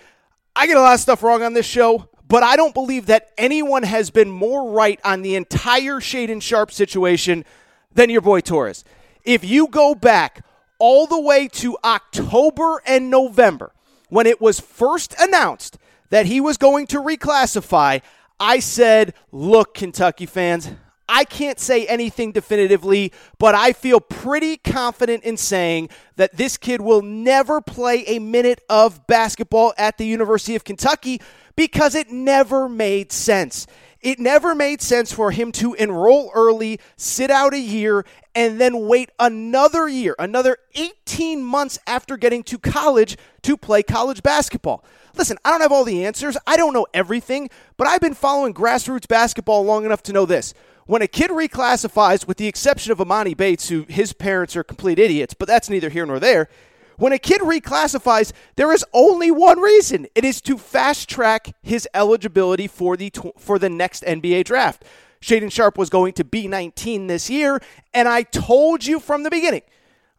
I 0.57 0.67
get 0.67 0.79
a 0.79 0.81
lot 0.81 0.95
of 0.95 1.01
stuff 1.01 1.23
wrong 1.23 1.43
on 1.43 1.53
this 1.53 1.67
show, 1.67 2.09
but 2.27 2.43
I 2.43 2.57
don't 2.57 2.73
believe 2.73 3.05
that 3.07 3.33
anyone 3.37 3.83
has 3.83 4.09
been 4.09 4.31
more 4.31 4.71
right 4.71 4.99
on 5.05 5.21
the 5.21 5.37
entire 5.37 6.01
Shaedon 6.01 6.41
Sharpe 6.41 6.73
situation 6.73 7.45
than 7.93 8.09
your 8.09 8.23
boy 8.23 8.41
Torres. 8.41 8.83
If 9.25 9.45
you 9.45 9.69
go 9.69 9.95
back 9.95 10.43
all 10.81 11.07
the 11.07 11.21
way 11.21 11.47
to 11.47 11.79
October 11.85 12.83
and 12.85 13.09
November, 13.11 13.73
when 14.09 14.27
it 14.27 14.41
was 14.41 14.59
first 14.59 15.15
announced 15.21 15.79
that 16.09 16.27
he 16.27 16.41
was 16.41 16.57
going 16.57 16.89
to 16.89 17.01
reclassify, 17.01 18.03
I 18.41 18.59
said, 18.59 19.15
Look, 19.31 19.75
Kentucky 19.75 20.27
fans, 20.27 20.73
I 21.09 21.25
can't 21.25 21.59
say 21.59 21.87
anything 21.87 22.31
definitively, 22.31 23.13
but 23.39 23.55
I 23.55 23.73
feel 23.73 24.01
pretty 24.01 24.57
confident 24.57 25.25
in 25.25 25.37
saying 25.37 25.91
that 26.15 26.37
this 26.37 26.57
kid 26.57 26.81
will 26.81 27.03
never 27.03 27.61
play 27.61 28.05
a 28.07 28.21
minute 28.21 28.61
of 28.69 29.07
basketball 29.09 29.75
at 29.77 29.99
the 29.99 30.07
University 30.07 30.55
of 30.55 30.63
Kentucky 30.63 31.21
because 31.57 31.97
it 31.97 32.11
never 32.11 32.69
made 32.69 33.11
sense. 33.11 33.67
It 34.01 34.19
never 34.19 34.55
made 34.55 34.81
sense 34.81 35.13
for 35.13 35.31
him 35.33 35.53
to 35.53 35.75
enroll 35.75 36.31
early, 36.35 36.81
sit 36.97 37.31
out 37.31 37.55
a 37.55 37.59
year, 37.59 38.05
and 38.35 38.61
then 38.61 38.87
wait 38.87 39.11
another 39.19 39.89
year, 39.89 40.15
another 40.19 40.59
18 40.75 41.43
months 41.43 41.79
after 41.87 42.17
getting 42.17 42.43
to 42.45 42.59
college 42.59 43.17
to 43.43 43.57
play 43.57 43.83
college 43.83 44.23
basketball. 44.23 44.85
Listen, 45.17 45.39
I 45.45 45.51
don't 45.51 45.61
have 45.61 45.73
all 45.73 45.85
the 45.85 46.05
answers. 46.05 46.37
I 46.47 46.57
don't 46.57 46.73
know 46.73 46.87
everything, 46.95 47.51
but 47.77 47.87
I've 47.87 48.01
been 48.01 48.15
following 48.15 48.55
grassroots 48.55 49.09
basketball 49.09 49.65
long 49.65 49.85
enough 49.85 50.03
to 50.05 50.13
know 50.13 50.27
this. 50.27 50.55
When 50.87 51.03
a 51.03 51.09
kid 51.09 51.31
reclassifies, 51.31 52.27
with 52.27 52.37
the 52.37 52.49
exception 52.49 52.93
of 52.93 52.99
Emoni 52.99 53.37
Bates, 53.37 53.69
who 53.69 53.87
his 53.89 54.13
parents 54.13 54.57
are 54.57 54.65
complete 54.65 54.99
idiots, 54.99 55.35
but 55.35 55.47
that's 55.47 55.71
neither 55.71 55.89
here 55.89 56.07
nor 56.07 56.19
there, 56.19 56.49
when 56.97 57.13
a 57.13 57.19
kid 57.19 57.41
reclassifies, 57.41 58.33
there 58.57 58.73
is 58.73 58.85
only 58.93 59.31
one 59.31 59.59
reason. 59.59 60.07
It 60.15 60.23
is 60.23 60.43
to 60.43 60.59
fast 60.59 61.09
track 61.09 61.55
his 61.63 61.89
eligibility 61.95 62.67
for 62.67 62.95
the 62.95 63.11
for 63.39 63.59
the 63.59 63.71
next 63.71 64.05
NBA 64.05 64.45
draft. 64.45 64.85
Shaedon 65.23 65.53
Sharpe 65.53 65.77
was 65.77 65.91
going 65.91 66.13
to 66.15 66.25
be 66.25 66.49
19 66.49 67.07
this 67.07 67.29
year, 67.29 67.61
and 67.93 68.09
I 68.09 68.23
told 68.23 68.87
you 68.87 68.99
from 69.01 69.23
the 69.23 69.31
beginning. 69.31 69.63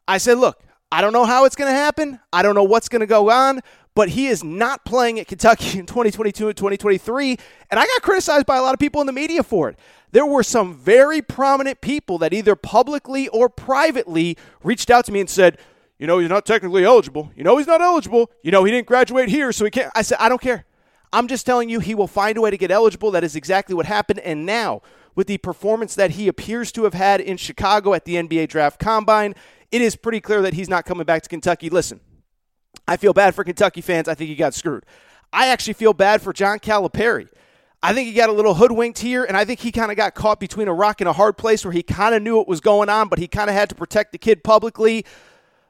I 0.08 0.18
said, 0.18 0.38
"Look, 0.38 0.62
I 0.92 1.02
don't 1.02 1.14
know 1.14 1.26
how 1.26 1.46
it's 1.46 1.56
going 1.56 1.72
to 1.72 1.78
happen. 1.78 2.20
I 2.32 2.44
don't 2.44 2.56
know 2.56 2.64
what's 2.64 2.90
going 2.90 3.00
to 3.00 3.08
go 3.08 3.32
on, 3.32 3.62
but 3.96 4.10
he 4.10 4.28
is 4.28 4.44
not 4.44 4.86
playing 4.86 5.20
at 5.20 5.28
Kentucky 5.28 5.80
in 5.80 5.86
2022 5.86 6.50
and 6.50 6.58
2023, 6.58 7.38
and 7.70 7.80
I 7.80 7.86
got 7.86 8.02
criticized 8.02 8.46
by 8.46 8.58
a 8.58 8.62
lot 8.62 8.74
of 8.74 8.80
people 8.80 9.02
in 9.02 9.08
the 9.08 9.14
media 9.14 9.44
for 9.44 9.70
it. 9.70 9.80
There 10.12 10.26
were 10.26 10.44
some 10.44 10.76
very 10.76 11.22
prominent 11.22 11.82
people 11.82 12.18
that 12.20 12.34
either 12.34 12.56
publicly 12.56 13.28
or 13.30 13.50
privately 13.50 14.38
reached 14.64 14.90
out 14.90 15.06
to 15.06 15.12
me 15.12 15.22
and 15.22 15.30
said, 15.30 15.58
you 15.98 16.08
know, 16.08 16.18
he's 16.20 16.30
not 16.30 16.46
technically 16.46 16.84
eligible. 16.84 17.32
You 17.36 17.44
know, 17.44 17.58
he's 17.58 17.68
not 17.68 17.80
eligible. 17.80 18.32
You 18.42 18.52
know, 18.52 18.64
he 18.64 18.72
didn't 18.72 18.88
graduate 18.88 19.30
here, 19.30 19.52
so 19.52 19.66
he 19.66 19.72
can't. 19.72 19.92
I 19.96 20.02
said, 20.02 20.18
I 20.20 20.30
don't 20.30 20.42
care. 20.42 20.66
I'm 21.14 21.28
just 21.28 21.46
telling 21.46 21.70
you, 21.70 21.80
he 21.80 21.96
will 21.96 22.08
find 22.08 22.38
a 22.38 22.42
way 22.42 22.52
to 22.52 22.58
get 22.58 22.72
eligible. 22.72 23.12
That 23.12 23.24
is 23.24 23.36
exactly 23.36 23.76
what 23.76 23.86
happened. 23.86 24.20
And 24.20 24.46
now, 24.46 24.82
with 25.16 25.28
the 25.28 25.38
performance 25.38 25.96
that 25.96 26.12
he 26.12 26.28
appears 26.28 26.72
to 26.74 26.84
have 26.86 26.94
had 26.94 27.20
in 27.20 27.38
Chicago 27.38 27.94
at 27.94 28.06
the 28.06 28.16
NBA 28.16 28.48
Draft 28.48 28.80
Combine, 28.80 29.36
it 29.72 29.82
is 29.82 29.96
pretty 29.96 30.22
clear 30.22 30.42
that 30.42 30.54
he's 30.54 30.70
not 30.70 30.86
coming 30.86 31.06
back 31.06 31.24
to 31.24 31.30
Kentucky. 31.30 31.70
Listen, 31.70 32.00
I 32.88 32.98
feel 32.98 33.14
bad 33.14 33.36
for 33.36 33.44
Kentucky 33.44 33.82
fans. 33.82 34.08
I 34.08 34.16
think 34.16 34.30
he 34.30 34.36
got 34.36 34.54
screwed. 34.54 34.86
I 35.34 35.48
actually 35.48 35.74
feel 35.74 35.94
bad 35.94 36.22
for 36.22 36.34
John 36.34 36.60
Calipari. 36.60 37.28
I 37.84 37.94
think 37.94 38.08
he 38.08 38.14
got 38.14 38.30
a 38.30 38.34
little 38.34 38.54
hoodwinked 38.54 39.00
here, 39.00 39.24
and 39.24 39.36
I 39.36 39.44
think 39.44 39.60
he 39.60 39.72
kind 39.72 39.90
of 39.90 39.98
got 39.98 40.14
caught 40.14 40.40
between 40.40 40.68
a 40.68 40.74
rock 40.74 41.02
and 41.02 41.08
a 41.08 41.14
hard 41.14 41.38
place 41.38 41.66
where 41.66 41.72
he 41.72 41.82
kind 41.82 42.14
of 42.14 42.22
knew 42.22 42.38
what 42.38 42.48
was 42.48 42.60
going 42.62 42.90
on, 42.90 43.08
but 43.08 43.18
he 43.18 43.28
kind 43.28 43.50
of 43.50 43.56
had 43.56 43.70
to 43.70 43.76
protect 43.76 44.12
the 44.12 44.18
kid 44.18 44.44
publicly. 44.44 45.04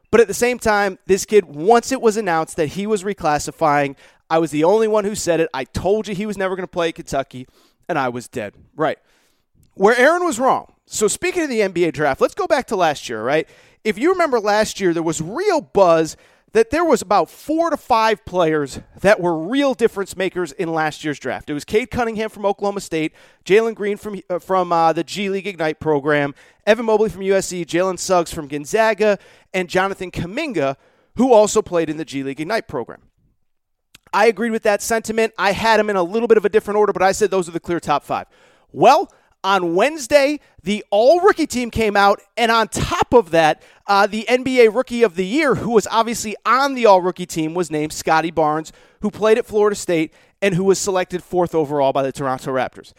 But 0.10 0.20
at 0.20 0.28
the 0.28 0.34
same 0.34 0.60
time, 0.60 1.00
this 1.06 1.26
kid, 1.26 1.46
once 1.46 1.90
it 1.92 2.02
was 2.02 2.18
announced 2.18 2.58
that 2.58 2.68
he 2.68 2.86
was 2.86 3.04
reclassifying, 3.04 3.96
I 4.32 4.40
was 4.40 4.52
the 4.52 4.64
only 4.64 4.88
one 4.88 5.04
who 5.04 5.14
said 5.14 5.42
it. 5.42 5.50
I 5.54 5.66
told 5.66 6.08
you 6.08 6.16
he 6.16 6.26
was 6.26 6.38
never 6.38 6.56
going 6.56 6.64
to 6.64 6.72
play 6.72 6.88
at 6.88 6.96
Kentucky, 6.96 7.48
and 7.90 8.00
I 8.00 8.08
was 8.08 8.30
dead. 8.30 8.54
Right. 8.78 8.98
Where 9.74 9.96
Aaron 9.98 10.24
was 10.24 10.40
wrong. 10.40 10.72
So, 10.86 11.10
speaking 11.10 11.44
of 11.44 11.50
the 11.50 11.60
NBA 11.60 11.92
draft, 11.92 12.22
let's 12.22 12.34
go 12.34 12.48
back 12.48 12.68
to 12.68 12.78
last 12.78 13.10
year, 13.10 13.22
right? 13.22 13.48
If 13.84 13.98
you 13.98 14.10
remember 14.12 14.40
last 14.40 14.80
year, 14.80 14.94
there 14.94 15.04
was 15.04 15.22
real 15.22 15.60
buzz 15.60 16.16
that 16.54 16.70
there 16.70 16.86
was 16.86 17.02
about 17.02 17.30
four 17.30 17.72
to 17.72 17.78
five 17.78 18.24
players 18.24 18.80
that 19.02 19.20
were 19.20 19.38
real 19.38 19.74
difference 19.74 20.16
makers 20.16 20.54
in 20.54 20.72
last 20.72 21.04
year's 21.04 21.20
draft. 21.20 21.50
It 21.50 21.54
was 21.54 21.66
Cade 21.66 21.92
Cunningham 21.92 22.30
from 22.30 22.46
Oklahoma 22.46 22.80
State, 22.80 23.12
Jalen 23.44 23.76
Green 23.76 23.98
from 23.98 24.22
uh, 24.30 24.40
from 24.40 24.72
uh, 24.72 24.94
the 24.94 25.04
G 25.04 25.28
League 25.28 25.48
Ignite 25.48 25.82
program, 25.82 26.34
Evan 26.66 26.86
Mobley 26.86 27.10
from 27.10 27.22
USC, 27.22 27.66
Jalen 27.66 28.00
Suggs 28.00 28.34
from 28.34 28.48
Gonzaga, 28.48 29.20
and 29.54 29.68
Jonathan 29.68 30.10
Kuminga, 30.10 30.78
who 31.18 31.34
also 31.34 31.62
played 31.62 31.90
in 31.90 31.98
the 31.98 32.06
G 32.06 32.24
League 32.24 32.40
Ignite 32.40 32.70
program. 32.70 33.02
I 34.14 34.28
agreed 34.28 34.52
with 34.52 34.64
that 34.64 34.82
sentiment. 34.82 35.34
I 35.38 35.52
had 35.52 35.80
them 35.80 35.90
in 35.90 35.96
a 35.96 36.04
little 36.04 36.28
bit 36.28 36.38
of 36.38 36.46
a 36.46 36.50
different 36.50 36.78
order, 36.78 36.94
but 36.94 37.02
I 37.02 37.12
said 37.12 37.32
those 37.32 37.48
are 37.48 37.52
the 37.54 37.60
clear 37.60 37.80
top 37.80 38.04
five. 38.04 38.28
Well, 38.72 39.12
on 39.44 39.74
Wednesday, 39.74 40.40
the 40.64 40.86
all 40.92 41.20
rookie 41.22 41.48
team 41.48 41.72
came 41.72 41.96
out, 41.96 42.22
and 42.38 42.52
on 42.52 42.68
top 42.68 43.14
of 43.14 43.32
that, 43.32 43.64
uh, 43.88 44.06
the 44.06 44.26
NBA 44.30 44.74
Rookie 44.74 45.04
of 45.04 45.16
the 45.16 45.26
Year, 45.26 45.56
who 45.56 45.72
was 45.72 45.88
obviously 45.88 46.36
on 46.46 46.76
the 46.76 46.86
all 46.86 47.02
rookie 47.02 47.26
team, 47.26 47.54
was 47.54 47.72
named 47.72 47.92
Scottie 47.92 48.32
Barnes, 48.32 48.72
who 49.02 49.10
played 49.10 49.38
at 49.38 49.46
Florida 49.46 49.76
State 49.76 50.14
and 50.42 50.56
who 50.56 50.64
was 50.64 50.78
selected 50.78 51.24
fourth 51.24 51.56
overall 51.56 51.92
by 51.92 52.04
the 52.04 52.12
Toronto 52.12 52.52
Raptors. 52.52 52.94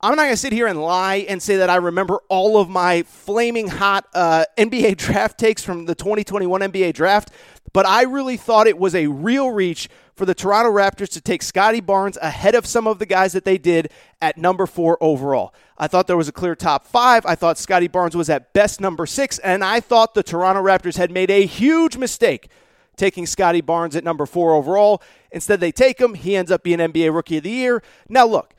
I'm 0.00 0.14
not 0.14 0.24
going 0.24 0.34
to 0.34 0.36
sit 0.36 0.52
here 0.52 0.66
and 0.66 0.80
lie 0.82 1.26
and 1.28 1.42
say 1.42 1.56
that 1.56 1.70
I 1.70 1.76
remember 1.76 2.20
all 2.28 2.60
of 2.60 2.68
my 2.68 3.02
flaming 3.04 3.68
hot 3.68 4.06
uh, 4.14 4.44
NBA 4.58 4.96
draft 4.98 5.38
takes 5.38 5.64
from 5.64 5.86
the 5.86 5.94
2021 5.94 6.60
NBA 6.60 6.92
draft, 6.92 7.30
but 7.72 7.86
I 7.86 8.02
really 8.02 8.36
thought 8.36 8.66
it 8.66 8.78
was 8.78 8.94
a 8.94 9.06
real 9.06 9.50
reach 9.50 9.88
for 10.16 10.24
the 10.24 10.34
Toronto 10.34 10.72
Raptors 10.72 11.10
to 11.10 11.20
take 11.20 11.42
Scottie 11.42 11.80
Barnes 11.80 12.16
ahead 12.22 12.54
of 12.54 12.66
some 12.66 12.86
of 12.86 12.98
the 12.98 13.06
guys 13.06 13.34
that 13.34 13.44
they 13.44 13.58
did 13.58 13.92
at 14.22 14.38
number 14.38 14.66
four 14.66 14.96
overall. 15.00 15.54
I 15.76 15.88
thought 15.88 16.06
there 16.06 16.16
was 16.16 16.28
a 16.28 16.32
clear 16.32 16.54
top 16.54 16.86
five. 16.86 17.26
I 17.26 17.34
thought 17.34 17.58
Scottie 17.58 17.88
Barnes 17.88 18.16
was 18.16 18.30
at 18.30 18.54
best 18.54 18.80
number 18.80 19.04
six, 19.04 19.38
and 19.40 19.62
I 19.62 19.80
thought 19.80 20.14
the 20.14 20.22
Toronto 20.22 20.62
Raptors 20.62 20.96
had 20.96 21.10
made 21.10 21.30
a 21.30 21.44
huge 21.44 21.98
mistake 21.98 22.48
taking 22.96 23.26
Scottie 23.26 23.60
Barnes 23.60 23.94
at 23.94 24.04
number 24.04 24.24
four 24.24 24.54
overall. 24.54 25.02
Instead, 25.30 25.60
they 25.60 25.70
take 25.70 26.00
him. 26.00 26.14
He 26.14 26.34
ends 26.34 26.50
up 26.50 26.62
being 26.62 26.78
NBA 26.78 27.14
Rookie 27.14 27.36
of 27.36 27.44
the 27.44 27.50
Year. 27.50 27.82
Now, 28.08 28.24
look, 28.24 28.54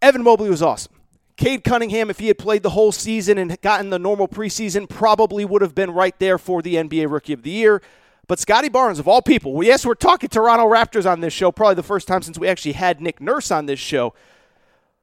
Evan 0.00 0.22
Mobley 0.22 0.48
was 0.48 0.62
awesome. 0.62 0.94
Cade 1.36 1.62
Cunningham, 1.62 2.08
if 2.08 2.18
he 2.18 2.28
had 2.28 2.38
played 2.38 2.62
the 2.62 2.70
whole 2.70 2.92
season 2.92 3.36
and 3.36 3.60
gotten 3.60 3.90
the 3.90 3.98
normal 3.98 4.26
preseason, 4.26 4.88
probably 4.88 5.44
would 5.44 5.60
have 5.60 5.74
been 5.74 5.90
right 5.90 6.18
there 6.18 6.38
for 6.38 6.62
the 6.62 6.76
NBA 6.76 7.10
Rookie 7.10 7.34
of 7.34 7.42
the 7.42 7.50
Year. 7.50 7.82
But 8.28 8.40
Scottie 8.40 8.68
Barnes, 8.68 8.98
of 8.98 9.06
all 9.06 9.22
people, 9.22 9.62
yes, 9.62 9.86
we're 9.86 9.94
talking 9.94 10.28
Toronto 10.28 10.64
Raptors 10.64 11.10
on 11.10 11.20
this 11.20 11.32
show, 11.32 11.52
probably 11.52 11.76
the 11.76 11.82
first 11.84 12.08
time 12.08 12.22
since 12.22 12.38
we 12.38 12.48
actually 12.48 12.72
had 12.72 13.00
Nick 13.00 13.20
Nurse 13.20 13.50
on 13.52 13.66
this 13.66 13.78
show. 13.78 14.14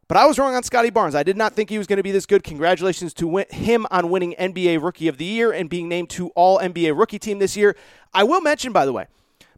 But 0.09 0.17
I 0.17 0.25
was 0.25 0.37
wrong 0.37 0.53
on 0.53 0.63
Scottie 0.63 0.89
Barnes. 0.89 1.15
I 1.15 1.23
did 1.23 1.37
not 1.37 1.53
think 1.53 1.69
he 1.69 1.77
was 1.77 1.87
going 1.87 1.97
to 1.97 2.03
be 2.03 2.11
this 2.11 2.25
good. 2.25 2.43
Congratulations 2.43 3.13
to 3.15 3.27
win- 3.27 3.45
him 3.49 3.87
on 3.89 4.09
winning 4.09 4.35
NBA 4.37 4.83
Rookie 4.83 5.07
of 5.07 5.17
the 5.17 5.25
Year 5.25 5.53
and 5.53 5.69
being 5.69 5.87
named 5.87 6.09
to 6.11 6.29
All 6.29 6.59
NBA 6.59 6.97
Rookie 6.97 7.19
Team 7.19 7.39
this 7.39 7.55
year. 7.55 7.77
I 8.13 8.23
will 8.23 8.41
mention, 8.41 8.73
by 8.73 8.85
the 8.85 8.91
way, 8.91 9.07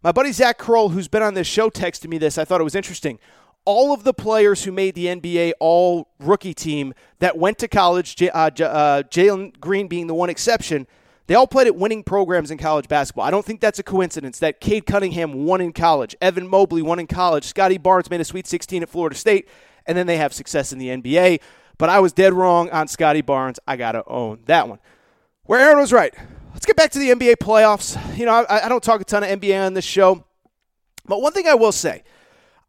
my 0.04 0.12
buddy 0.12 0.32
Zach 0.32 0.60
Kroll, 0.60 0.90
who's 0.90 1.08
been 1.08 1.24
on 1.24 1.34
this 1.34 1.48
show, 1.48 1.72
texted 1.72 2.08
me 2.08 2.20
this. 2.20 2.38
I 2.38 2.46
thought 2.46 2.62
it 2.62 2.64
was 2.64 2.76
interesting. 2.76 3.18
All 3.66 3.92
of 3.92 4.04
the 4.04 4.14
players 4.14 4.64
who 4.64 4.72
made 4.72 4.94
the 4.94 5.08
NBA 5.08 5.54
All 5.60 6.08
Rookie 6.20 6.54
Team 6.54 6.94
that 7.18 7.40
went 7.40 7.58
to 7.58 7.68
college, 7.68 8.22
uh, 8.22 8.28
uh, 8.32 8.50
Jalen 9.02 9.60
Green 9.60 9.88
being 9.88 10.06
the 10.06 10.14
one 10.14 10.30
exception, 10.30 10.86
They 11.28 11.36
all 11.36 11.48
played 11.48 11.68
at 11.68 11.76
winning 11.76 12.04
programs 12.04 12.52
in 12.52 12.58
college 12.58 12.88
basketball. 12.88 13.26
I 13.26 13.32
don't 13.32 13.46
think 13.46 13.60
that's 13.60 13.80
a 13.80 13.84
coincidence 13.84 14.40
that 14.40 14.62
Cade 14.62 14.86
Cunningham 14.86 15.46
won 15.46 15.60
in 15.60 15.74
college, 15.74 16.16
Evan 16.22 16.48
Mobley 16.48 16.82
won 16.82 17.00
in 17.00 17.08
college, 17.08 17.46
Scottie 17.46 17.80
Barnes 17.80 18.10
made 18.10 18.22
a 18.22 18.26
Sweet 18.26 18.46
16 18.48 18.84
at 18.84 18.90
Florida 18.90 19.16
State, 19.16 19.48
and 19.88 19.98
then 19.98 20.08
they 20.08 20.18
have 20.18 20.34
success 20.34 20.72
in 20.72 20.78
the 20.80 20.90
NBA. 20.90 21.42
But 21.78 21.90
I 21.90 22.00
was 22.00 22.14
dead 22.14 22.34
wrong 22.34 22.70
on 22.70 22.88
Scottie 22.88 23.22
Barnes. 23.22 23.60
I 23.68 23.76
got 23.76 23.94
to 23.94 24.04
own 24.08 24.40
that 24.46 24.70
one. 24.70 24.80
Where 25.44 25.60
Aaron 25.60 25.80
was 25.80 25.92
right. 25.92 26.14
Let's 26.54 26.66
get 26.66 26.78
back 26.78 26.92
to 26.92 27.00
the 27.00 27.10
NBA 27.10 27.38
playoffs. 27.38 28.18
You 28.18 28.26
know, 28.26 28.32
I, 28.32 28.66
I 28.66 28.70
don't 28.70 28.82
talk 28.82 29.02
a 29.02 29.04
ton 29.04 29.24
of 29.24 29.30
NBA 29.30 29.66
on 29.66 29.74
this 29.74 29.84
show, 29.84 30.24
but 31.06 31.22
one 31.22 31.34
thing 31.34 31.48
I 31.48 31.56
will 31.56 31.72
say 31.72 32.04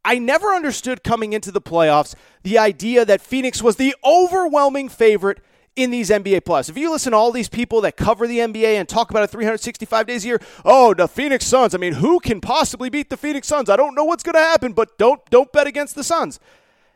I 0.04 0.18
never 0.18 0.48
understood 0.54 1.04
coming 1.04 1.32
into 1.32 1.50
the 1.50 1.60
playoffs 1.60 2.14
the 2.42 2.58
idea 2.58 3.04
that 3.04 3.20
Phoenix 3.20 3.62
was 3.62 3.76
the 3.76 3.94
overwhelming 4.04 4.88
favorite 4.88 5.40
in 5.76 5.90
these 5.90 6.10
NBA 6.10 6.40
playoffs. 6.40 6.70
If 6.70 6.78
you 6.78 6.90
listen 6.90 7.12
to 7.12 7.18
all 7.18 7.30
these 7.30 7.48
people 7.48 7.82
that 7.82 7.96
cover 7.96 8.26
the 8.26 8.38
NBA 8.38 8.74
and 8.74 8.88
talk 8.88 9.10
about 9.10 9.22
it 9.22 9.30
365 9.30 10.06
days 10.06 10.24
a 10.24 10.28
year, 10.28 10.40
oh, 10.64 10.94
the 10.94 11.06
Phoenix 11.06 11.46
Suns. 11.46 11.74
I 11.74 11.78
mean, 11.78 11.94
who 11.94 12.18
can 12.18 12.40
possibly 12.40 12.88
beat 12.88 13.10
the 13.10 13.16
Phoenix 13.16 13.46
Suns? 13.46 13.70
I 13.70 13.76
don't 13.76 13.94
know 13.94 14.04
what's 14.04 14.22
going 14.22 14.34
to 14.34 14.40
happen, 14.40 14.72
but 14.72 14.98
don't 14.98 15.24
don't 15.30 15.52
bet 15.52 15.66
against 15.66 15.94
the 15.94 16.02
Suns. 16.02 16.40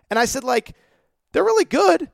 And 0.09 0.18
I 0.18 0.24
said 0.24 0.43
like 0.43 0.74
they're 1.33 1.45
really 1.45 1.66
good, 1.66 2.11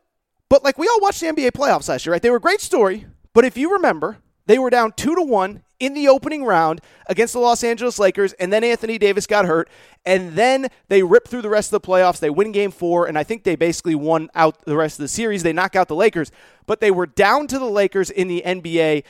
but 0.50 0.64
like 0.64 0.76
we 0.76 0.88
all 0.88 1.00
watched 1.00 1.20
the 1.20 1.28
NBA 1.28 1.52
playoffs 1.52 1.88
last 1.88 2.04
year, 2.04 2.12
right? 2.12 2.20
They 2.20 2.30
were 2.30 2.36
a 2.36 2.40
great 2.40 2.60
story, 2.60 3.06
but 3.32 3.44
if 3.44 3.56
you 3.56 3.72
remember, 3.72 4.18
they 4.46 4.58
were 4.58 4.70
down 4.70 4.92
2 4.92 5.14
to 5.14 5.22
1 5.22 5.62
in 5.78 5.94
the 5.94 6.08
opening 6.08 6.44
round 6.44 6.80
against 7.06 7.32
the 7.32 7.38
Los 7.38 7.62
Angeles 7.62 7.98
Lakers, 7.98 8.32
and 8.34 8.52
then 8.52 8.64
Anthony 8.64 8.98
Davis 8.98 9.26
got 9.26 9.44
hurt, 9.44 9.68
and 10.04 10.32
then 10.32 10.68
they 10.88 11.02
ripped 11.02 11.28
through 11.28 11.42
the 11.42 11.48
rest 11.48 11.72
of 11.72 11.82
the 11.82 11.86
playoffs. 11.86 12.18
They 12.18 12.30
win 12.30 12.52
game 12.52 12.70
four, 12.70 13.06
and 13.06 13.18
I 13.18 13.24
think 13.24 13.44
they 13.44 13.56
basically 13.56 13.94
won 13.94 14.30
out 14.34 14.64
the 14.64 14.76
rest 14.76 14.98
of 14.98 15.04
the 15.04 15.08
series. 15.08 15.42
They 15.42 15.52
knock 15.52 15.76
out 15.76 15.88
the 15.88 15.94
Lakers, 15.94 16.30
but 16.66 16.80
they 16.80 16.90
were 16.90 17.06
down 17.06 17.46
to 17.48 17.58
the 17.58 17.66
Lakers 17.66 18.10
in 18.10 18.28
the 18.28 18.42
NBA. 18.44 19.04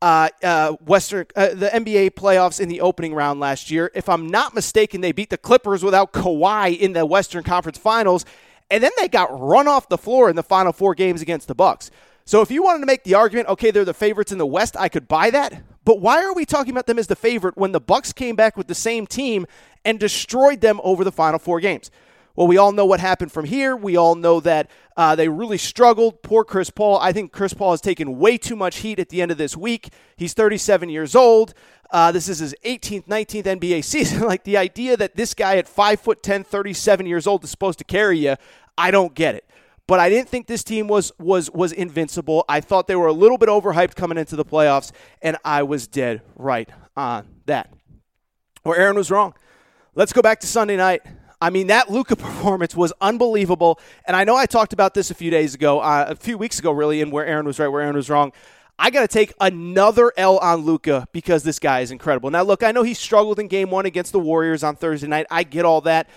Uh, 0.00 0.28
uh, 0.42 0.72
Western, 0.84 1.24
uh, 1.36 1.54
the 1.54 1.68
NBA 1.68 2.10
playoffs 2.14 2.58
in 2.58 2.68
the 2.68 2.80
opening 2.80 3.14
round 3.14 3.38
last 3.38 3.70
year. 3.70 3.88
If 3.94 4.08
I'm 4.08 4.26
not 4.28 4.52
mistaken, 4.52 5.00
they 5.00 5.12
beat 5.12 5.30
the 5.30 5.38
Clippers 5.38 5.84
without 5.84 6.12
Kawhi 6.12 6.76
in 6.76 6.92
the 6.92 7.06
Western 7.06 7.44
Conference 7.44 7.78
Finals, 7.78 8.24
and 8.68 8.82
then 8.82 8.90
they 8.98 9.06
got 9.06 9.28
run 9.38 9.68
off 9.68 9.88
the 9.88 9.96
floor 9.96 10.28
in 10.28 10.34
the 10.34 10.42
final 10.42 10.72
four 10.72 10.96
games 10.96 11.22
against 11.22 11.46
the 11.46 11.54
Bucks. 11.54 11.92
So 12.24 12.40
if 12.40 12.50
you 12.50 12.64
wanted 12.64 12.80
to 12.80 12.86
make 12.86 13.04
the 13.04 13.14
argument, 13.14 13.48
okay, 13.48 13.70
they're 13.70 13.84
the 13.84 13.94
favorites 13.94 14.32
in 14.32 14.38
the 14.38 14.46
West, 14.46 14.76
I 14.76 14.88
could 14.88 15.06
buy 15.06 15.30
that. 15.30 15.62
But 15.84 16.00
why 16.00 16.22
are 16.24 16.32
we 16.32 16.44
talking 16.44 16.70
about 16.70 16.86
them 16.86 16.98
as 16.98 17.08
the 17.08 17.16
favorite 17.16 17.56
when 17.56 17.72
the 17.72 17.80
Bucks 17.80 18.12
came 18.12 18.36
back 18.36 18.56
with 18.56 18.68
the 18.68 18.74
same 18.74 19.06
team 19.06 19.46
and 19.84 19.98
destroyed 19.98 20.60
them 20.60 20.80
over 20.84 21.04
the 21.04 21.12
final 21.12 21.38
four 21.38 21.60
games? 21.60 21.90
Well, 22.34 22.46
we 22.46 22.56
all 22.56 22.72
know 22.72 22.86
what 22.86 23.00
happened 23.00 23.30
from 23.30 23.44
here. 23.44 23.76
We 23.76 23.96
all 23.96 24.14
know 24.14 24.40
that 24.40 24.70
uh, 24.96 25.14
they 25.16 25.28
really 25.28 25.58
struggled. 25.58 26.22
Poor 26.22 26.44
Chris 26.44 26.70
Paul. 26.70 26.98
I 26.98 27.12
think 27.12 27.30
Chris 27.30 27.52
Paul 27.52 27.72
has 27.72 27.80
taken 27.80 28.18
way 28.18 28.38
too 28.38 28.56
much 28.56 28.78
heat 28.78 28.98
at 28.98 29.10
the 29.10 29.20
end 29.20 29.30
of 29.30 29.38
this 29.38 29.56
week. 29.56 29.92
He's 30.16 30.32
37 30.32 30.88
years 30.88 31.14
old. 31.14 31.52
Uh, 31.90 32.10
this 32.10 32.28
is 32.28 32.38
his 32.38 32.54
18th, 32.64 33.06
19th 33.06 33.44
NBA 33.60 33.84
season. 33.84 34.22
like 34.22 34.44
the 34.44 34.56
idea 34.56 34.96
that 34.96 35.16
this 35.16 35.34
guy 35.34 35.56
at 35.56 35.68
5 35.68 36.00
foot 36.00 36.22
10, 36.22 36.44
37 36.44 37.06
years 37.06 37.26
old 37.26 37.44
is 37.44 37.50
supposed 37.50 37.78
to 37.80 37.84
carry 37.84 38.18
you, 38.18 38.36
I 38.78 38.90
don't 38.90 39.14
get 39.14 39.34
it 39.34 39.44
but 39.86 40.00
I 40.00 40.08
didn't 40.08 40.28
think 40.28 40.46
this 40.46 40.64
team 40.64 40.88
was 40.88 41.12
was 41.18 41.50
was 41.50 41.72
invincible. 41.72 42.44
I 42.48 42.60
thought 42.60 42.86
they 42.86 42.96
were 42.96 43.08
a 43.08 43.12
little 43.12 43.38
bit 43.38 43.48
overhyped 43.48 43.94
coming 43.94 44.18
into 44.18 44.36
the 44.36 44.44
playoffs, 44.44 44.92
and 45.20 45.36
I 45.44 45.64
was 45.64 45.86
dead 45.86 46.22
right 46.36 46.68
on 46.96 47.26
that. 47.46 47.72
Where 48.62 48.78
Aaron 48.78 48.96
was 48.96 49.10
wrong. 49.10 49.34
Let's 49.94 50.12
go 50.12 50.22
back 50.22 50.40
to 50.40 50.46
Sunday 50.46 50.76
night. 50.76 51.02
I 51.40 51.50
mean, 51.50 51.66
that 51.66 51.90
Luka 51.90 52.14
performance 52.16 52.76
was 52.76 52.92
unbelievable, 53.00 53.80
and 54.06 54.16
I 54.16 54.24
know 54.24 54.36
I 54.36 54.46
talked 54.46 54.72
about 54.72 54.94
this 54.94 55.10
a 55.10 55.14
few 55.14 55.30
days 55.30 55.54
ago, 55.54 55.80
uh, 55.80 56.06
a 56.08 56.14
few 56.14 56.38
weeks 56.38 56.58
ago, 56.58 56.70
really, 56.70 57.02
and 57.02 57.10
where 57.10 57.26
Aaron 57.26 57.44
was 57.44 57.58
right, 57.58 57.68
where 57.68 57.82
Aaron 57.82 57.96
was 57.96 58.08
wrong. 58.08 58.32
I 58.78 58.90
got 58.90 59.02
to 59.02 59.08
take 59.08 59.32
another 59.40 60.12
L 60.16 60.38
on 60.38 60.62
Luka 60.62 61.06
because 61.12 61.42
this 61.42 61.58
guy 61.58 61.80
is 61.80 61.90
incredible. 61.90 62.30
Now, 62.30 62.42
look, 62.42 62.62
I 62.62 62.72
know 62.72 62.82
he 62.82 62.94
struggled 62.94 63.38
in 63.38 63.48
Game 63.48 63.70
One 63.70 63.86
against 63.86 64.12
the 64.12 64.18
Warriors 64.18 64.64
on 64.64 64.76
Thursday 64.76 65.08
night. 65.08 65.26
I 65.30 65.42
get 65.42 65.64
all 65.64 65.82
that. 65.82 66.08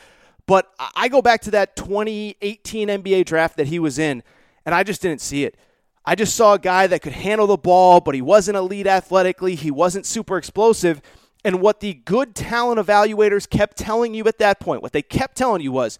But 0.47 0.71
I 0.95 1.07
go 1.07 1.21
back 1.21 1.41
to 1.43 1.51
that 1.51 1.75
2018 1.75 2.87
NBA 2.87 3.25
draft 3.25 3.57
that 3.57 3.67
he 3.67 3.79
was 3.79 3.97
in, 3.97 4.21
and 4.65 4.75
I 4.75 4.83
just 4.83 5.01
didn't 5.01 5.21
see 5.21 5.43
it. 5.43 5.57
I 6.05 6.13
just 6.13 6.35
saw 6.35 6.53
a 6.53 6.59
guy 6.59 6.85
that 6.87 7.01
could 7.01 7.13
handle 7.13 7.47
the 7.47 7.57
ball, 7.57 7.99
but 7.99 8.13
he 8.13 8.21
wasn't 8.21 8.57
elite 8.57 8.85
athletically. 8.85 9.55
He 9.55 9.71
wasn't 9.71 10.05
super 10.05 10.37
explosive. 10.37 11.01
And 11.43 11.61
what 11.61 11.79
the 11.79 11.95
good 11.95 12.35
talent 12.35 12.79
evaluators 12.79 13.49
kept 13.49 13.77
telling 13.77 14.13
you 14.13 14.23
at 14.27 14.37
that 14.37 14.59
point, 14.59 14.83
what 14.83 14.93
they 14.93 15.01
kept 15.01 15.35
telling 15.35 15.61
you 15.61 15.71
was 15.71 15.97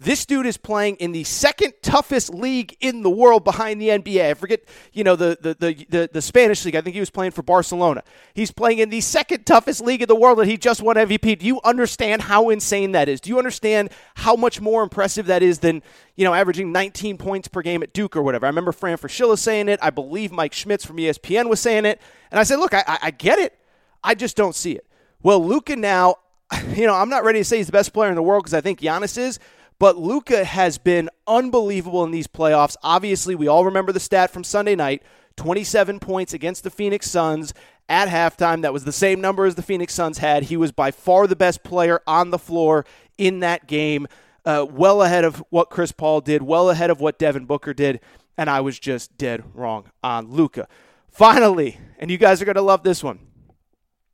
this 0.00 0.24
dude 0.24 0.46
is 0.46 0.56
playing 0.56 0.96
in 0.96 1.12
the 1.12 1.24
second 1.24 1.74
toughest 1.82 2.32
league 2.32 2.74
in 2.80 3.02
the 3.02 3.10
world 3.10 3.44
behind 3.44 3.82
the 3.82 3.88
NBA. 3.88 4.30
I 4.30 4.34
forget, 4.34 4.62
you 4.94 5.04
know, 5.04 5.14
the, 5.14 5.36
the, 5.38 5.54
the, 5.54 5.86
the, 5.90 6.10
the 6.10 6.22
Spanish 6.22 6.64
league. 6.64 6.74
I 6.74 6.80
think 6.80 6.94
he 6.94 7.00
was 7.00 7.10
playing 7.10 7.32
for 7.32 7.42
Barcelona. 7.42 8.02
He's 8.32 8.50
playing 8.50 8.78
in 8.78 8.88
the 8.88 9.02
second 9.02 9.44
toughest 9.44 9.82
league 9.82 10.00
in 10.00 10.08
the 10.08 10.16
world, 10.16 10.40
and 10.40 10.50
he 10.50 10.56
just 10.56 10.80
won 10.80 10.96
MVP. 10.96 11.38
Do 11.40 11.46
you 11.46 11.60
understand 11.64 12.22
how 12.22 12.48
insane 12.48 12.92
that 12.92 13.10
is? 13.10 13.20
Do 13.20 13.28
you 13.28 13.36
understand 13.36 13.90
how 14.14 14.36
much 14.36 14.58
more 14.58 14.82
impressive 14.82 15.26
that 15.26 15.42
is 15.42 15.58
than, 15.58 15.82
you 16.16 16.24
know, 16.24 16.32
averaging 16.32 16.72
19 16.72 17.18
points 17.18 17.48
per 17.48 17.60
game 17.60 17.82
at 17.82 17.92
Duke 17.92 18.16
or 18.16 18.22
whatever? 18.22 18.46
I 18.46 18.48
remember 18.48 18.72
Fran 18.72 18.96
Fraschilla 18.96 19.36
saying 19.36 19.68
it. 19.68 19.78
I 19.82 19.90
believe 19.90 20.32
Mike 20.32 20.54
Schmitz 20.54 20.82
from 20.82 20.96
ESPN 20.96 21.50
was 21.50 21.60
saying 21.60 21.84
it. 21.84 22.00
And 22.30 22.40
I 22.40 22.44
said, 22.44 22.56
look, 22.56 22.72
I, 22.72 22.82
I, 22.86 22.98
I 23.02 23.10
get 23.10 23.38
it. 23.38 23.58
I 24.02 24.14
just 24.14 24.34
don't 24.34 24.54
see 24.54 24.72
it. 24.72 24.86
Well, 25.22 25.44
Luka 25.44 25.76
now, 25.76 26.16
you 26.74 26.86
know, 26.86 26.94
I'm 26.94 27.10
not 27.10 27.22
ready 27.22 27.40
to 27.40 27.44
say 27.44 27.58
he's 27.58 27.66
the 27.66 27.72
best 27.72 27.92
player 27.92 28.08
in 28.08 28.16
the 28.16 28.22
world 28.22 28.44
because 28.44 28.54
I 28.54 28.62
think 28.62 28.80
Giannis 28.80 29.18
is, 29.18 29.38
but 29.80 29.96
Luka 29.96 30.44
has 30.44 30.76
been 30.76 31.08
unbelievable 31.26 32.04
in 32.04 32.10
these 32.10 32.26
playoffs. 32.28 32.76
Obviously, 32.82 33.34
we 33.34 33.48
all 33.48 33.64
remember 33.64 33.92
the 33.92 33.98
stat 33.98 34.30
from 34.30 34.44
Sunday 34.44 34.76
night 34.76 35.02
27 35.36 35.98
points 35.98 36.34
against 36.34 36.62
the 36.62 36.70
Phoenix 36.70 37.10
Suns 37.10 37.54
at 37.88 38.08
halftime. 38.08 38.60
That 38.60 38.74
was 38.74 38.84
the 38.84 38.92
same 38.92 39.22
number 39.22 39.46
as 39.46 39.54
the 39.54 39.62
Phoenix 39.62 39.94
Suns 39.94 40.18
had. 40.18 40.44
He 40.44 40.56
was 40.56 40.70
by 40.70 40.90
far 40.90 41.26
the 41.26 41.34
best 41.34 41.64
player 41.64 42.02
on 42.06 42.28
the 42.28 42.38
floor 42.38 42.84
in 43.16 43.40
that 43.40 43.66
game, 43.66 44.06
uh, 44.44 44.66
well 44.70 45.02
ahead 45.02 45.24
of 45.24 45.42
what 45.48 45.70
Chris 45.70 45.92
Paul 45.92 46.20
did, 46.20 46.42
well 46.42 46.68
ahead 46.68 46.90
of 46.90 47.00
what 47.00 47.18
Devin 47.18 47.46
Booker 47.46 47.72
did. 47.72 48.00
And 48.36 48.50
I 48.50 48.60
was 48.60 48.78
just 48.78 49.16
dead 49.16 49.44
wrong 49.54 49.90
on 50.04 50.30
Luka. 50.30 50.68
Finally, 51.08 51.78
and 51.98 52.10
you 52.10 52.18
guys 52.18 52.42
are 52.42 52.44
going 52.44 52.54
to 52.56 52.62
love 52.62 52.82
this 52.82 53.02
one. 53.02 53.18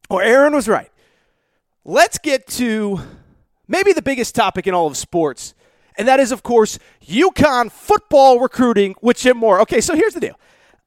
Or 0.09 0.23
Aaron 0.23 0.55
was 0.55 0.69
right. 0.69 0.93
Let's 1.85 2.19
get 2.19 2.47
to 2.49 3.01
maybe 3.69 3.93
the 3.93 4.03
biggest 4.03 4.35
topic 4.35 4.67
in 4.67 4.75
all 4.75 4.87
of 4.87 4.97
sports, 4.97 5.55
and 5.99 6.07
that 6.09 6.21
is, 6.21 6.33
of 6.33 6.43
course, 6.43 6.79
UConn 7.07 7.71
football 7.71 8.41
recruiting 8.41 8.95
with 9.01 9.19
Jim 9.19 9.37
Mora. 9.37 9.63
Okay, 9.63 9.81
so 9.81 9.95
here's 9.95 10.15
the 10.15 10.21
deal. 10.21 10.39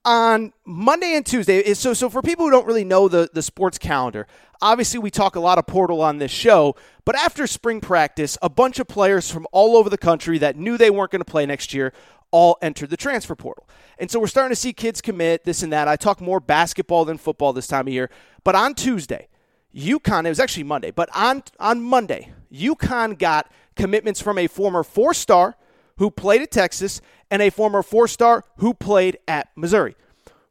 On 0.05 0.53
Monday 0.65 1.15
and 1.15 1.25
Tuesday, 1.25 1.73
so 1.73 1.93
so 1.93 2.09
for 2.09 2.21
people 2.21 2.45
who 2.45 2.51
don't 2.51 2.65
really 2.65 2.85
know 2.85 3.07
the, 3.07 3.29
the 3.33 3.41
sports 3.41 3.77
calendar, 3.77 4.27
obviously 4.61 4.99
we 4.99 5.11
talk 5.11 5.35
a 5.35 5.39
lot 5.39 5.57
of 5.57 5.67
portal 5.67 6.01
on 6.01 6.19
this 6.19 6.31
show, 6.31 6.75
but 7.05 7.15
after 7.15 7.45
spring 7.47 7.81
practice, 7.81 8.37
a 8.41 8.49
bunch 8.49 8.79
of 8.79 8.87
players 8.87 9.29
from 9.29 9.45
all 9.51 9.75
over 9.75 9.89
the 9.89 9.97
country 9.97 10.37
that 10.37 10.55
knew 10.55 10.77
they 10.77 10.89
weren't 10.89 11.11
going 11.11 11.21
to 11.21 11.29
play 11.29 11.45
next 11.45 11.73
year 11.73 11.91
all 12.31 12.57
entered 12.61 12.89
the 12.89 12.97
transfer 12.97 13.35
portal. 13.35 13.67
And 13.97 14.09
so 14.09 14.19
we're 14.19 14.27
starting 14.27 14.51
to 14.51 14.55
see 14.55 14.73
kids 14.73 15.01
commit, 15.01 15.43
this 15.45 15.63
and 15.63 15.73
that. 15.73 15.87
I 15.87 15.95
talk 15.95 16.21
more 16.21 16.39
basketball 16.39 17.05
than 17.05 17.17
football 17.17 17.53
this 17.53 17.67
time 17.67 17.87
of 17.87 17.93
year. 17.93 18.09
But 18.43 18.55
on 18.55 18.75
Tuesday, 18.75 19.27
UConn, 19.75 20.25
it 20.25 20.29
was 20.29 20.39
actually 20.39 20.63
Monday, 20.63 20.91
but 20.91 21.09
on, 21.15 21.43
on 21.59 21.81
Monday, 21.81 22.31
UConn 22.53 23.17
got 23.17 23.51
commitments 23.75 24.21
from 24.21 24.37
a 24.37 24.47
former 24.47 24.83
four 24.83 25.13
star 25.13 25.55
who 25.97 26.09
played 26.09 26.41
at 26.41 26.51
Texas 26.51 27.01
and 27.29 27.41
a 27.41 27.49
former 27.49 27.83
four 27.83 28.07
star 28.07 28.43
who 28.57 28.73
played 28.73 29.17
at 29.27 29.49
Missouri. 29.55 29.95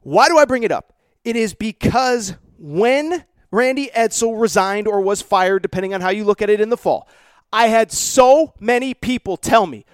Why 0.01 0.29
do 0.29 0.39
I 0.39 0.45
bring 0.45 0.63
it 0.63 0.73
up? 0.73 0.95
It 1.25 1.37
is 1.37 1.55
because 1.55 2.35
when 2.59 3.25
Randy 3.51 3.91
Edsall 3.95 4.41
resigned 4.41 4.87
or 4.87 5.01
was 5.01 5.23
fired, 5.23 5.63
depending 5.63 5.95
on 5.95 6.01
how 6.01 6.11
you 6.11 6.25
look 6.25 6.43
at 6.43 6.51
it 6.51 6.61
in 6.61 6.69
the 6.69 6.77
fall, 6.77 7.09
I 7.53 7.69
had 7.69 7.91
so 7.91 8.55
many 8.61 8.95
people 8.95 9.37
tell 9.37 9.67
me, 9.67 9.85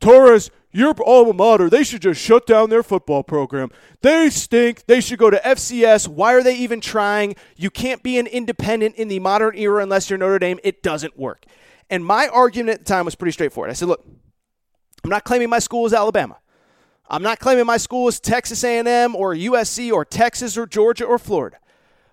Torres, 0.00 0.50
your 0.72 0.94
alma 1.04 1.32
mater, 1.32 1.68
they 1.68 1.82
should 1.82 2.02
just 2.02 2.20
shut 2.20 2.46
down 2.46 2.70
their 2.70 2.82
football 2.82 3.22
program. 3.22 3.70
They 4.02 4.30
stink. 4.30 4.86
They 4.86 5.00
should 5.00 5.18
go 5.18 5.30
to 5.30 5.38
FCS. 5.38 6.06
Why 6.06 6.34
are 6.34 6.42
they 6.42 6.56
even 6.56 6.80
trying? 6.80 7.34
You 7.56 7.70
can't 7.70 8.02
be 8.02 8.18
an 8.18 8.26
independent 8.26 8.96
in 8.96 9.08
the 9.08 9.18
modern 9.18 9.56
era 9.56 9.82
unless 9.82 10.08
you're 10.08 10.18
Notre 10.18 10.38
Dame. 10.38 10.60
It 10.62 10.82
doesn't 10.82 11.18
work. 11.18 11.44
And 11.88 12.04
my 12.04 12.28
argument 12.28 12.80
at 12.80 12.86
the 12.86 12.92
time 12.92 13.04
was 13.04 13.16
pretty 13.16 13.32
straightforward. 13.32 13.70
I 13.70 13.74
said, 13.74 13.88
look, 13.88 14.06
I'm 15.02 15.10
not 15.10 15.24
claiming 15.24 15.50
my 15.50 15.58
school 15.58 15.86
is 15.86 15.92
Alabama. 15.92 16.38
I'm 17.08 17.22
not 17.22 17.40
claiming 17.40 17.66
my 17.66 17.76
school 17.76 18.06
is 18.06 18.20
Texas 18.20 18.62
A&M 18.62 19.16
or 19.16 19.34
USC 19.34 19.90
or 19.90 20.04
Texas 20.04 20.56
or 20.56 20.66
Georgia 20.66 21.04
or 21.04 21.18
Florida. 21.18 21.58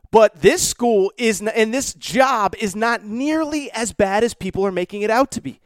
But 0.10 0.42
this 0.42 0.68
school 0.68 1.12
is 1.18 1.42
and 1.42 1.74
this 1.74 1.94
job 1.94 2.56
is 2.60 2.76
not 2.76 3.04
nearly 3.04 3.70
as 3.72 3.94
bad 3.94 4.24
as 4.24 4.34
people 4.34 4.66
are 4.66 4.72
making 4.72 5.02
it 5.02 5.12
out 5.12 5.32
to 5.32 5.42
be. 5.42 5.60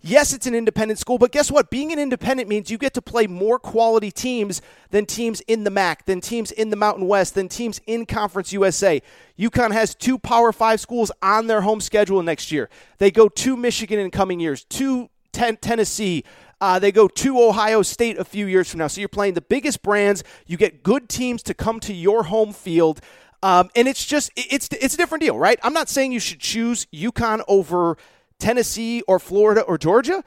Yes, 0.00 0.32
it's 0.32 0.46
an 0.46 0.54
independent 0.54 1.00
school, 1.00 1.18
but 1.18 1.32
guess 1.32 1.50
what? 1.50 1.70
Being 1.70 1.92
an 1.92 1.98
independent 1.98 2.48
means 2.48 2.70
you 2.70 2.78
get 2.78 2.94
to 2.94 3.02
play 3.02 3.26
more 3.26 3.58
quality 3.58 4.12
teams 4.12 4.62
than 4.90 5.06
teams 5.06 5.40
in 5.42 5.64
the 5.64 5.70
MAC, 5.70 6.06
than 6.06 6.20
teams 6.20 6.52
in 6.52 6.70
the 6.70 6.76
Mountain 6.76 7.08
West, 7.08 7.34
than 7.34 7.48
teams 7.48 7.80
in 7.84 8.06
Conference 8.06 8.52
USA. 8.52 9.02
UConn 9.36 9.72
has 9.72 9.96
two 9.96 10.16
Power 10.16 10.52
Five 10.52 10.78
schools 10.78 11.10
on 11.20 11.48
their 11.48 11.62
home 11.62 11.80
schedule 11.80 12.22
next 12.22 12.52
year. 12.52 12.70
They 12.98 13.10
go 13.10 13.28
to 13.28 13.56
Michigan 13.56 13.98
in 13.98 14.12
coming 14.12 14.38
years, 14.38 14.62
to 14.64 15.10
ten- 15.32 15.56
Tennessee. 15.56 16.22
Uh, 16.60 16.78
they 16.78 16.92
go 16.92 17.08
to 17.08 17.40
Ohio 17.40 17.82
State 17.82 18.18
a 18.18 18.24
few 18.24 18.46
years 18.46 18.70
from 18.70 18.78
now. 18.78 18.86
So 18.86 19.00
you're 19.00 19.08
playing 19.08 19.34
the 19.34 19.40
biggest 19.40 19.82
brands. 19.82 20.22
You 20.46 20.56
get 20.56 20.84
good 20.84 21.08
teams 21.08 21.42
to 21.44 21.54
come 21.54 21.80
to 21.80 21.92
your 21.92 22.24
home 22.24 22.52
field. 22.52 23.00
Um, 23.42 23.68
and 23.74 23.88
it's 23.88 24.04
just 24.04 24.30
it's 24.36 24.68
it's 24.80 24.94
a 24.94 24.96
different 24.96 25.22
deal, 25.22 25.36
right? 25.38 25.58
I'm 25.64 25.72
not 25.72 25.88
saying 25.88 26.12
you 26.12 26.20
should 26.20 26.40
choose 26.40 26.86
UConn 26.92 27.42
over 27.48 27.96
Tennessee 28.38 29.02
or 29.02 29.18
Florida 29.18 29.62
or 29.62 29.78
Georgia, 29.78 30.22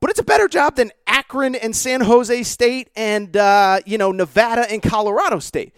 but 0.00 0.10
it's 0.10 0.20
a 0.20 0.24
better 0.24 0.48
job 0.48 0.76
than 0.76 0.92
Akron 1.06 1.54
and 1.54 1.74
San 1.74 2.00
Jose 2.02 2.42
State 2.44 2.88
and 2.94 3.36
uh, 3.36 3.80
you 3.84 3.98
know 3.98 4.12
Nevada 4.12 4.70
and 4.70 4.82
Colorado 4.82 5.38
State. 5.38 5.74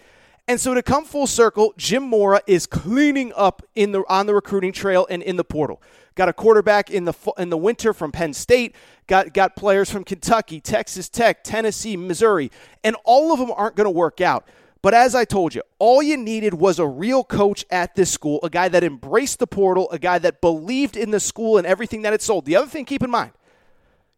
And 0.46 0.60
so 0.60 0.74
to 0.74 0.82
come 0.82 1.04
full 1.04 1.28
circle, 1.28 1.72
Jim 1.76 2.02
Mora 2.02 2.42
is 2.46 2.66
cleaning 2.66 3.32
up 3.36 3.62
in 3.74 3.92
the 3.92 4.02
on 4.08 4.26
the 4.26 4.34
recruiting 4.34 4.72
trail 4.72 5.06
and 5.08 5.22
in 5.22 5.36
the 5.36 5.44
portal. 5.44 5.80
Got 6.16 6.28
a 6.28 6.32
quarterback 6.32 6.90
in 6.90 7.04
the 7.04 7.14
in 7.38 7.50
the 7.50 7.56
winter 7.56 7.94
from 7.94 8.12
Penn 8.12 8.34
State. 8.34 8.74
Got 9.06 9.32
got 9.32 9.56
players 9.56 9.90
from 9.90 10.04
Kentucky, 10.04 10.60
Texas 10.60 11.08
Tech, 11.08 11.44
Tennessee, 11.44 11.96
Missouri, 11.96 12.50
and 12.82 12.96
all 13.04 13.32
of 13.32 13.38
them 13.38 13.50
aren't 13.50 13.76
going 13.76 13.86
to 13.86 13.90
work 13.90 14.20
out. 14.20 14.46
But 14.82 14.94
as 14.94 15.14
I 15.14 15.24
told 15.24 15.54
you, 15.54 15.62
all 15.78 16.02
you 16.02 16.16
needed 16.16 16.54
was 16.54 16.78
a 16.78 16.86
real 16.86 17.22
coach 17.22 17.66
at 17.70 17.94
this 17.94 18.10
school, 18.10 18.40
a 18.42 18.48
guy 18.48 18.68
that 18.68 18.82
embraced 18.82 19.38
the 19.38 19.46
portal, 19.46 19.90
a 19.90 19.98
guy 19.98 20.18
that 20.18 20.40
believed 20.40 20.96
in 20.96 21.10
the 21.10 21.20
school 21.20 21.58
and 21.58 21.66
everything 21.66 22.02
that 22.02 22.14
it 22.14 22.22
sold. 22.22 22.46
The 22.46 22.56
other 22.56 22.66
thing, 22.66 22.86
keep 22.86 23.02
in 23.02 23.10
mind, 23.10 23.32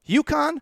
UConn, 0.08 0.58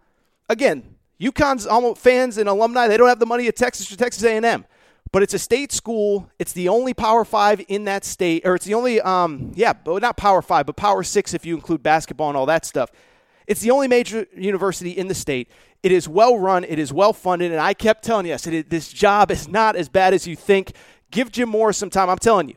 again, 0.48 0.96
UConn's 1.20 1.66
almost 1.66 2.00
fans 2.00 2.38
and 2.38 2.48
alumni, 2.48 2.88
they 2.88 2.96
don't 2.96 3.08
have 3.08 3.18
the 3.18 3.26
money 3.26 3.46
of 3.46 3.54
Texas 3.54 3.92
or 3.92 3.96
Texas 3.96 4.24
A&M. 4.24 4.64
But 5.12 5.22
it's 5.22 5.34
a 5.34 5.38
state 5.38 5.72
school. 5.72 6.30
It's 6.38 6.52
the 6.52 6.68
only 6.68 6.94
Power 6.94 7.24
Five 7.24 7.64
in 7.68 7.84
that 7.84 8.04
state, 8.04 8.42
or 8.44 8.54
it's 8.54 8.64
the 8.64 8.74
only, 8.74 9.00
um, 9.00 9.52
yeah, 9.56 9.72
but 9.72 10.00
not 10.00 10.16
Power 10.16 10.40
Five, 10.40 10.66
but 10.66 10.76
Power 10.76 11.02
Six 11.02 11.34
if 11.34 11.44
you 11.44 11.56
include 11.56 11.82
basketball 11.82 12.28
and 12.28 12.36
all 12.36 12.46
that 12.46 12.64
stuff. 12.64 12.90
It's 13.48 13.60
the 13.60 13.72
only 13.72 13.88
major 13.88 14.26
university 14.36 14.92
in 14.92 15.08
the 15.08 15.14
state. 15.14 15.50
It 15.82 15.92
is 15.92 16.08
well 16.08 16.38
run. 16.38 16.64
It 16.64 16.78
is 16.78 16.92
well 16.92 17.12
funded. 17.12 17.52
And 17.52 17.60
I 17.60 17.74
kept 17.74 18.04
telling 18.04 18.26
you, 18.26 18.34
I 18.34 18.36
said, 18.36 18.68
this 18.68 18.92
job 18.92 19.30
is 19.30 19.48
not 19.48 19.76
as 19.76 19.88
bad 19.88 20.14
as 20.14 20.26
you 20.26 20.36
think. 20.36 20.72
Give 21.10 21.32
Jim 21.32 21.48
Mora 21.48 21.74
some 21.74 21.90
time. 21.90 22.10
I'm 22.10 22.18
telling 22.18 22.48
you. 22.48 22.56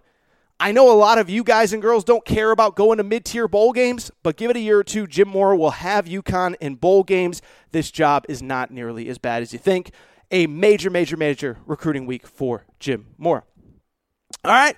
I 0.59 0.71
know 0.71 0.91
a 0.91 0.95
lot 0.95 1.17
of 1.17 1.29
you 1.29 1.43
guys 1.43 1.73
and 1.73 1.81
girls 1.81 2.03
don't 2.03 2.23
care 2.23 2.51
about 2.51 2.75
going 2.75 2.97
to 2.97 3.03
mid 3.03 3.25
tier 3.25 3.47
bowl 3.47 3.73
games, 3.73 4.11
but 4.21 4.37
give 4.37 4.49
it 4.49 4.55
a 4.55 4.61
year 4.61 4.79
or 4.79 4.83
two. 4.83 5.07
Jim 5.07 5.27
Mora 5.27 5.57
will 5.57 5.71
have 5.71 6.05
UConn 6.05 6.55
in 6.61 6.75
bowl 6.75 7.03
games. 7.03 7.41
This 7.71 7.91
job 7.91 8.25
is 8.29 8.41
not 8.41 8.71
nearly 8.71 9.09
as 9.09 9.17
bad 9.17 9.41
as 9.41 9.51
you 9.51 9.59
think. 9.59 9.91
A 10.31 10.47
major, 10.47 10.89
major, 10.89 11.17
major 11.17 11.57
recruiting 11.65 12.05
week 12.05 12.25
for 12.25 12.65
Jim 12.79 13.07
Mora. 13.17 13.43
All 14.45 14.51
right. 14.51 14.77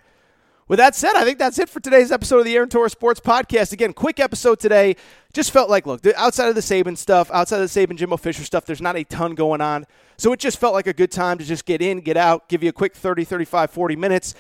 With 0.68 0.80
that 0.80 0.95
said, 0.95 1.13
I 1.16 1.24
think 1.24 1.38
that's 1.38 1.59
it 1.59 1.70
for 1.70 1.80
today's 1.80 2.11
episode 2.11 2.39
of 2.39 2.45
the 2.45 2.55
Aaron 2.55 2.70
Torres 2.70 2.91
Sports 2.91 3.20
Podcast. 3.20 3.72
Again, 3.72 3.93
quick 3.93 4.20
episode 4.20 4.59
today. 4.59 4.95
Just 5.32 5.51
felt 5.51 5.70
like, 5.70 5.86
look, 5.86 6.03
outside 6.16 6.49
of 6.49 6.55
the 6.55 6.61
Saban 6.61 6.97
stuff, 6.97 7.30
outside 7.32 7.61
of 7.61 7.72
the 7.72 7.80
Saban 7.80 7.97
Jimbo 7.97 8.18
Fisher 8.18 8.43
stuff, 8.43 8.66
there's 8.66 8.82
not 8.82 8.95
a 8.95 9.03
ton 9.03 9.36
going 9.36 9.61
on. 9.61 9.86
So 10.18 10.34
it 10.34 10.39
just 10.39 10.57
felt 10.57 10.74
like 10.74 10.88
a 10.88 10.93
good 10.93 11.11
time 11.11 11.38
to 11.38 11.45
just 11.45 11.66
get 11.66 11.84
in, 11.84 11.99
get 11.99 12.18
out, 12.18 12.49
give 12.49 12.63
you 12.63 12.70
a 12.70 12.74
quick 12.74 12.95
30, 12.95 13.26
35, 13.26 13.70
40 13.70 13.95
minutes, 13.95 14.34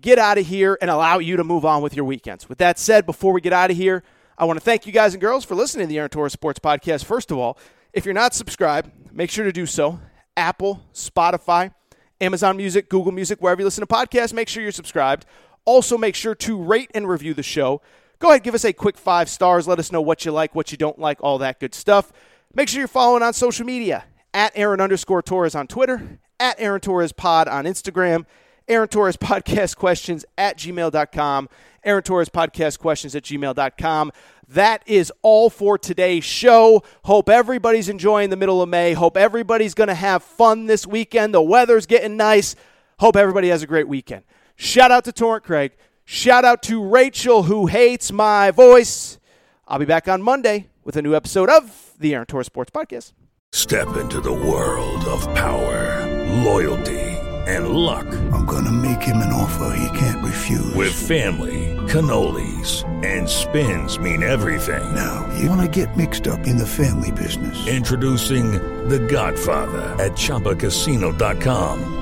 get 0.00 0.20
out 0.20 0.38
of 0.38 0.46
here, 0.46 0.78
and 0.80 0.88
allow 0.88 1.18
you 1.18 1.36
to 1.36 1.42
move 1.42 1.64
on 1.64 1.82
with 1.82 1.96
your 1.96 2.04
weekends. 2.04 2.48
With 2.48 2.58
that 2.58 2.78
said, 2.78 3.04
before 3.04 3.32
we 3.32 3.40
get 3.40 3.52
out 3.52 3.72
of 3.72 3.76
here, 3.76 4.04
I 4.38 4.44
want 4.44 4.60
to 4.60 4.64
thank 4.64 4.86
you 4.86 4.92
guys 4.92 5.14
and 5.14 5.20
girls 5.20 5.44
for 5.44 5.56
listening 5.56 5.88
to 5.88 5.88
the 5.88 5.98
Aaron 5.98 6.10
Torres 6.10 6.32
Sports 6.32 6.60
Podcast. 6.60 7.04
First 7.04 7.32
of 7.32 7.38
all, 7.38 7.58
if 7.92 8.04
you're 8.04 8.14
not 8.14 8.34
subscribed, 8.34 8.92
make 9.10 9.30
sure 9.30 9.44
to 9.44 9.52
do 9.52 9.66
so. 9.66 9.98
Apple, 10.36 10.80
Spotify, 10.94 11.74
Amazon 12.20 12.56
Music, 12.56 12.88
Google 12.88 13.10
Music, 13.10 13.40
wherever 13.42 13.60
you 13.60 13.64
listen 13.64 13.84
to 13.84 13.92
podcasts, 13.92 14.32
make 14.32 14.48
sure 14.48 14.62
you're 14.62 14.70
subscribed. 14.70 15.26
Also, 15.64 15.96
make 15.96 16.14
sure 16.14 16.34
to 16.34 16.60
rate 16.60 16.90
and 16.94 17.08
review 17.08 17.34
the 17.34 17.42
show. 17.42 17.80
Go 18.18 18.30
ahead, 18.30 18.42
give 18.42 18.54
us 18.54 18.64
a 18.64 18.72
quick 18.72 18.96
five 18.96 19.28
stars. 19.28 19.66
Let 19.66 19.78
us 19.78 19.90
know 19.90 20.00
what 20.00 20.24
you 20.24 20.32
like, 20.32 20.54
what 20.54 20.70
you 20.70 20.78
don't 20.78 20.98
like, 20.98 21.22
all 21.22 21.38
that 21.38 21.60
good 21.60 21.74
stuff. 21.74 22.12
Make 22.54 22.68
sure 22.68 22.78
you're 22.78 22.88
following 22.88 23.22
on 23.22 23.32
social 23.32 23.66
media 23.66 24.04
at 24.34 24.52
Aaron 24.54 24.80
underscore 24.80 25.22
Torres 25.22 25.54
on 25.54 25.66
Twitter, 25.66 26.20
at 26.38 26.56
Aaron 26.58 26.80
Torres 26.80 27.12
Pod 27.12 27.48
on 27.48 27.64
Instagram, 27.64 28.24
Aaron 28.68 28.88
Torres 28.88 29.16
Podcast 29.16 29.76
Questions 29.76 30.24
at 30.38 30.58
gmail.com, 30.58 31.48
Aaron 31.84 32.02
Torres 32.02 32.28
Podcast 32.28 32.78
Questions 32.78 33.14
at 33.14 33.24
gmail.com. 33.24 34.12
That 34.48 34.82
is 34.86 35.12
all 35.22 35.48
for 35.48 35.78
today's 35.78 36.24
show. 36.24 36.82
Hope 37.04 37.28
everybody's 37.28 37.88
enjoying 37.88 38.30
the 38.30 38.36
middle 38.36 38.60
of 38.60 38.68
May. 38.68 38.92
Hope 38.92 39.16
everybody's 39.16 39.74
going 39.74 39.88
to 39.88 39.94
have 39.94 40.22
fun 40.22 40.66
this 40.66 40.86
weekend. 40.86 41.32
The 41.32 41.42
weather's 41.42 41.86
getting 41.86 42.16
nice. 42.16 42.54
Hope 43.00 43.16
everybody 43.16 43.48
has 43.48 43.62
a 43.62 43.66
great 43.66 43.88
weekend. 43.88 44.24
Shout 44.56 44.90
out 44.90 45.04
to 45.04 45.12
Torrent 45.12 45.44
Craig. 45.44 45.72
Shout 46.04 46.44
out 46.44 46.62
to 46.64 46.82
Rachel, 46.84 47.44
who 47.44 47.66
hates 47.66 48.12
my 48.12 48.50
voice. 48.50 49.18
I'll 49.66 49.78
be 49.78 49.84
back 49.84 50.08
on 50.08 50.22
Monday 50.22 50.68
with 50.84 50.96
a 50.96 51.02
new 51.02 51.14
episode 51.14 51.48
of 51.48 51.92
the 51.98 52.14
Aaron 52.14 52.26
Torres 52.26 52.46
Sports 52.46 52.70
Podcast. 52.70 53.12
Step 53.52 53.96
into 53.96 54.20
the 54.20 54.32
world 54.32 55.04
of 55.04 55.22
power, 55.34 56.06
loyalty, 56.42 57.00
and 57.46 57.68
luck. 57.70 58.06
I'm 58.32 58.44
going 58.46 58.64
to 58.64 58.72
make 58.72 59.02
him 59.02 59.18
an 59.18 59.32
offer 59.32 59.76
he 59.76 59.98
can't 59.98 60.24
refuse. 60.24 60.74
With 60.74 60.92
family, 60.92 61.76
cannolis, 61.88 62.84
and 63.04 63.28
spins 63.28 63.98
mean 63.98 64.22
everything. 64.22 64.94
Now, 64.94 65.28
you 65.38 65.48
want 65.50 65.60
to 65.60 65.68
get 65.68 65.96
mixed 65.96 66.26
up 66.28 66.46
in 66.46 66.56
the 66.56 66.66
family 66.66 67.10
business. 67.12 67.66
Introducing 67.66 68.52
The 68.88 68.98
Godfather 69.00 69.82
at 70.02 70.12
ChumbaCasino.com. 70.12 72.01